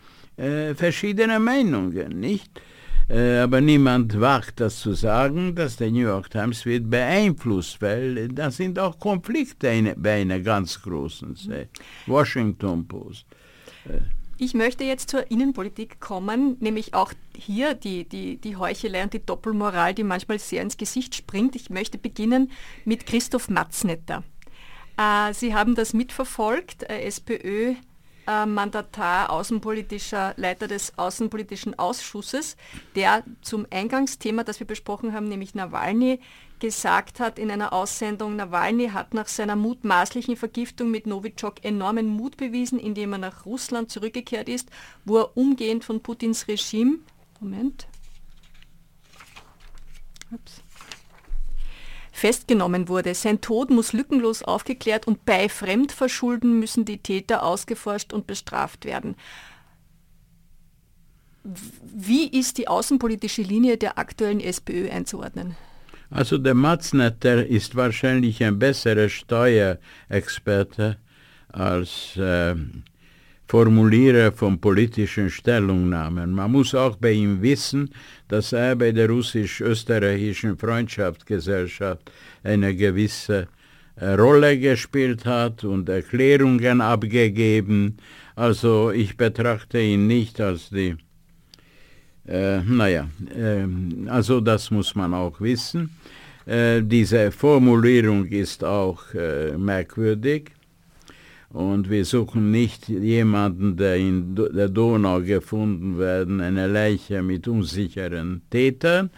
verschiedene 0.75 1.39
Meinungen, 1.39 2.19
nicht? 2.19 2.61
Äh, 3.09 3.39
aber 3.39 3.61
niemand 3.61 4.19
wagt 4.19 4.59
das 4.59 4.79
zu 4.79 4.93
sagen, 4.93 5.55
dass 5.55 5.77
der 5.77 5.91
New 5.91 6.01
York 6.01 6.29
Times 6.29 6.65
wird 6.65 6.89
beeinflusst, 6.89 7.81
weil 7.81 8.27
da 8.27 8.51
sind 8.51 8.77
auch 8.79 8.99
Konflikte 8.99 9.95
bei 9.97 10.21
einer 10.21 10.39
ganz 10.41 10.81
großen 10.81 11.35
Zeit. 11.35 11.69
Washington 12.05 12.85
Post. 12.87 13.25
Äh. 13.85 13.99
Ich 14.39 14.53
möchte 14.53 14.83
jetzt 14.83 15.09
zur 15.09 15.31
Innenpolitik 15.31 15.99
kommen, 15.99 16.57
nämlich 16.59 16.93
auch 16.93 17.11
hier 17.35 17.73
die, 17.73 18.07
die, 18.07 18.37
die 18.37 18.55
Heuchelei 18.55 19.03
und 19.03 19.13
die 19.13 19.25
Doppelmoral, 19.25 19.95
die 19.95 20.03
manchmal 20.03 20.37
sehr 20.37 20.61
ins 20.61 20.77
Gesicht 20.77 21.15
springt. 21.15 21.55
Ich 21.55 21.71
möchte 21.71 21.97
beginnen 21.97 22.51
mit 22.85 23.07
Christoph 23.07 23.49
Matznetter. 23.49 24.23
Äh, 24.97 25.33
Sie 25.33 25.55
haben 25.55 25.75
das 25.75 25.93
mitverfolgt, 25.93 26.83
SPÖ 26.83 27.75
äh, 28.27 28.45
Mandatar, 28.45 29.29
außenpolitischer 29.29 30.33
Leiter 30.37 30.67
des 30.67 30.97
Außenpolitischen 30.97 31.79
Ausschusses, 31.79 32.57
der 32.95 33.23
zum 33.41 33.65
Eingangsthema, 33.71 34.43
das 34.43 34.59
wir 34.59 34.67
besprochen 34.67 35.13
haben, 35.13 35.27
nämlich 35.27 35.55
Nawalny, 35.55 36.19
gesagt 36.59 37.19
hat 37.19 37.37
in 37.37 37.51
einer 37.51 37.71
Aussendung, 37.71 38.35
Nawalny 38.35 38.89
hat 38.89 39.13
nach 39.13 39.27
seiner 39.27 39.55
mutmaßlichen 39.55 40.35
Vergiftung 40.35 40.89
mit 40.89 41.05
Novichok 41.05 41.63
enormen 41.63 42.07
Mut 42.07 42.37
bewiesen, 42.37 42.79
indem 42.79 43.13
er 43.13 43.19
nach 43.19 43.45
Russland 43.45 43.91
zurückgekehrt 43.91 44.49
ist, 44.49 44.69
wo 45.05 45.19
er 45.19 45.37
umgehend 45.37 45.85
von 45.85 46.01
Putins 46.01 46.47
Regime, 46.47 46.99
Moment, 47.39 47.87
Ups 50.31 50.61
festgenommen 52.17 52.87
wurde. 52.87 53.13
Sein 53.13 53.41
Tod 53.41 53.69
muss 53.69 53.93
lückenlos 53.93 54.41
aufgeklärt 54.41 55.05
und 55.05 55.23
bei 55.25 55.49
Fremdverschulden 55.49 56.59
müssen 56.59 56.83
die 56.83 56.97
Täter 56.97 57.43
ausgeforscht 57.43 58.11
und 58.11 58.25
bestraft 58.25 58.85
werden. 58.85 59.15
Wie 61.43 62.27
ist 62.27 62.57
die 62.57 62.67
außenpolitische 62.67 63.43
Linie 63.43 63.77
der 63.77 63.99
aktuellen 63.99 64.39
SPÖ 64.39 64.89
einzuordnen? 64.89 65.55
Also 66.09 66.39
der 66.39 66.55
Matznetter 66.55 67.45
ist 67.45 67.75
wahrscheinlich 67.75 68.43
ein 68.43 68.57
besserer 68.57 69.09
Steuerexperte 69.09 70.97
als 71.49 72.17
äh, 72.17 72.55
Formulierer 73.47 74.33
von 74.33 74.59
politischen 74.59 75.29
Stellungnahmen. 75.29 76.33
Man 76.33 76.51
muss 76.51 76.75
auch 76.75 76.97
bei 76.97 77.11
ihm 77.11 77.41
wissen, 77.41 77.89
dass 78.27 78.51
er 78.51 78.75
bei 78.75 78.91
der 78.91 79.09
russisch-österreichischen 79.09 80.57
Freundschaftsgesellschaft 80.57 82.11
eine 82.43 82.75
gewisse 82.75 83.47
äh, 83.95 84.09
Rolle 84.09 84.59
gespielt 84.59 85.25
hat 85.25 85.63
und 85.63 85.87
Erklärungen 85.87 86.81
abgegeben. 86.81 87.97
Also 88.35 88.91
ich 88.91 89.15
betrachte 89.15 89.79
ihn 89.79 90.07
nicht 90.07 90.41
als 90.41 90.69
die, 90.69 90.95
äh, 92.27 92.59
naja, 92.59 93.07
äh, 93.33 93.65
also 94.09 94.41
das 94.41 94.71
muss 94.71 94.93
man 94.93 95.13
auch 95.13 95.39
wissen. 95.39 95.89
Äh, 96.45 96.81
diese 96.83 97.31
Formulierung 97.31 98.25
ist 98.25 98.63
auch 98.63 99.13
äh, 99.13 99.57
merkwürdig. 99.57 100.51
Und 101.49 101.89
wir 101.89 102.03
suchen 102.03 102.51
nicht 102.51 102.89
jemanden, 102.89 103.77
der 103.77 103.95
in 103.95 104.35
der 104.35 104.67
Donau 104.67 105.21
gefunden 105.21 105.97
werden, 105.97 106.41
eine 106.41 106.67
Leiche 106.67 107.23
mit 107.23 107.47
unsicheren 107.47 108.41
Tätern. 108.49 109.09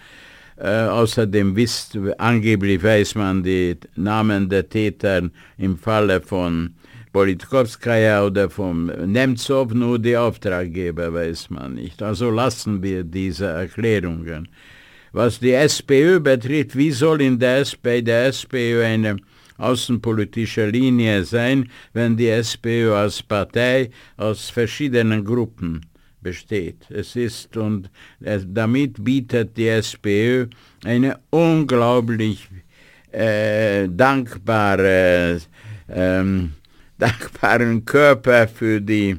Äh, 0.58 0.88
außerdem 0.88 1.56
wisst, 1.56 1.98
angeblich 2.18 2.84
weiß 2.84 3.16
man 3.16 3.44
die 3.44 3.78
Namen 3.96 4.50
der 4.50 4.68
Täter 4.68 5.30
im 5.58 5.78
Falle 5.78 6.22
von 6.22 6.76
Politkovskaya 7.12 8.26
oder 8.26 8.50
von 8.50 8.86
Nemtsov, 9.12 9.74
nur 9.74 9.98
die 9.98 10.16
Auftraggeber 10.16 11.14
weiß 11.14 11.50
man 11.50 11.76
nicht. 11.76 12.04
Also 12.04 12.30
lassen 12.30 12.84
wir 12.84 13.04
diese 13.04 13.48
Erklärungen. 13.48 14.50
Was 15.12 15.40
die 15.40 15.54
SPÖ 15.54 16.20
betrifft, 16.20 16.78
wie 16.78 16.92
soll 16.92 17.22
in 17.22 17.40
der, 17.40 17.66
bei 17.82 18.02
der 18.02 18.28
SPÖ 18.28 18.84
eine 18.84 19.18
außenpolitische 19.60 20.70
Linie 20.70 21.24
sein, 21.24 21.70
wenn 21.94 22.18
die 22.18 22.30
SPÖ 22.30 22.94
als 22.94 23.22
Partei 23.22 23.92
aus 24.18 24.50
verschiedenen 24.50 25.24
Gruppen 25.24 25.86
besteht. 26.22 26.90
Es 26.90 27.16
ist 27.16 27.56
und 27.58 27.90
damit 28.20 29.04
bietet 29.04 29.56
die 29.58 29.68
SPÖ 29.68 30.48
eine 30.84 31.20
unglaublich 31.30 32.48
äh, 33.12 33.88
dankbare, 33.90 35.40
ähm, 35.90 36.54
dankbaren 36.98 37.86
Körper 37.86 38.48
für 38.48 38.82
die 38.82 39.18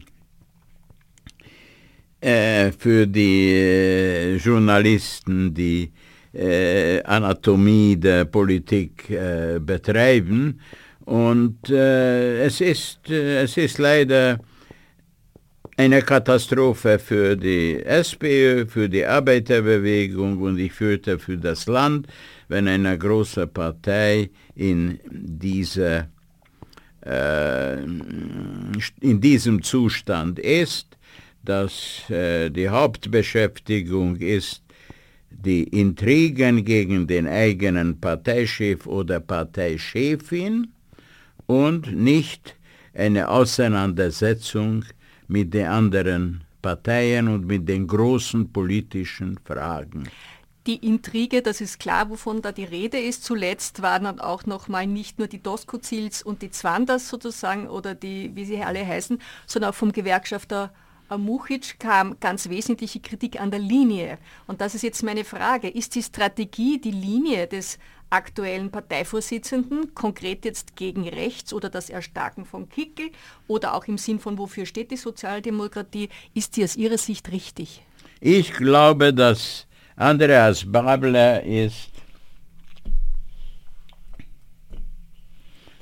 äh, 2.21 2.71
für 2.73 3.07
die 3.07 3.53
äh, 3.55 4.37
Journalisten, 4.37 5.55
die 5.55 5.91
äh, 6.33 7.03
Anatomie 7.03 7.97
der 7.97 8.25
Politik 8.25 9.11
äh, 9.11 9.59
betreiben. 9.59 10.61
Und 11.05 11.69
äh, 11.71 12.45
es, 12.45 12.61
ist, 12.61 13.11
es 13.11 13.57
ist 13.57 13.79
leider 13.79 14.39
eine 15.77 16.03
Katastrophe 16.03 16.99
für 16.99 17.37
die 17.37 17.83
SPÖ, 17.83 18.67
für 18.67 18.89
die 18.89 19.05
Arbeiterbewegung 19.05 20.41
und 20.41 20.59
ich 20.59 20.73
fürchte 20.73 21.19
für 21.19 21.37
das 21.37 21.67
Land, 21.67 22.07
wenn 22.49 22.69
eine 22.69 22.97
große 22.99 23.47
Partei 23.47 24.31
in, 24.55 25.01
diese, 25.11 26.09
in 29.01 29.21
diesem 29.21 29.63
Zustand 29.63 30.39
ist, 30.39 30.99
dass 31.43 32.03
die 32.09 32.69
Hauptbeschäftigung 32.69 34.17
ist, 34.17 34.63
die 35.31 35.65
Intrigen 35.65 36.65
gegen 36.65 37.07
den 37.07 37.27
eigenen 37.27 38.01
Parteichef 38.01 38.87
oder 38.87 39.21
Parteichefin 39.21 40.69
und 41.47 41.93
nicht 41.93 42.57
eine 42.95 43.29
Auseinandersetzung 43.29 44.85
mit 45.29 45.55
den 45.55 45.67
anderen 45.67 46.43
Parteien 46.61 47.29
und 47.29 47.47
mit 47.47 47.69
den 47.69 47.87
großen 47.87 48.53
politischen 48.53 49.39
Fragen. 49.45 50.05
Die 50.67 50.77
Intrige, 50.87 51.41
das 51.41 51.63
ist 51.63 51.81
klar, 51.81 52.11
wovon 52.11 52.43
da 52.43 52.53
die 52.53 52.65
Rede 52.65 52.99
ist. 52.99 53.25
Zuletzt 53.25 53.81
waren 53.81 54.05
dann 54.05 54.21
auch 54.21 54.45
noch 54.45 54.69
mal 54.69 54.87
nicht 54.87 55.19
nur 55.19 55.27
die 55.27 55.43
Doskozils 55.43 56.23
und 56.23 56.43
die 56.43 56.51
Zwandas 56.51 57.09
sozusagen 57.09 57.67
oder 57.67 57.95
die, 57.95 58.33
wie 58.35 58.45
sie 58.45 58.61
alle 58.61 58.87
heißen, 58.87 59.19
sondern 59.47 59.71
auch 59.71 59.75
vom 59.75 59.93
Gewerkschafter 59.93 60.71
Muchic 61.19 61.79
kam 61.79 62.19
ganz 62.21 62.49
wesentliche 62.49 63.01
Kritik 63.01 63.41
an 63.41 63.51
der 63.51 63.61
Linie. 63.61 64.19
Und 64.47 64.61
das 64.61 64.75
ist 64.75 64.83
jetzt 64.83 65.03
meine 65.03 65.25
Frage. 65.25 65.69
Ist 65.69 65.95
die 65.95 66.03
Strategie, 66.03 66.81
die 66.81 66.91
Linie 66.91 67.47
des 67.47 67.79
aktuellen 68.11 68.71
Parteivorsitzenden, 68.71 69.95
konkret 69.95 70.45
jetzt 70.45 70.77
gegen 70.77 71.09
rechts 71.09 71.53
oder 71.53 71.71
das 71.71 71.91
Erstarken 71.91 72.45
von 72.45 72.69
Kickel 72.69 73.11
oder 73.47 73.75
auch 73.75 73.87
im 73.87 73.99
Sinn 73.99 74.19
von 74.19 74.37
wofür 74.37 74.67
steht 74.67 74.91
die 74.91 74.97
Sozialdemokratie, 74.97 76.09
ist 76.35 76.57
die 76.57 76.65
aus 76.65 76.77
Ihrer 76.77 76.99
Sicht 76.99 77.31
richtig? 77.31 77.83
Ich 78.21 78.53
glaube, 78.53 79.15
dass 79.15 79.67
Andreas 79.97 80.65
Babler 80.71 81.43
ist 81.45 81.91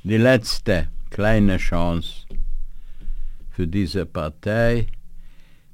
die 0.03 0.19
letzte 0.19 0.89
kleine 1.11 1.57
Chance 1.57 2.27
für 3.51 3.67
diese 3.67 4.07
Partei 4.07 4.87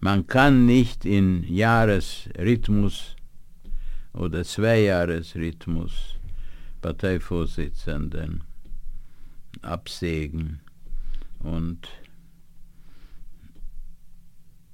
man 0.04 0.26
kann 0.26 0.66
nicht 0.66 1.06
in 1.06 1.44
Jahresrhythmus 1.44 3.16
oder 4.12 4.44
Zweijahresrhythmus 4.44 6.16
Parteivorsitzenden 6.82 8.44
absägen. 9.62 10.60
Und 11.38 11.88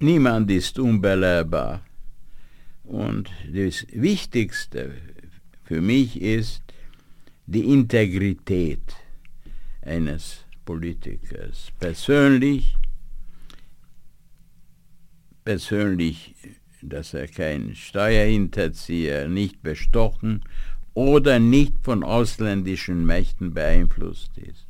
niemand 0.00 0.50
ist 0.50 0.80
unbelehrbar. 0.80 1.84
Und 2.82 3.30
das 3.54 3.86
Wichtigste 3.92 4.96
für 5.62 5.80
mich 5.80 6.20
ist 6.20 6.64
die 7.46 7.72
Integrität 7.72 8.96
eines 9.82 10.44
Politikers. 10.64 11.70
Persönlich 11.78 12.79
persönlich, 15.44 16.34
dass 16.82 17.14
er 17.14 17.28
kein 17.28 17.74
Steuerhinterzieher, 17.74 19.28
nicht 19.28 19.62
bestochen 19.62 20.42
oder 20.94 21.38
nicht 21.38 21.74
von 21.82 22.02
ausländischen 22.02 23.04
Mächten 23.04 23.54
beeinflusst 23.54 24.32
ist. 24.38 24.66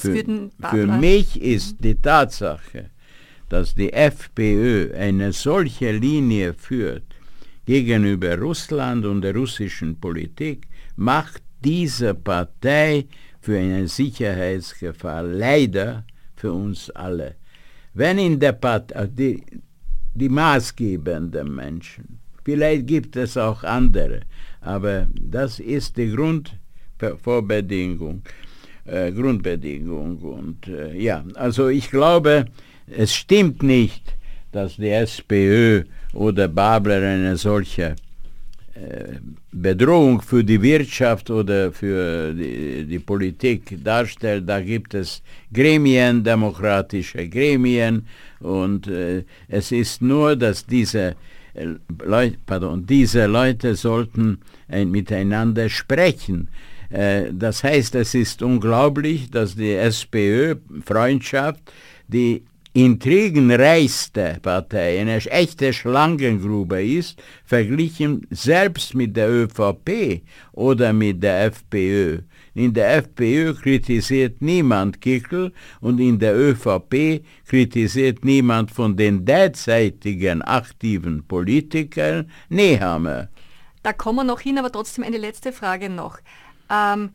Für, 0.00 0.50
für 0.70 0.86
mich 0.86 1.40
ist 1.40 1.76
die 1.80 1.94
Tatsache, 1.94 2.90
dass 3.48 3.74
die 3.74 3.92
FPÖ 3.92 4.94
eine 4.96 5.32
solche 5.32 5.92
Linie 5.92 6.54
führt 6.54 7.04
gegenüber 7.66 8.38
Russland 8.38 9.04
und 9.06 9.22
der 9.22 9.34
russischen 9.34 9.98
Politik, 9.98 10.66
macht 10.96 11.42
diese 11.62 12.14
Partei 12.14 13.06
für 13.40 13.58
eine 13.58 13.88
Sicherheitsgefahr 13.88 15.22
leider 15.22 16.04
für 16.36 16.52
uns 16.52 16.90
alle. 16.90 17.36
Wenn 17.94 18.18
in 18.18 18.38
der 18.40 18.52
Partei, 18.52 19.06
die, 19.06 19.42
die 20.14 20.28
maßgebenden 20.28 21.54
Menschen. 21.54 22.18
Vielleicht 22.44 22.86
gibt 22.86 23.16
es 23.16 23.36
auch 23.36 23.64
andere, 23.64 24.20
aber 24.60 25.08
das 25.14 25.58
ist 25.58 25.96
die 25.96 26.14
Grundvorbedingung, 26.14 28.22
äh, 28.84 29.10
Grundbedingung. 29.12 30.18
Und 30.18 30.68
äh, 30.68 30.96
ja, 30.96 31.24
also 31.34 31.68
ich 31.68 31.90
glaube, 31.90 32.46
es 32.86 33.12
stimmt 33.14 33.62
nicht, 33.62 34.14
dass 34.52 34.76
die 34.76 34.90
SPÖ 34.90 35.84
oder 36.12 36.48
Babler 36.48 37.02
eine 37.02 37.36
solche 37.36 37.96
Bedrohung 39.52 40.20
für 40.20 40.42
die 40.42 40.60
Wirtschaft 40.60 41.30
oder 41.30 41.70
für 41.70 42.34
die, 42.34 42.84
die, 42.84 42.98
Politik 42.98 43.78
darstellt. 43.84 44.48
Da 44.48 44.60
gibt 44.60 44.94
es 44.94 45.22
Gremien, 45.52 46.24
demokratische 46.24 47.28
Gremien 47.28 48.06
und 48.40 48.88
äh, 48.88 49.24
es 49.48 49.70
ist 49.70 50.02
nur, 50.02 50.34
dass 50.34 50.66
diese, 50.66 51.14
äh, 51.54 51.66
Leute, 52.04 52.36
pardon, 52.44 52.84
diese 52.84 53.26
Leute 53.26 53.76
sollten 53.76 54.38
äh, 54.68 54.84
miteinander 54.84 55.68
sprechen. 55.68 56.48
Äh, 56.90 57.32
das 57.32 57.62
heißt, 57.64 57.94
es 57.94 58.14
ist 58.14 58.42
unglaublich, 58.42 59.30
dass 59.30 59.54
die 59.54 59.72
SPÖ-Freundschaft 59.72 61.60
die 62.08 62.42
intrigenreichste 62.74 64.38
Partei, 64.42 65.00
eine 65.00 65.16
echte 65.16 65.72
Schlangengrube 65.72 66.84
ist, 66.84 67.22
verglichen 67.44 68.26
selbst 68.30 68.94
mit 68.94 69.16
der 69.16 69.30
ÖVP 69.30 70.22
oder 70.52 70.92
mit 70.92 71.22
der 71.22 71.44
FPÖ. 71.44 72.22
In 72.54 72.74
der 72.74 72.96
FPÖ 72.96 73.54
kritisiert 73.54 74.42
niemand 74.42 75.00
Kickel 75.00 75.52
und 75.80 76.00
in 76.00 76.18
der 76.18 76.36
ÖVP 76.36 77.24
kritisiert 77.46 78.24
niemand 78.24 78.72
von 78.72 78.96
den 78.96 79.24
derzeitigen 79.24 80.42
aktiven 80.42 81.24
Politikern 81.26 82.28
Nehammer. 82.48 83.28
Da 83.84 83.92
kommen 83.92 84.18
wir 84.18 84.24
noch 84.24 84.40
hin, 84.40 84.58
aber 84.58 84.72
trotzdem 84.72 85.04
eine 85.04 85.18
letzte 85.18 85.52
Frage 85.52 85.90
noch. 85.90 86.18
Ähm, 86.68 87.10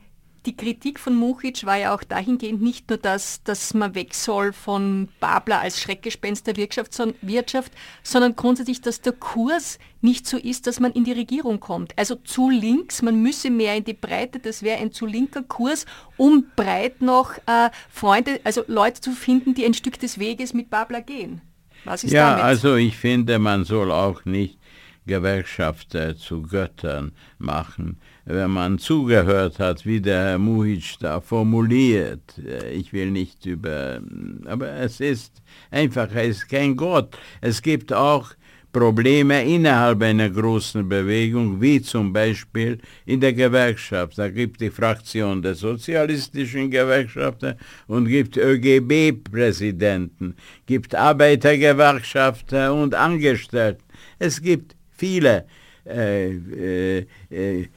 die 0.46 0.56
Kritik 0.56 1.00
von 1.00 1.16
Muchic 1.16 1.66
war 1.66 1.78
ja 1.78 1.94
auch 1.94 2.04
dahingehend 2.04 2.62
nicht 2.62 2.90
nur, 2.90 2.98
dass, 2.98 3.44
dass 3.44 3.74
man 3.74 3.96
weg 3.96 4.14
soll 4.14 4.54
von 4.54 5.10
Babler 5.20 5.60
als 5.60 5.82
Schreckgespenst 5.82 6.48
der 6.48 6.56
Wirtschaft, 6.58 7.72
sondern 8.04 8.36
grundsätzlich, 8.36 8.82
dass 8.82 9.02
der 9.02 9.14
Kurs 9.14 9.80
nicht 10.02 10.28
so 10.28 10.38
ist, 10.38 10.68
dass 10.68 10.80
man 10.80 10.94
in 10.94 11.04
die 11.04 11.12
Regierung 11.12 11.60
kommt. 11.60 11.98
Also 11.98 12.16
zu 12.16 12.50
links, 12.50 13.02
man 13.02 13.22
müsse 13.22 13.50
mehr 13.50 13.76
in 13.76 13.84
die 13.84 13.94
Breite, 13.94 14.40
das 14.40 14.64
wäre 14.64 14.80
ein 14.80 14.92
zu 14.92 15.06
linker 15.06 15.44
Kurs, 15.44 15.86
um 16.18 16.46
breit 16.56 17.02
noch 17.02 17.34
äh, 17.46 17.70
Freunde, 17.90 18.40
also 18.44 18.64
Leute 18.68 19.02
zu 19.02 19.12
finden, 19.12 19.54
die 19.54 19.66
ein 19.66 19.74
Stück 19.74 20.00
des 20.00 20.20
Weges 20.20 20.54
mit 20.54 20.70
Babler 20.70 21.02
gehen. 21.02 21.42
Was 21.86 22.04
ist 22.04 22.12
ja, 22.12 22.32
damit? 22.32 22.44
also 22.44 22.76
ich 22.76 22.98
finde, 22.98 23.40
man 23.40 23.66
soll 23.66 23.92
auch 23.92 24.26
nicht 24.26 24.58
Gewerkschafter 25.06 26.16
zu 26.16 26.44
Göttern 26.44 27.14
machen 27.38 28.00
wenn 28.30 28.52
man 28.52 28.78
zugehört 28.78 29.58
hat, 29.58 29.86
wie 29.88 30.00
der 30.00 30.24
Herr 30.24 30.38
Muhic 30.38 30.98
da 31.00 31.20
formuliert. 31.20 32.36
Äh, 32.38 32.74
ich 32.74 32.94
will 32.94 33.10
nicht 33.10 33.46
über, 33.46 34.02
aber 34.46 34.72
es 34.74 35.00
ist 35.00 35.42
einfach, 35.72 36.14
er 36.14 36.26
ist 36.26 36.48
kein 36.48 36.76
Gott. 36.76 37.18
Es 37.42 37.62
gibt 37.62 37.92
auch 37.92 38.32
Probleme 38.72 39.44
innerhalb 39.44 40.04
einer 40.04 40.30
großen 40.30 40.88
Bewegung, 40.88 41.60
wie 41.60 41.82
zum 41.82 42.14
Beispiel 42.14 42.78
in 43.08 43.20
der 43.20 43.34
Gewerkschaft. 43.34 44.20
Da 44.20 44.30
gibt 44.30 44.62
die 44.62 44.70
Fraktion 44.70 45.42
der 45.42 45.56
sozialistischen 45.56 46.70
Gewerkschaften 46.70 47.56
und 47.88 48.08
gibt 48.08 48.38
ÖGB-Präsidenten, 48.38 50.36
gibt 50.68 50.94
Arbeitergewerkschaften 50.94 52.70
und 52.70 52.94
Angestellten. 52.94 53.84
Es 54.20 54.40
gibt 54.40 54.76
viele 54.92 55.48
äh, 55.88 56.30
äh, 56.30 57.08
äh 57.32 57.68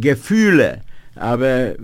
Gefühle, 0.00 0.82
aber 1.14 1.74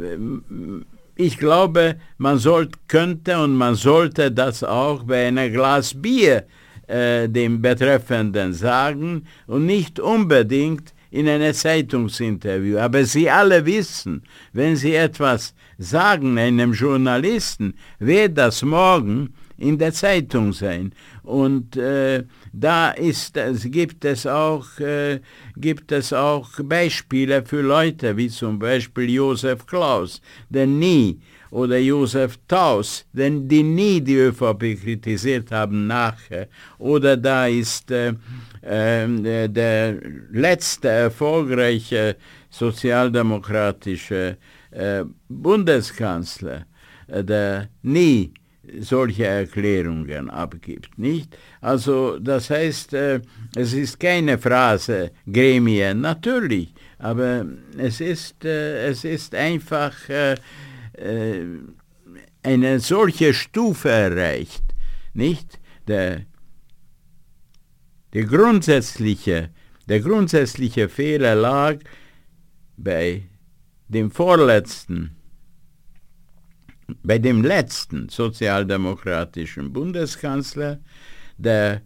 ich 1.17 1.39
glaube, 1.39 1.97
man 2.19 2.39
sollt, 2.39 2.89
könnte 2.89 3.39
und 3.39 3.55
man 3.55 3.75
sollte 3.75 4.31
das 4.31 4.63
auch 4.63 5.03
bei 5.05 5.29
einem 5.29 5.53
Glas 5.53 5.95
Bier 5.95 6.45
äh, 6.87 7.29
dem 7.29 7.63
Betreffenden 7.63 8.53
sagen 8.53 9.27
und 9.47 9.67
nicht 9.67 9.99
unbedingt 9.99 10.93
in 11.11 11.29
einem 11.29 11.55
Zeitungsinterview. 11.55 12.79
Aber 12.79 13.05
Sie 13.05 13.31
alle 13.31 13.65
wissen, 13.65 14.23
wenn 14.53 14.77
Sie 14.77 14.95
etwas 14.95 15.55
sagen 15.79 16.39
einem 16.39 16.73
Journalisten, 16.73 17.75
wird 17.99 18.37
das 18.37 18.63
morgen 18.63 19.35
in 19.57 19.79
der 19.79 19.93
Zeitung 19.93 20.53
sein. 20.53 20.93
Und 21.23 21.77
äh, 21.77 22.25
da 22.59 22.91
ist, 22.91 23.37
es, 23.37 23.71
gibt, 23.71 24.05
es 24.05 24.27
auch, 24.27 24.67
äh, 24.81 25.21
gibt 25.57 25.93
es 25.93 26.13
auch 26.13 26.49
Beispiele 26.63 27.45
für 27.45 27.61
Leute, 27.61 28.17
wie 28.17 28.29
zum 28.29 28.59
Beispiel 28.59 29.11
Josef 29.11 29.67
Klaus, 29.67 30.23
der 30.49 30.67
nie, 30.67 31.21
oder 31.51 31.79
Josef 31.79 32.39
Taus, 32.49 33.05
denn 33.13 33.47
die 33.47 33.63
nie 33.63 34.01
die 34.01 34.17
ÖVP 34.17 34.81
kritisiert 34.83 35.53
haben 35.53 35.87
nachher. 35.87 36.49
Oder 36.79 37.17
da 37.17 37.47
ist 37.47 37.91
äh, 37.91 38.15
äh, 38.63 39.49
der 39.49 40.01
letzte 40.33 40.89
erfolgreiche 40.89 42.17
sozialdemokratische 42.51 44.39
äh, 44.71 45.05
Bundeskanzler, 45.29 46.67
äh, 47.07 47.23
der 47.23 47.69
nie 47.83 48.33
solche 48.81 49.27
Erklärungen 49.27 50.31
abgibt, 50.31 50.99
nicht? 50.99 51.37
Also 51.67 52.21
das 52.21 52.49
heißt, 52.49 52.93
äh, 52.95 53.21
es 53.57 53.73
ist 53.73 53.99
keine 53.99 54.39
Phrase 54.39 55.11
Gremien, 55.27 56.01
natürlich, 56.01 56.73
aber 56.97 57.45
es 57.77 58.01
ist, 58.01 58.45
äh, 58.45 58.87
es 58.87 59.03
ist 59.03 59.35
einfach 59.35 59.93
äh, 60.09 60.37
eine 62.45 62.79
solche 62.79 63.35
Stufe 63.35 63.89
erreicht, 63.89 64.63
nicht? 65.13 65.59
Der, 65.89 66.27
der, 68.13 68.25
grundsätzliche, 68.27 69.51
der 69.89 69.99
grundsätzliche 69.99 70.89
Fehler 70.89 71.35
lag 71.35 71.79
bei 72.77 73.25
dem 73.89 74.13
vorletzten 74.13 75.17
bei 77.03 77.19
dem 77.19 77.43
letzten 77.43 78.09
sozialdemokratischen 78.09 79.73
Bundeskanzler, 79.73 80.79
der 81.37 81.83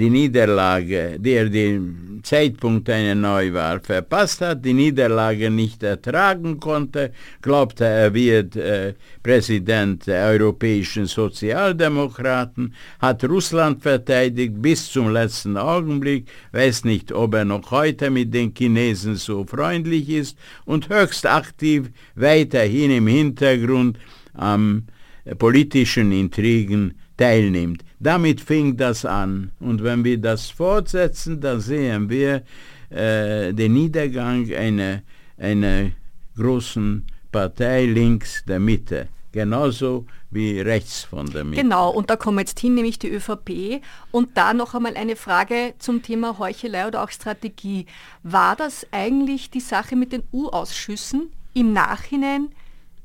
die 0.00 0.08
Niederlage, 0.08 1.18
der 1.18 1.48
den 1.48 2.20
Zeitpunkt 2.22 2.88
einer 2.88 3.14
Neuwahl 3.14 3.80
verpasst 3.80 4.40
hat, 4.40 4.64
die 4.64 4.72
Niederlage 4.72 5.50
nicht 5.50 5.82
ertragen 5.82 6.60
konnte, 6.60 7.12
glaubte, 7.42 7.84
er 7.84 8.14
wird 8.14 8.56
äh, 8.56 8.94
Präsident 9.22 10.06
der 10.06 10.28
europäischen 10.28 11.06
Sozialdemokraten, 11.06 12.74
hat 13.00 13.24
Russland 13.24 13.82
verteidigt 13.82 14.54
bis 14.62 14.90
zum 14.90 15.10
letzten 15.10 15.56
Augenblick, 15.56 16.28
weiß 16.52 16.84
nicht, 16.84 17.12
ob 17.12 17.34
er 17.34 17.44
noch 17.44 17.70
heute 17.70 18.10
mit 18.10 18.32
den 18.32 18.54
Chinesen 18.56 19.16
so 19.16 19.44
freundlich 19.44 20.08
ist 20.08 20.38
und 20.64 20.88
höchst 20.88 21.26
aktiv 21.26 21.90
weiterhin 22.14 22.92
im 22.92 23.06
Hintergrund 23.06 23.98
am 24.34 24.84
politischen 25.38 26.12
Intrigen 26.12 26.94
teilnimmt. 27.16 27.84
Damit 28.00 28.40
fing 28.40 28.76
das 28.76 29.04
an. 29.04 29.52
Und 29.60 29.84
wenn 29.84 30.04
wir 30.04 30.18
das 30.18 30.48
fortsetzen, 30.48 31.40
dann 31.40 31.60
sehen 31.60 32.08
wir 32.08 32.42
äh, 32.88 33.52
den 33.52 33.74
Niedergang 33.74 34.50
einer, 34.52 35.02
einer 35.36 35.90
großen 36.34 37.04
Partei 37.30 37.84
links 37.84 38.42
der 38.46 38.58
Mitte. 38.58 39.08
Genauso 39.32 40.06
wie 40.30 40.60
rechts 40.60 41.04
von 41.04 41.26
der 41.26 41.44
Mitte. 41.44 41.62
Genau, 41.62 41.90
und 41.90 42.10
da 42.10 42.16
kommen 42.16 42.38
jetzt 42.38 42.58
hin, 42.58 42.74
nämlich 42.74 42.98
die 42.98 43.10
ÖVP. 43.10 43.82
Und 44.10 44.36
da 44.36 44.54
noch 44.54 44.74
einmal 44.74 44.96
eine 44.96 45.14
Frage 45.14 45.74
zum 45.78 46.02
Thema 46.02 46.38
Heuchelei 46.38 46.88
oder 46.88 47.04
auch 47.04 47.10
Strategie. 47.10 47.86
War 48.22 48.56
das 48.56 48.86
eigentlich 48.90 49.50
die 49.50 49.60
Sache 49.60 49.94
mit 49.94 50.12
den 50.12 50.22
U-Ausschüssen 50.32 51.30
im 51.52 51.72
Nachhinein 51.74 52.48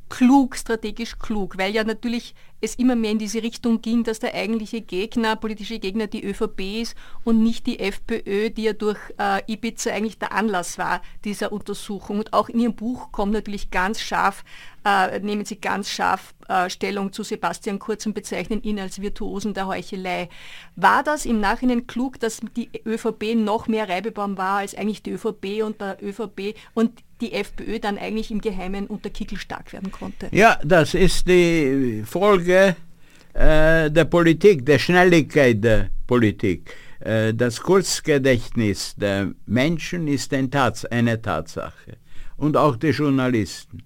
klug, 0.09 0.55
strategisch 0.55 1.19
klug, 1.19 1.57
weil 1.57 1.73
ja 1.73 1.83
natürlich 1.83 2.35
es 2.65 2.75
immer 2.75 2.95
mehr 2.95 3.11
in 3.11 3.19
diese 3.19 3.41
Richtung 3.41 3.81
ging, 3.81 4.03
dass 4.03 4.19
der 4.19 4.33
eigentliche 4.33 4.81
Gegner, 4.81 5.35
politische 5.35 5.79
Gegner 5.79 6.07
die 6.07 6.25
ÖVP 6.25 6.81
ist 6.81 6.95
und 7.23 7.41
nicht 7.41 7.65
die 7.67 7.79
FPÖ, 7.79 8.49
die 8.49 8.63
ja 8.63 8.73
durch 8.73 8.99
äh, 9.17 9.41
Ibiza 9.51 9.91
eigentlich 9.91 10.19
der 10.19 10.33
Anlass 10.33 10.77
war 10.77 11.01
dieser 11.23 11.51
Untersuchung. 11.51 12.19
Und 12.19 12.33
auch 12.33 12.49
in 12.49 12.59
Ihrem 12.59 12.75
Buch 12.75 13.11
kommt 13.11 13.33
natürlich 13.33 13.71
ganz 13.71 14.01
scharf, 14.01 14.43
äh, 14.85 15.19
nehmen 15.19 15.45
Sie 15.45 15.59
ganz 15.59 15.89
scharf 15.89 16.35
äh, 16.47 16.69
Stellung 16.69 17.11
zu 17.11 17.23
Sebastian 17.23 17.79
Kurz 17.79 18.05
und 18.05 18.13
bezeichnen 18.13 18.61
ihn 18.63 18.79
als 18.79 19.01
Virtuosen 19.01 19.53
der 19.53 19.67
Heuchelei. 19.67 20.29
War 20.75 21.03
das 21.03 21.25
im 21.25 21.39
Nachhinein 21.39 21.87
klug, 21.87 22.19
dass 22.19 22.41
die 22.55 22.69
ÖVP 22.85 23.35
noch 23.35 23.67
mehr 23.67 23.89
Reibebaum 23.89 24.37
war 24.37 24.59
als 24.59 24.75
eigentlich 24.75 25.01
die 25.03 25.11
ÖVP 25.11 25.63
und 25.63 25.81
der 25.81 25.97
ÖVP 26.03 26.55
und 26.73 27.03
die 27.21 27.33
FPÖ 27.33 27.79
dann 27.79 27.97
eigentlich 27.97 28.29
im 28.29 28.41
Geheimen 28.41 28.87
unter 28.87 29.09
Kickel 29.09 29.37
stark 29.37 29.73
werden 29.73 29.91
konnte? 29.91 30.27
Ja, 30.31 30.59
das 30.63 30.93
ist 30.93 31.27
die 31.27 32.03
Folge 32.05 32.54
äh, 32.55 33.91
der 33.91 34.05
Politik, 34.05 34.65
der 34.65 34.79
Schnelligkeit 34.79 35.63
der 35.63 35.89
Politik. 36.07 36.73
Äh, 36.99 37.33
das 37.33 37.59
Kurzgedächtnis 37.61 38.95
der 38.95 39.31
Menschen 39.45 40.07
ist 40.07 40.33
Tats 40.51 40.85
eine 40.85 41.21
Tatsache 41.21 41.97
und 42.37 42.57
auch 42.57 42.75
der 42.77 42.91
Journalisten. 42.91 43.83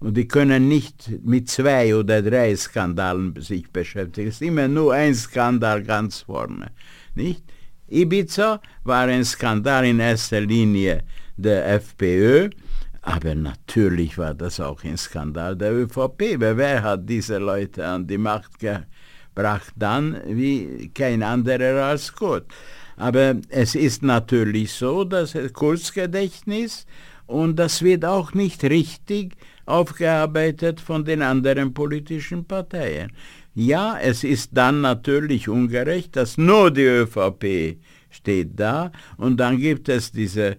Und 0.00 0.16
die 0.16 0.26
können 0.26 0.68
nicht 0.68 1.10
mit 1.24 1.48
zwei 1.48 1.94
oder 1.94 2.22
drei 2.22 2.56
Skandalen 2.56 3.40
sich 3.40 3.70
beschäftigen. 3.70 4.28
Es 4.28 4.34
ist 4.34 4.42
immer 4.42 4.66
nur 4.66 4.94
ein 4.94 5.14
Skandal 5.14 5.82
ganz 5.84 6.22
vorne. 6.22 6.72
Nicht? 7.14 7.44
Ibiza 7.88 8.60
war 8.84 9.06
ein 9.06 9.24
Skandal 9.24 9.84
in 9.84 10.00
erster 10.00 10.40
Linie 10.40 11.04
der 11.36 11.66
FPÖ, 11.74 12.50
aber 13.02 13.34
natürlich 13.34 14.16
war 14.16 14.32
das 14.32 14.60
auch 14.60 14.84
ein 14.84 14.96
Skandal 14.96 15.56
der 15.56 15.72
ÖVP. 15.74 16.38
Wer 16.38 16.82
hat 16.82 17.08
diese 17.08 17.38
Leute 17.38 17.84
an 17.84 18.06
die 18.06 18.18
Macht 18.18 18.52
gebracht 18.60 19.72
dann 19.76 20.20
wie 20.26 20.88
kein 20.94 21.22
anderer 21.24 21.84
als 21.84 22.14
Gott? 22.14 22.46
Aber 22.96 23.36
es 23.48 23.74
ist 23.74 24.04
natürlich 24.04 24.72
so, 24.72 25.02
dass 25.02 25.36
Kurzgedächtnis 25.52 26.86
und 27.26 27.56
das 27.56 27.82
wird 27.82 28.04
auch 28.04 28.34
nicht 28.34 28.62
richtig 28.62 29.34
aufgearbeitet 29.66 30.80
von 30.80 31.04
den 31.04 31.22
anderen 31.22 31.74
politischen 31.74 32.44
Parteien. 32.44 33.10
Ja, 33.54 33.98
es 33.98 34.22
ist 34.22 34.50
dann 34.52 34.80
natürlich 34.80 35.48
ungerecht, 35.48 36.14
dass 36.14 36.38
nur 36.38 36.70
die 36.70 36.84
ÖVP 36.84 37.78
steht 38.10 38.60
da 38.60 38.92
und 39.16 39.38
dann 39.38 39.58
gibt 39.58 39.88
es 39.88 40.12
diese 40.12 40.56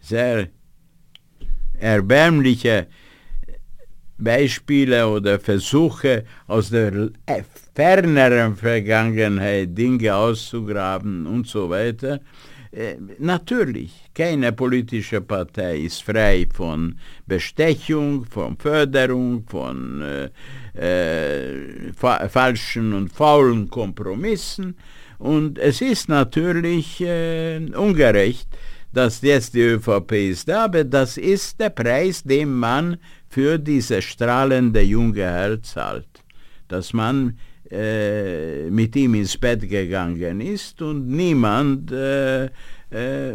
sehr 0.00 0.48
erbärmliche 1.78 2.86
Beispiele 4.16 5.08
oder 5.08 5.38
Versuche 5.40 6.24
aus 6.46 6.70
der 6.70 7.10
ferneren 7.74 8.56
Vergangenheit 8.56 9.76
Dinge 9.76 10.14
auszugraben 10.14 11.26
und 11.26 11.46
so 11.46 11.68
weiter. 11.68 12.20
Äh, 12.70 12.96
natürlich, 13.18 13.92
keine 14.14 14.52
politische 14.52 15.20
Partei 15.20 15.78
ist 15.78 16.02
frei 16.02 16.46
von 16.52 16.98
Bestechung, 17.24 18.24
von 18.24 18.56
Förderung, 18.56 19.44
von 19.46 20.02
äh, 20.02 20.30
äh, 20.74 21.92
fa 21.92 22.28
falschen 22.28 22.92
und 22.92 23.12
faulen 23.12 23.68
Kompromissen. 23.68 24.76
Und 25.18 25.58
es 25.58 25.80
ist 25.80 26.08
natürlich 26.08 27.00
äh, 27.00 27.60
ungerecht, 27.76 28.48
dass 28.94 29.20
jetzt 29.22 29.54
die 29.54 29.60
ÖVP 29.60 30.12
ist, 30.30 30.48
aber 30.48 30.84
das 30.84 31.16
ist 31.16 31.60
der 31.60 31.70
Preis, 31.70 32.22
den 32.22 32.54
man 32.54 32.96
für 33.28 33.58
diese 33.58 34.00
strahlende 34.00 34.82
junge 34.82 35.22
Herr 35.22 35.62
zahlt. 35.62 36.08
Dass 36.68 36.92
man 36.92 37.36
äh, 37.70 38.70
mit 38.70 38.94
ihm 38.96 39.14
ins 39.14 39.36
Bett 39.36 39.68
gegangen 39.68 40.40
ist 40.40 40.80
und 40.80 41.08
niemand 41.08 41.90
äh, 41.90 42.44
äh, 42.44 43.32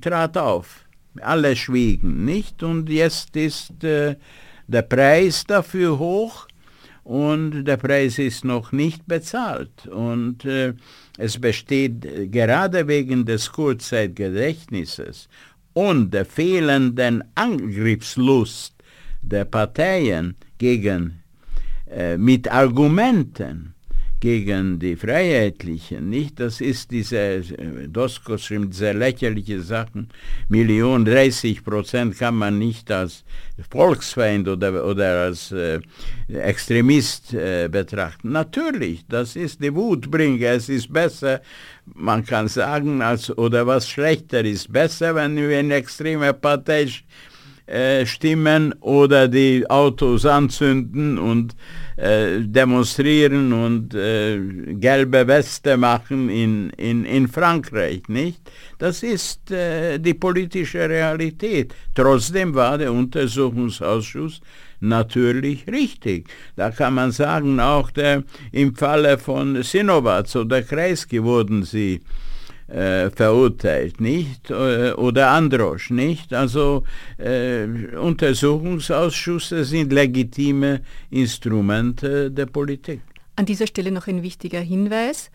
trat 0.00 0.36
auf. 0.38 0.84
Alle 1.20 1.54
schwiegen, 1.54 2.24
nicht? 2.24 2.62
Und 2.62 2.88
jetzt 2.88 3.36
ist 3.36 3.84
äh, 3.84 4.16
der 4.66 4.82
Preis 4.82 5.44
dafür 5.46 5.98
hoch 5.98 6.48
und 7.04 7.64
der 7.64 7.76
Preis 7.76 8.18
ist 8.18 8.44
noch 8.44 8.72
nicht 8.72 9.06
bezahlt. 9.06 9.86
Und 9.86 10.44
äh, 10.44 10.72
es 11.18 11.38
besteht 11.38 12.32
gerade 12.32 12.88
wegen 12.88 13.24
des 13.24 13.52
Kurzzeitgedächtnisses 13.52 15.28
und 15.74 16.12
der 16.12 16.24
fehlenden 16.24 17.22
Angriffslust 17.34 18.74
der 19.22 19.44
Parteien 19.44 20.36
gegen 20.58 21.22
äh, 21.90 22.16
mit 22.16 22.50
Argumenten 22.50 23.74
gegen 24.24 24.78
die 24.78 24.96
Freiheitlichen, 24.96 26.08
nicht? 26.08 26.40
Das 26.40 26.62
ist 26.62 26.90
diese, 26.90 27.42
Dosko 27.88 28.38
schreibt 28.38 28.72
sehr 28.72 28.94
lächerliche 28.94 29.60
Sachen, 29.60 30.08
Million, 30.48 31.04
30 31.04 31.62
Prozent 31.62 32.18
kann 32.18 32.36
man 32.36 32.58
nicht 32.58 32.90
als 32.90 33.22
Volksfeind 33.70 34.48
oder, 34.48 34.86
oder 34.86 35.24
als 35.24 35.52
äh, 35.52 35.78
Extremist 36.28 37.34
äh, 37.34 37.68
betrachten. 37.70 38.32
Natürlich, 38.32 39.04
das 39.10 39.36
ist 39.36 39.62
die 39.62 39.74
Wutbringer, 39.74 40.52
es 40.52 40.70
ist 40.70 40.90
besser, 40.90 41.42
man 41.84 42.24
kann 42.24 42.48
sagen, 42.48 43.02
als, 43.02 43.28
oder 43.36 43.66
was 43.66 43.86
schlechter 43.90 44.42
ist, 44.42 44.72
besser, 44.72 45.14
wenn 45.16 45.36
wir 45.36 45.58
eine 45.58 45.74
extreme 45.74 46.32
Partei 46.32 46.88
äh, 47.66 48.04
stimmen 48.06 48.74
oder 48.80 49.28
die 49.28 49.68
Autos 49.68 50.26
anzünden 50.26 51.18
und 51.18 51.56
äh, 51.96 52.40
demonstrieren 52.40 53.52
und 53.52 53.94
äh, 53.94 54.38
gelbe 54.74 55.26
Weste 55.26 55.76
machen 55.76 56.28
in, 56.28 56.70
in, 56.70 57.04
in 57.04 57.28
Frankreich, 57.28 58.02
nicht? 58.08 58.40
Das 58.78 59.02
ist 59.02 59.50
äh, 59.50 59.98
die 59.98 60.14
politische 60.14 60.88
Realität. 60.88 61.74
Trotzdem 61.94 62.54
war 62.54 62.78
der 62.78 62.92
Untersuchungsausschuss 62.92 64.40
natürlich 64.80 65.66
richtig. 65.68 66.28
Da 66.56 66.70
kann 66.70 66.94
man 66.94 67.12
sagen, 67.12 67.60
auch 67.60 67.90
der, 67.90 68.24
im 68.52 68.74
Falle 68.74 69.18
von 69.18 69.62
Sinovac 69.62 70.34
oder 70.36 70.62
Kreisky 70.62 71.22
wurden 71.22 71.62
sie 71.62 72.00
äh, 72.74 73.10
verurteilt, 73.10 74.00
nicht? 74.00 74.50
Äh, 74.50 74.92
oder 74.92 75.30
Androsch, 75.30 75.90
nicht? 75.90 76.32
Also 76.32 76.82
äh, 77.18 77.64
Untersuchungsausschüsse 77.96 79.64
sind 79.64 79.92
legitime 79.92 80.80
Instrumente 81.10 82.30
der 82.30 82.46
Politik. 82.46 83.00
An 83.36 83.46
dieser 83.46 83.66
Stelle 83.66 83.92
noch 83.92 84.08
ein 84.08 84.22
wichtiger 84.22 84.60
Hinweis. 84.60 85.30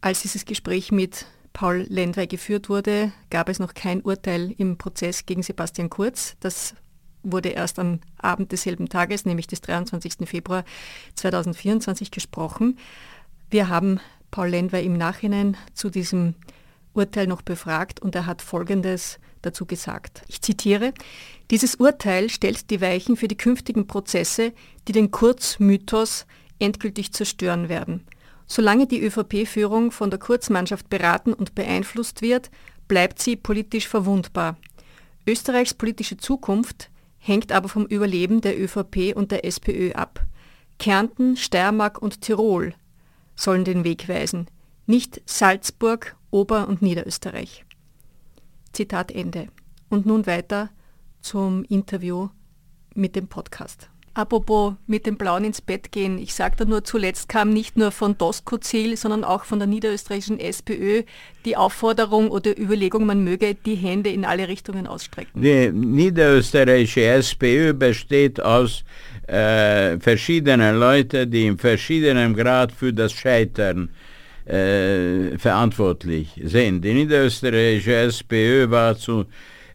Als 0.00 0.22
dieses 0.22 0.44
Gespräch 0.44 0.90
mit 0.90 1.26
Paul 1.52 1.86
Lendwey 1.88 2.26
geführt 2.26 2.68
wurde, 2.68 3.12
gab 3.28 3.48
es 3.48 3.58
noch 3.58 3.74
kein 3.74 4.02
Urteil 4.02 4.52
im 4.56 4.76
Prozess 4.76 5.26
gegen 5.26 5.42
Sebastian 5.42 5.90
Kurz. 5.90 6.36
Das 6.40 6.74
wurde 7.22 7.50
erst 7.50 7.78
am 7.78 8.00
Abend 8.18 8.50
desselben 8.50 8.88
Tages, 8.88 9.26
nämlich 9.26 9.46
des 9.46 9.60
23. 9.60 10.28
Februar 10.28 10.64
2024, 11.14 12.10
gesprochen. 12.10 12.78
Wir 13.50 13.68
haben 13.68 14.00
Paul 14.30 14.48
Lendwey 14.48 14.84
im 14.84 14.96
Nachhinein 14.96 15.56
zu 15.74 15.90
diesem 15.90 16.34
Urteil 16.92 17.26
noch 17.26 17.42
befragt 17.42 18.00
und 18.00 18.14
er 18.14 18.26
hat 18.26 18.42
Folgendes 18.42 19.18
dazu 19.42 19.66
gesagt. 19.66 20.22
Ich 20.28 20.42
zitiere, 20.42 20.92
dieses 21.50 21.76
Urteil 21.76 22.30
stellt 22.30 22.70
die 22.70 22.80
Weichen 22.80 23.16
für 23.16 23.28
die 23.28 23.36
künftigen 23.36 23.86
Prozesse, 23.86 24.52
die 24.86 24.92
den 24.92 25.10
Kurz-Mythos 25.10 26.26
endgültig 26.58 27.12
zerstören 27.12 27.68
werden. 27.68 28.06
Solange 28.46 28.86
die 28.86 29.00
ÖVP-Führung 29.00 29.92
von 29.92 30.10
der 30.10 30.18
Kurzmannschaft 30.18 30.90
beraten 30.90 31.32
und 31.32 31.54
beeinflusst 31.54 32.20
wird, 32.20 32.50
bleibt 32.88 33.20
sie 33.20 33.36
politisch 33.36 33.86
verwundbar. 33.86 34.56
Österreichs 35.26 35.74
politische 35.74 36.16
Zukunft 36.16 36.90
hängt 37.18 37.52
aber 37.52 37.68
vom 37.68 37.86
Überleben 37.86 38.40
der 38.40 38.60
ÖVP 38.60 39.14
und 39.14 39.30
der 39.30 39.44
SPÖ 39.44 39.92
ab. 39.92 40.24
Kärnten, 40.78 41.36
Steiermark 41.36 42.02
und 42.02 42.22
Tirol 42.22 42.74
sollen 43.36 43.64
den 43.64 43.84
Weg 43.84 44.08
weisen, 44.08 44.48
nicht 44.86 45.22
Salzburg 45.26 46.16
Ober- 46.30 46.68
und 46.68 46.82
Niederösterreich. 46.82 47.64
Zitat 48.72 49.10
Ende. 49.10 49.48
Und 49.88 50.06
nun 50.06 50.26
weiter 50.26 50.70
zum 51.20 51.64
Interview 51.64 52.28
mit 52.94 53.16
dem 53.16 53.28
Podcast. 53.28 53.90
Apropos 54.12 54.74
mit 54.86 55.06
dem 55.06 55.16
Blauen 55.16 55.44
ins 55.44 55.60
Bett 55.60 55.92
gehen. 55.92 56.18
Ich 56.18 56.34
sage 56.34 56.56
da 56.58 56.64
nur, 56.64 56.82
zuletzt 56.82 57.28
kam 57.28 57.50
nicht 57.50 57.76
nur 57.76 57.92
von 57.92 58.18
Doskozil, 58.18 58.96
sondern 58.96 59.22
auch 59.22 59.44
von 59.44 59.60
der 59.60 59.68
niederösterreichischen 59.68 60.40
SPÖ 60.40 61.04
die 61.44 61.56
Aufforderung 61.56 62.30
oder 62.30 62.58
Überlegung, 62.58 63.06
man 63.06 63.22
möge 63.22 63.54
die 63.54 63.76
Hände 63.76 64.10
in 64.10 64.24
alle 64.24 64.48
Richtungen 64.48 64.88
ausstrecken. 64.88 65.40
Die 65.40 65.70
niederösterreichische 65.70 67.04
SPÖ 67.04 67.72
besteht 67.72 68.40
aus 68.40 68.84
äh, 69.28 69.98
verschiedenen 70.00 70.76
Leuten, 70.76 71.30
die 71.30 71.46
in 71.46 71.56
verschiedenem 71.56 72.34
Grad 72.34 72.72
für 72.72 72.92
das 72.92 73.12
Scheitern 73.12 73.90
äh, 73.90 74.19
verantwortlich 74.46 76.40
sind. 76.42 76.84
Die 76.84 76.94
niederösterreichische 76.94 77.94
SPÖ 77.94 78.70
war 78.70 78.96
zu 78.96 79.26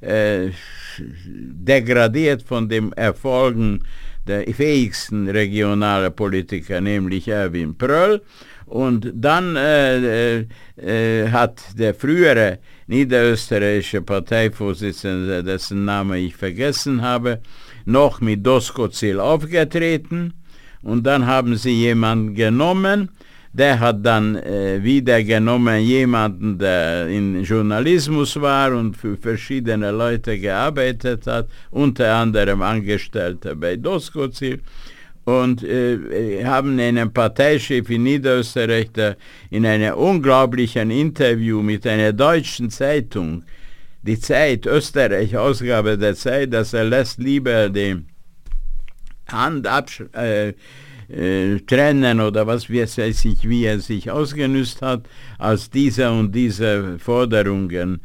äh, 0.02 0.50
degradiert 0.98 2.44
von 2.44 2.70
den 2.70 2.92
Erfolgen 2.94 3.84
der 4.28 4.44
fähigsten 4.54 5.30
regionalen 5.30 6.14
Politiker, 6.14 6.82
nämlich 6.82 7.28
Erwin 7.28 7.78
Pröll. 7.78 8.22
Und 8.66 9.12
dann 9.14 9.56
äh, 9.56 10.40
äh, 10.78 11.30
hat 11.30 11.62
der 11.78 11.94
frühere 11.94 12.60
niederösterreichische 12.88 14.02
Parteivorsitzende, 14.02 15.44
dessen 15.44 15.86
Name 15.86 16.18
ich 16.18 16.36
vergessen 16.36 17.02
habe, 17.02 17.42
noch 17.86 18.22
mit 18.22 18.46
Doskozil 18.46 19.20
aufgetreten. 19.20 20.34
Und 20.82 21.04
dann 21.06 21.28
haben 21.28 21.56
sie 21.56 21.74
jemanden 21.74 22.34
genommen, 22.34 23.10
der 23.58 23.80
hat 23.80 24.06
dann 24.06 24.36
äh, 24.36 24.84
wieder 24.84 25.24
genommen 25.24 25.80
jemanden, 25.80 26.58
der 26.58 27.08
in 27.08 27.42
Journalismus 27.42 28.36
war 28.42 28.76
und 28.76 28.98
für 28.98 29.16
verschiedene 29.16 29.92
Leute 29.92 30.38
gearbeitet 30.38 31.26
hat, 31.26 31.48
unter 31.72 32.16
anderem 32.16 32.62
Angestellter 32.62 33.56
bei 33.56 33.78
Doskozil 33.78 34.60
und 35.24 35.64
äh, 35.64 36.44
haben 36.44 36.78
einen 36.80 37.14
Parteichef 37.14 37.90
in 37.90 38.04
Niederösterreich, 38.04 38.92
der 38.92 39.16
in 39.50 39.66
einem 39.66 39.96
unglaublichen 39.96 40.92
Interview 40.92 41.62
mit 41.62 41.88
einer 41.88 42.12
deutschen 42.12 42.70
Zeitung, 42.70 43.44
die 44.02 44.20
Zeit, 44.20 44.66
Österreich, 44.66 45.38
Ausgabe 45.38 45.98
der 45.98 46.16
Zeit, 46.16 46.54
dass 46.54 46.74
er 46.74 46.84
lässt 46.84 47.20
lieber 47.20 47.70
die 47.70 48.04
Hand 49.32 49.66
absch 49.66 50.04
äh, 50.12 50.52
äh, 51.10 51.60
trennen 51.60 52.20
oder 52.20 52.48
was 52.48 52.70
weiß 52.70 53.26
ich, 53.26 53.48
wie 53.48 53.66
er 53.66 53.80
sich 53.80 54.12
ausgenützt 54.12 54.82
hat, 54.82 55.08
als 55.38 55.70
diese 55.70 56.10
und 56.12 56.34
diese 56.34 56.98
Forderungen 57.00 58.02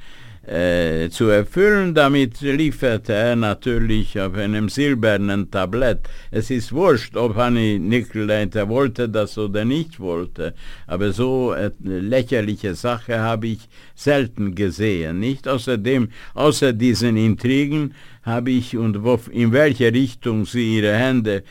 äh, 0.50 1.10
zu 1.10 1.28
erfüllen. 1.28 1.94
Damit 1.94 2.40
lieferte 2.40 3.12
er 3.12 3.36
natürlich 3.36 4.18
auf 4.18 4.34
einem 4.34 4.68
silbernen 4.68 5.50
Tablett. 5.50 6.08
Es 6.30 6.50
ist 6.50 6.72
wurscht, 6.72 7.16
ob 7.16 7.36
Hanni 7.36 7.78
Nickelleiter 7.78 8.68
wollte 8.68 9.08
das 9.08 9.38
oder 9.38 9.64
nicht 9.64 10.00
wollte, 10.00 10.54
aber 10.86 11.12
so 11.12 11.50
eine 11.52 12.00
lächerliche 12.00 12.74
Sache 12.74 13.20
habe 13.20 13.48
ich 13.48 13.68
selten 13.94 14.54
gesehen. 14.54 15.20
Nicht 15.20 15.46
außerdem, 15.46 16.08
außer 16.34 16.72
diesen 16.72 17.16
Intrigen 17.16 17.94
habe 18.22 18.50
ich 18.50 18.76
und 18.76 19.04
wo, 19.04 19.18
in 19.30 19.52
welche 19.52 19.92
Richtung 19.92 20.46
sie 20.46 20.78
ihre 20.78 20.94
Hände 20.94 21.44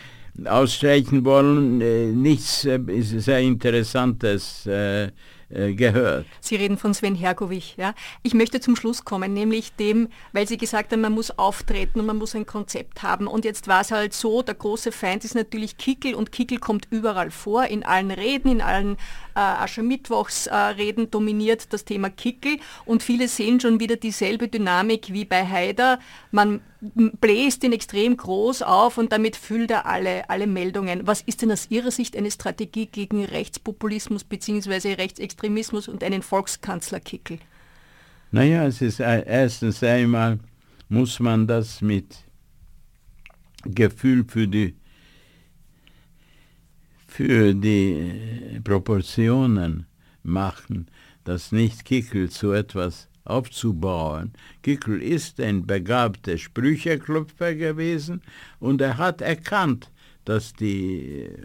ausstreichen 0.45 1.25
wollen, 1.25 1.81
äh, 1.81 2.07
nichts 2.07 2.65
äh, 2.65 2.79
sehr 3.01 3.39
Interessantes 3.39 4.65
äh, 4.65 5.11
gehört. 5.49 6.27
Sie 6.41 6.55
reden 6.55 6.77
von 6.77 6.93
Sven 6.93 7.15
Hergovich. 7.15 7.75
Ja? 7.77 7.95
Ich 8.21 8.35
möchte 8.35 8.59
zum 8.59 8.75
Schluss 8.75 9.03
kommen, 9.03 9.33
nämlich 9.33 9.73
dem, 9.73 10.09
weil 10.31 10.47
Sie 10.47 10.57
gesagt 10.57 10.91
haben, 10.91 11.01
man 11.01 11.13
muss 11.13 11.31
auftreten 11.39 11.99
und 11.99 12.05
man 12.05 12.17
muss 12.17 12.35
ein 12.35 12.45
Konzept 12.45 13.01
haben. 13.01 13.25
Und 13.25 13.45
jetzt 13.45 13.67
war 13.67 13.81
es 13.81 13.91
halt 13.91 14.13
so, 14.13 14.43
der 14.43 14.53
große 14.53 14.91
Feind 14.91 15.25
ist 15.25 15.33
natürlich 15.33 15.77
Kickel 15.77 16.13
und 16.13 16.31
Kickel 16.31 16.59
kommt 16.59 16.87
überall 16.91 17.31
vor, 17.31 17.65
in 17.65 17.83
allen 17.83 18.11
Reden, 18.11 18.51
in 18.51 18.61
allen 18.61 18.97
Aschermittwochsreden 19.39 21.05
äh, 21.05 21.07
dominiert 21.07 21.71
das 21.73 21.85
Thema 21.85 22.09
Kickel 22.09 22.57
und 22.85 23.03
viele 23.03 23.27
sehen 23.27 23.59
schon 23.59 23.79
wieder 23.79 23.95
dieselbe 23.95 24.47
Dynamik 24.47 25.13
wie 25.13 25.25
bei 25.25 25.45
Haider. 25.45 25.99
Man 26.31 26.61
bläst 26.81 27.63
ihn 27.63 27.73
extrem 27.73 28.15
groß 28.15 28.61
auf 28.61 28.97
und 28.97 29.11
damit 29.11 29.35
füllt 29.35 29.71
er 29.71 29.85
alle, 29.85 30.29
alle 30.29 30.47
Meldungen. 30.47 31.07
Was 31.07 31.21
ist 31.21 31.41
denn 31.41 31.51
aus 31.51 31.69
Ihrer 31.69 31.91
Sicht 31.91 32.15
eine 32.15 32.31
Strategie 32.31 32.85
gegen 32.85 33.25
Rechtspopulismus 33.25 34.23
bzw. 34.23 34.93
Rechtsextremismus 34.93 35.87
und 35.87 36.03
einen 36.03 36.21
Volkskanzlerkickel? 36.21 37.39
Naja, 38.31 38.65
es 38.65 38.81
ist 38.81 38.99
äh, 38.99 39.23
erstens 39.25 39.83
einmal 39.83 40.39
muss 40.87 41.19
man 41.19 41.47
das 41.47 41.81
mit 41.81 42.23
Gefühl 43.63 44.25
für 44.27 44.47
die 44.47 44.75
für 47.19 47.53
die 47.53 48.61
Proportionen 48.63 49.85
machen, 50.23 50.87
dass 51.25 51.51
nicht 51.51 51.83
Kickel 51.83 52.29
zu 52.29 52.53
etwas 52.53 53.09
aufzubauen. 53.25 54.31
Kickel 54.63 55.01
ist 55.01 55.41
ein 55.41 55.67
begabter 55.67 56.37
Sprücheklopfer 56.37 57.55
gewesen 57.55 58.21
und 58.61 58.79
er 58.79 58.97
hat 58.97 59.19
erkannt, 59.19 59.91
dass 60.23 60.53
die 60.53 61.25
äh, 61.25 61.35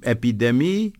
Epidemie 0.00 0.94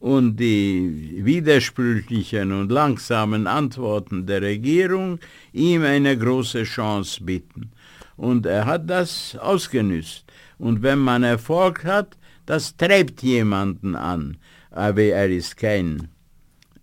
und 0.00 0.34
die 0.34 1.20
widersprüchlichen 1.22 2.50
und 2.50 2.72
langsamen 2.72 3.46
Antworten 3.46 4.26
der 4.26 4.42
Regierung 4.42 5.20
ihm 5.52 5.84
eine 5.84 6.18
große 6.18 6.64
Chance 6.64 7.22
bieten. 7.22 7.70
Und 8.16 8.46
er 8.46 8.66
hat 8.66 8.90
das 8.90 9.36
ausgenützt. 9.36 10.24
Und 10.60 10.82
wenn 10.82 10.98
man 10.98 11.22
Erfolg 11.24 11.84
hat, 11.84 12.16
Das 12.50 12.76
treibt 12.76 13.22
jemanden 13.22 13.94
an. 13.94 14.36
Aber 14.72 15.02
er 15.02 15.30
ist 15.30 15.56
kein 15.56 16.08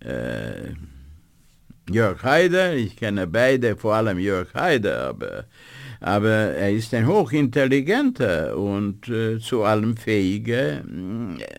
äh, 0.00 0.72
Jörg 1.90 2.22
Haider, 2.22 2.74
ich 2.74 2.96
kenne 2.96 3.26
beide, 3.26 3.76
vor 3.76 3.94
allem 3.94 4.18
Jörg 4.18 4.54
Haider, 4.54 5.08
aber, 5.08 5.44
aber 6.00 6.30
er 6.30 6.72
ist 6.72 6.94
ein 6.94 7.06
hochintelligenter 7.06 8.56
und 8.56 9.10
äh, 9.10 9.38
zu 9.40 9.62
allem 9.62 9.94
fähiger, 9.98 10.82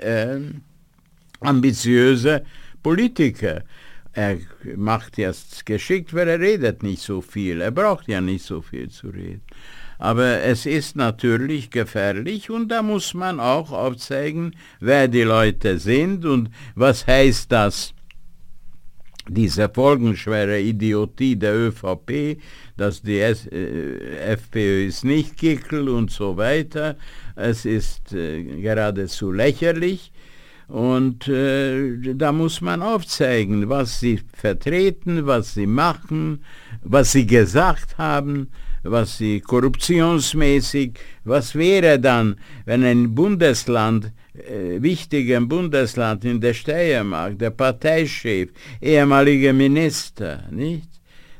äh, 0.01 0.39
ambitiöser 1.41 2.41
Politiker. 2.81 3.61
Er 4.13 4.39
macht 4.75 5.19
jetzt 5.19 5.67
geschickt, 5.67 6.15
weil 6.15 6.29
er 6.29 6.39
redet 6.39 6.81
nicht 6.81 7.03
so 7.03 7.21
viel. 7.21 7.61
Er 7.61 7.71
braucht 7.71 8.07
ja 8.07 8.21
nicht 8.21 8.43
so 8.43 8.63
viel 8.63 8.89
zu 8.89 9.09
reden. 9.09 9.43
Aber 9.99 10.41
es 10.43 10.65
ist 10.65 10.95
natürlich 10.95 11.69
gefährlich 11.69 12.49
und 12.49 12.69
da 12.69 12.81
muss 12.81 13.13
man 13.13 13.41
auch 13.41 13.71
aufzeigen, 13.71 14.55
wer 14.79 15.09
die 15.09 15.23
Leute 15.23 15.77
sind 15.77 16.25
und 16.25 16.49
was 16.73 17.05
heißt 17.05 17.51
das 17.51 17.93
diese 19.27 19.69
folgenschwere 19.69 20.59
Idiotie 20.59 21.35
der 21.35 21.53
ÖVP, 21.53 22.39
dass 22.77 23.01
die 23.01 23.19
S 23.19 23.45
äh, 23.47 24.17
FPÖ 24.33 24.87
ist 24.87 25.03
nicht 25.03 25.37
Kickel 25.37 25.87
und 25.89 26.11
so 26.11 26.35
weiter. 26.35 26.95
Es 27.35 27.65
ist 27.65 28.13
äh, 28.13 28.43
geradezu 28.43 29.31
lächerlich. 29.31 30.11
Und 30.67 31.27
äh, 31.27 32.13
da 32.15 32.31
muss 32.31 32.61
man 32.61 32.81
aufzeigen, 32.81 33.69
was 33.69 33.99
sie 33.99 34.21
vertreten, 34.33 35.25
was 35.25 35.55
sie 35.55 35.67
machen, 35.67 36.43
was 36.83 37.11
sie 37.11 37.25
gesagt 37.25 37.97
haben, 37.97 38.49
was 38.83 39.17
sie 39.17 39.39
korruptionsmäßig, 39.41 40.93
was 41.23 41.55
wäre 41.55 41.99
dann, 41.99 42.35
wenn 42.65 42.83
ein 42.83 43.13
Bundesland 43.13 44.11
äh, 44.33 44.81
wichtigen 44.81 45.47
Bundesland 45.47 46.23
in 46.25 46.39
der 46.39 46.53
Steiermark, 46.53 47.37
der 47.37 47.49
Parteichef, 47.49 48.49
ehemaliger 48.81 49.53
Minister, 49.53 50.43
nicht? 50.51 50.87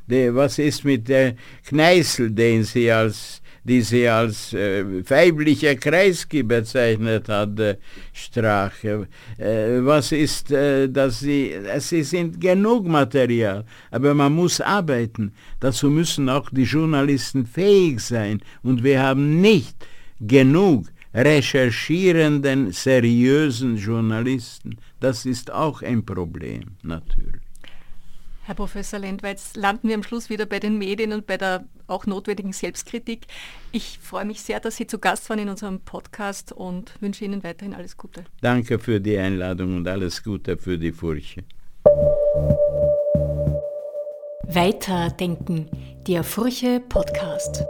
Der, 0.06 0.34
was 0.34 0.58
ist 0.58 0.84
mit 0.84 1.08
der 1.08 1.36
Kneißl, 1.68 2.30
den 2.30 2.64
sie 2.64 2.90
als, 2.90 3.39
die 3.64 3.82
sie 3.82 4.08
als 4.08 4.52
äh, 4.52 4.84
weiblicher 5.08 5.74
Kreisky 5.74 6.42
bezeichnet 6.42 7.28
hat, 7.28 7.58
der 7.58 7.78
Strache? 8.12 9.08
Äh, 9.38 9.84
was 9.84 10.12
ist, 10.12 10.50
äh, 10.50 10.88
dass 10.88 11.20
sie, 11.20 11.52
es 11.52 11.88
sind 11.88 12.40
genug 12.40 12.86
Material, 12.86 13.64
aber 13.90 14.14
man 14.14 14.32
muss 14.32 14.60
arbeiten. 14.60 15.32
Dazu 15.60 15.90
müssen 15.90 16.28
auch 16.28 16.50
die 16.50 16.64
Journalisten 16.64 17.46
fähig 17.46 18.00
sein 18.00 18.40
und 18.62 18.82
wir 18.82 19.02
haben 19.02 19.40
nicht 19.40 19.76
genug 20.20 20.86
recherchierenden, 21.12 22.72
seriösen 22.72 23.76
Journalisten. 23.76 24.76
Das 25.00 25.26
ist 25.26 25.50
auch 25.50 25.82
ein 25.82 26.04
Problem, 26.04 26.76
natürlich. 26.82 27.39
Herr 28.50 28.56
Professor 28.56 28.98
Lendweitz, 28.98 29.54
landen 29.54 29.86
wir 29.86 29.94
am 29.94 30.02
Schluss 30.02 30.28
wieder 30.28 30.44
bei 30.44 30.58
den 30.58 30.76
Medien 30.76 31.12
und 31.12 31.24
bei 31.24 31.36
der 31.36 31.66
auch 31.86 32.04
notwendigen 32.06 32.52
Selbstkritik. 32.52 33.28
Ich 33.70 34.00
freue 34.02 34.24
mich 34.24 34.40
sehr, 34.40 34.58
dass 34.58 34.74
Sie 34.74 34.88
zu 34.88 34.98
Gast 34.98 35.30
waren 35.30 35.38
in 35.38 35.48
unserem 35.48 35.78
Podcast 35.78 36.50
und 36.50 37.00
wünsche 37.00 37.24
Ihnen 37.24 37.44
weiterhin 37.44 37.74
alles 37.74 37.96
Gute. 37.96 38.24
Danke 38.40 38.80
für 38.80 39.00
die 39.00 39.16
Einladung 39.16 39.76
und 39.76 39.86
alles 39.86 40.24
Gute 40.24 40.56
für 40.56 40.78
die 40.78 40.90
Furche. 40.90 41.44
Weiterdenken, 44.48 45.68
der 46.08 46.24
Furche 46.24 46.80
Podcast. 46.80 47.64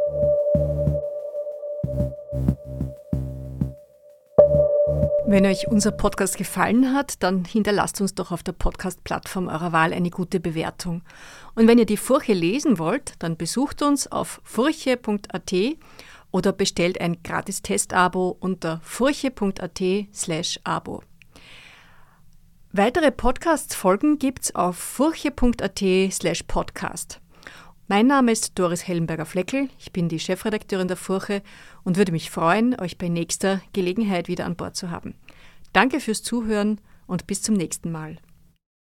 Wenn 5.30 5.46
euch 5.46 5.68
unser 5.68 5.92
Podcast 5.92 6.36
gefallen 6.38 6.92
hat, 6.92 7.22
dann 7.22 7.44
hinterlasst 7.44 8.00
uns 8.00 8.16
doch 8.16 8.32
auf 8.32 8.42
der 8.42 8.50
Podcast-Plattform 8.50 9.46
eurer 9.46 9.70
Wahl 9.70 9.92
eine 9.92 10.10
gute 10.10 10.40
Bewertung. 10.40 11.02
Und 11.54 11.68
wenn 11.68 11.78
ihr 11.78 11.86
die 11.86 11.96
Furche 11.96 12.32
lesen 12.32 12.80
wollt, 12.80 13.12
dann 13.20 13.36
besucht 13.36 13.80
uns 13.82 14.10
auf 14.10 14.40
furche.at 14.42 15.54
oder 16.32 16.52
bestellt 16.52 17.00
ein 17.00 17.22
gratis 17.22 17.62
Testabo 17.62 18.36
unter 18.40 18.80
furche.at 18.82 19.80
slash 20.12 20.58
abo. 20.64 21.00
Weitere 22.72 23.12
Podcasts-Folgen 23.12 24.18
gibt's 24.18 24.52
auf 24.56 24.76
furche.at 24.78 25.80
slash 26.10 26.42
podcast. 26.42 27.20
Mein 27.90 28.06
Name 28.06 28.30
ist 28.30 28.56
Doris 28.56 28.86
Hellenberger-Fleckel, 28.86 29.68
ich 29.76 29.90
bin 29.90 30.08
die 30.08 30.20
Chefredakteurin 30.20 30.86
der 30.86 30.96
Furche 30.96 31.42
und 31.82 31.96
würde 31.96 32.12
mich 32.12 32.30
freuen, 32.30 32.78
euch 32.78 32.98
bei 32.98 33.08
nächster 33.08 33.62
Gelegenheit 33.72 34.28
wieder 34.28 34.46
an 34.46 34.54
Bord 34.54 34.76
zu 34.76 34.92
haben. 34.92 35.16
Danke 35.72 35.98
fürs 35.98 36.22
Zuhören 36.22 36.80
und 37.08 37.26
bis 37.26 37.42
zum 37.42 37.56
nächsten 37.56 37.90
Mal. 37.90 38.18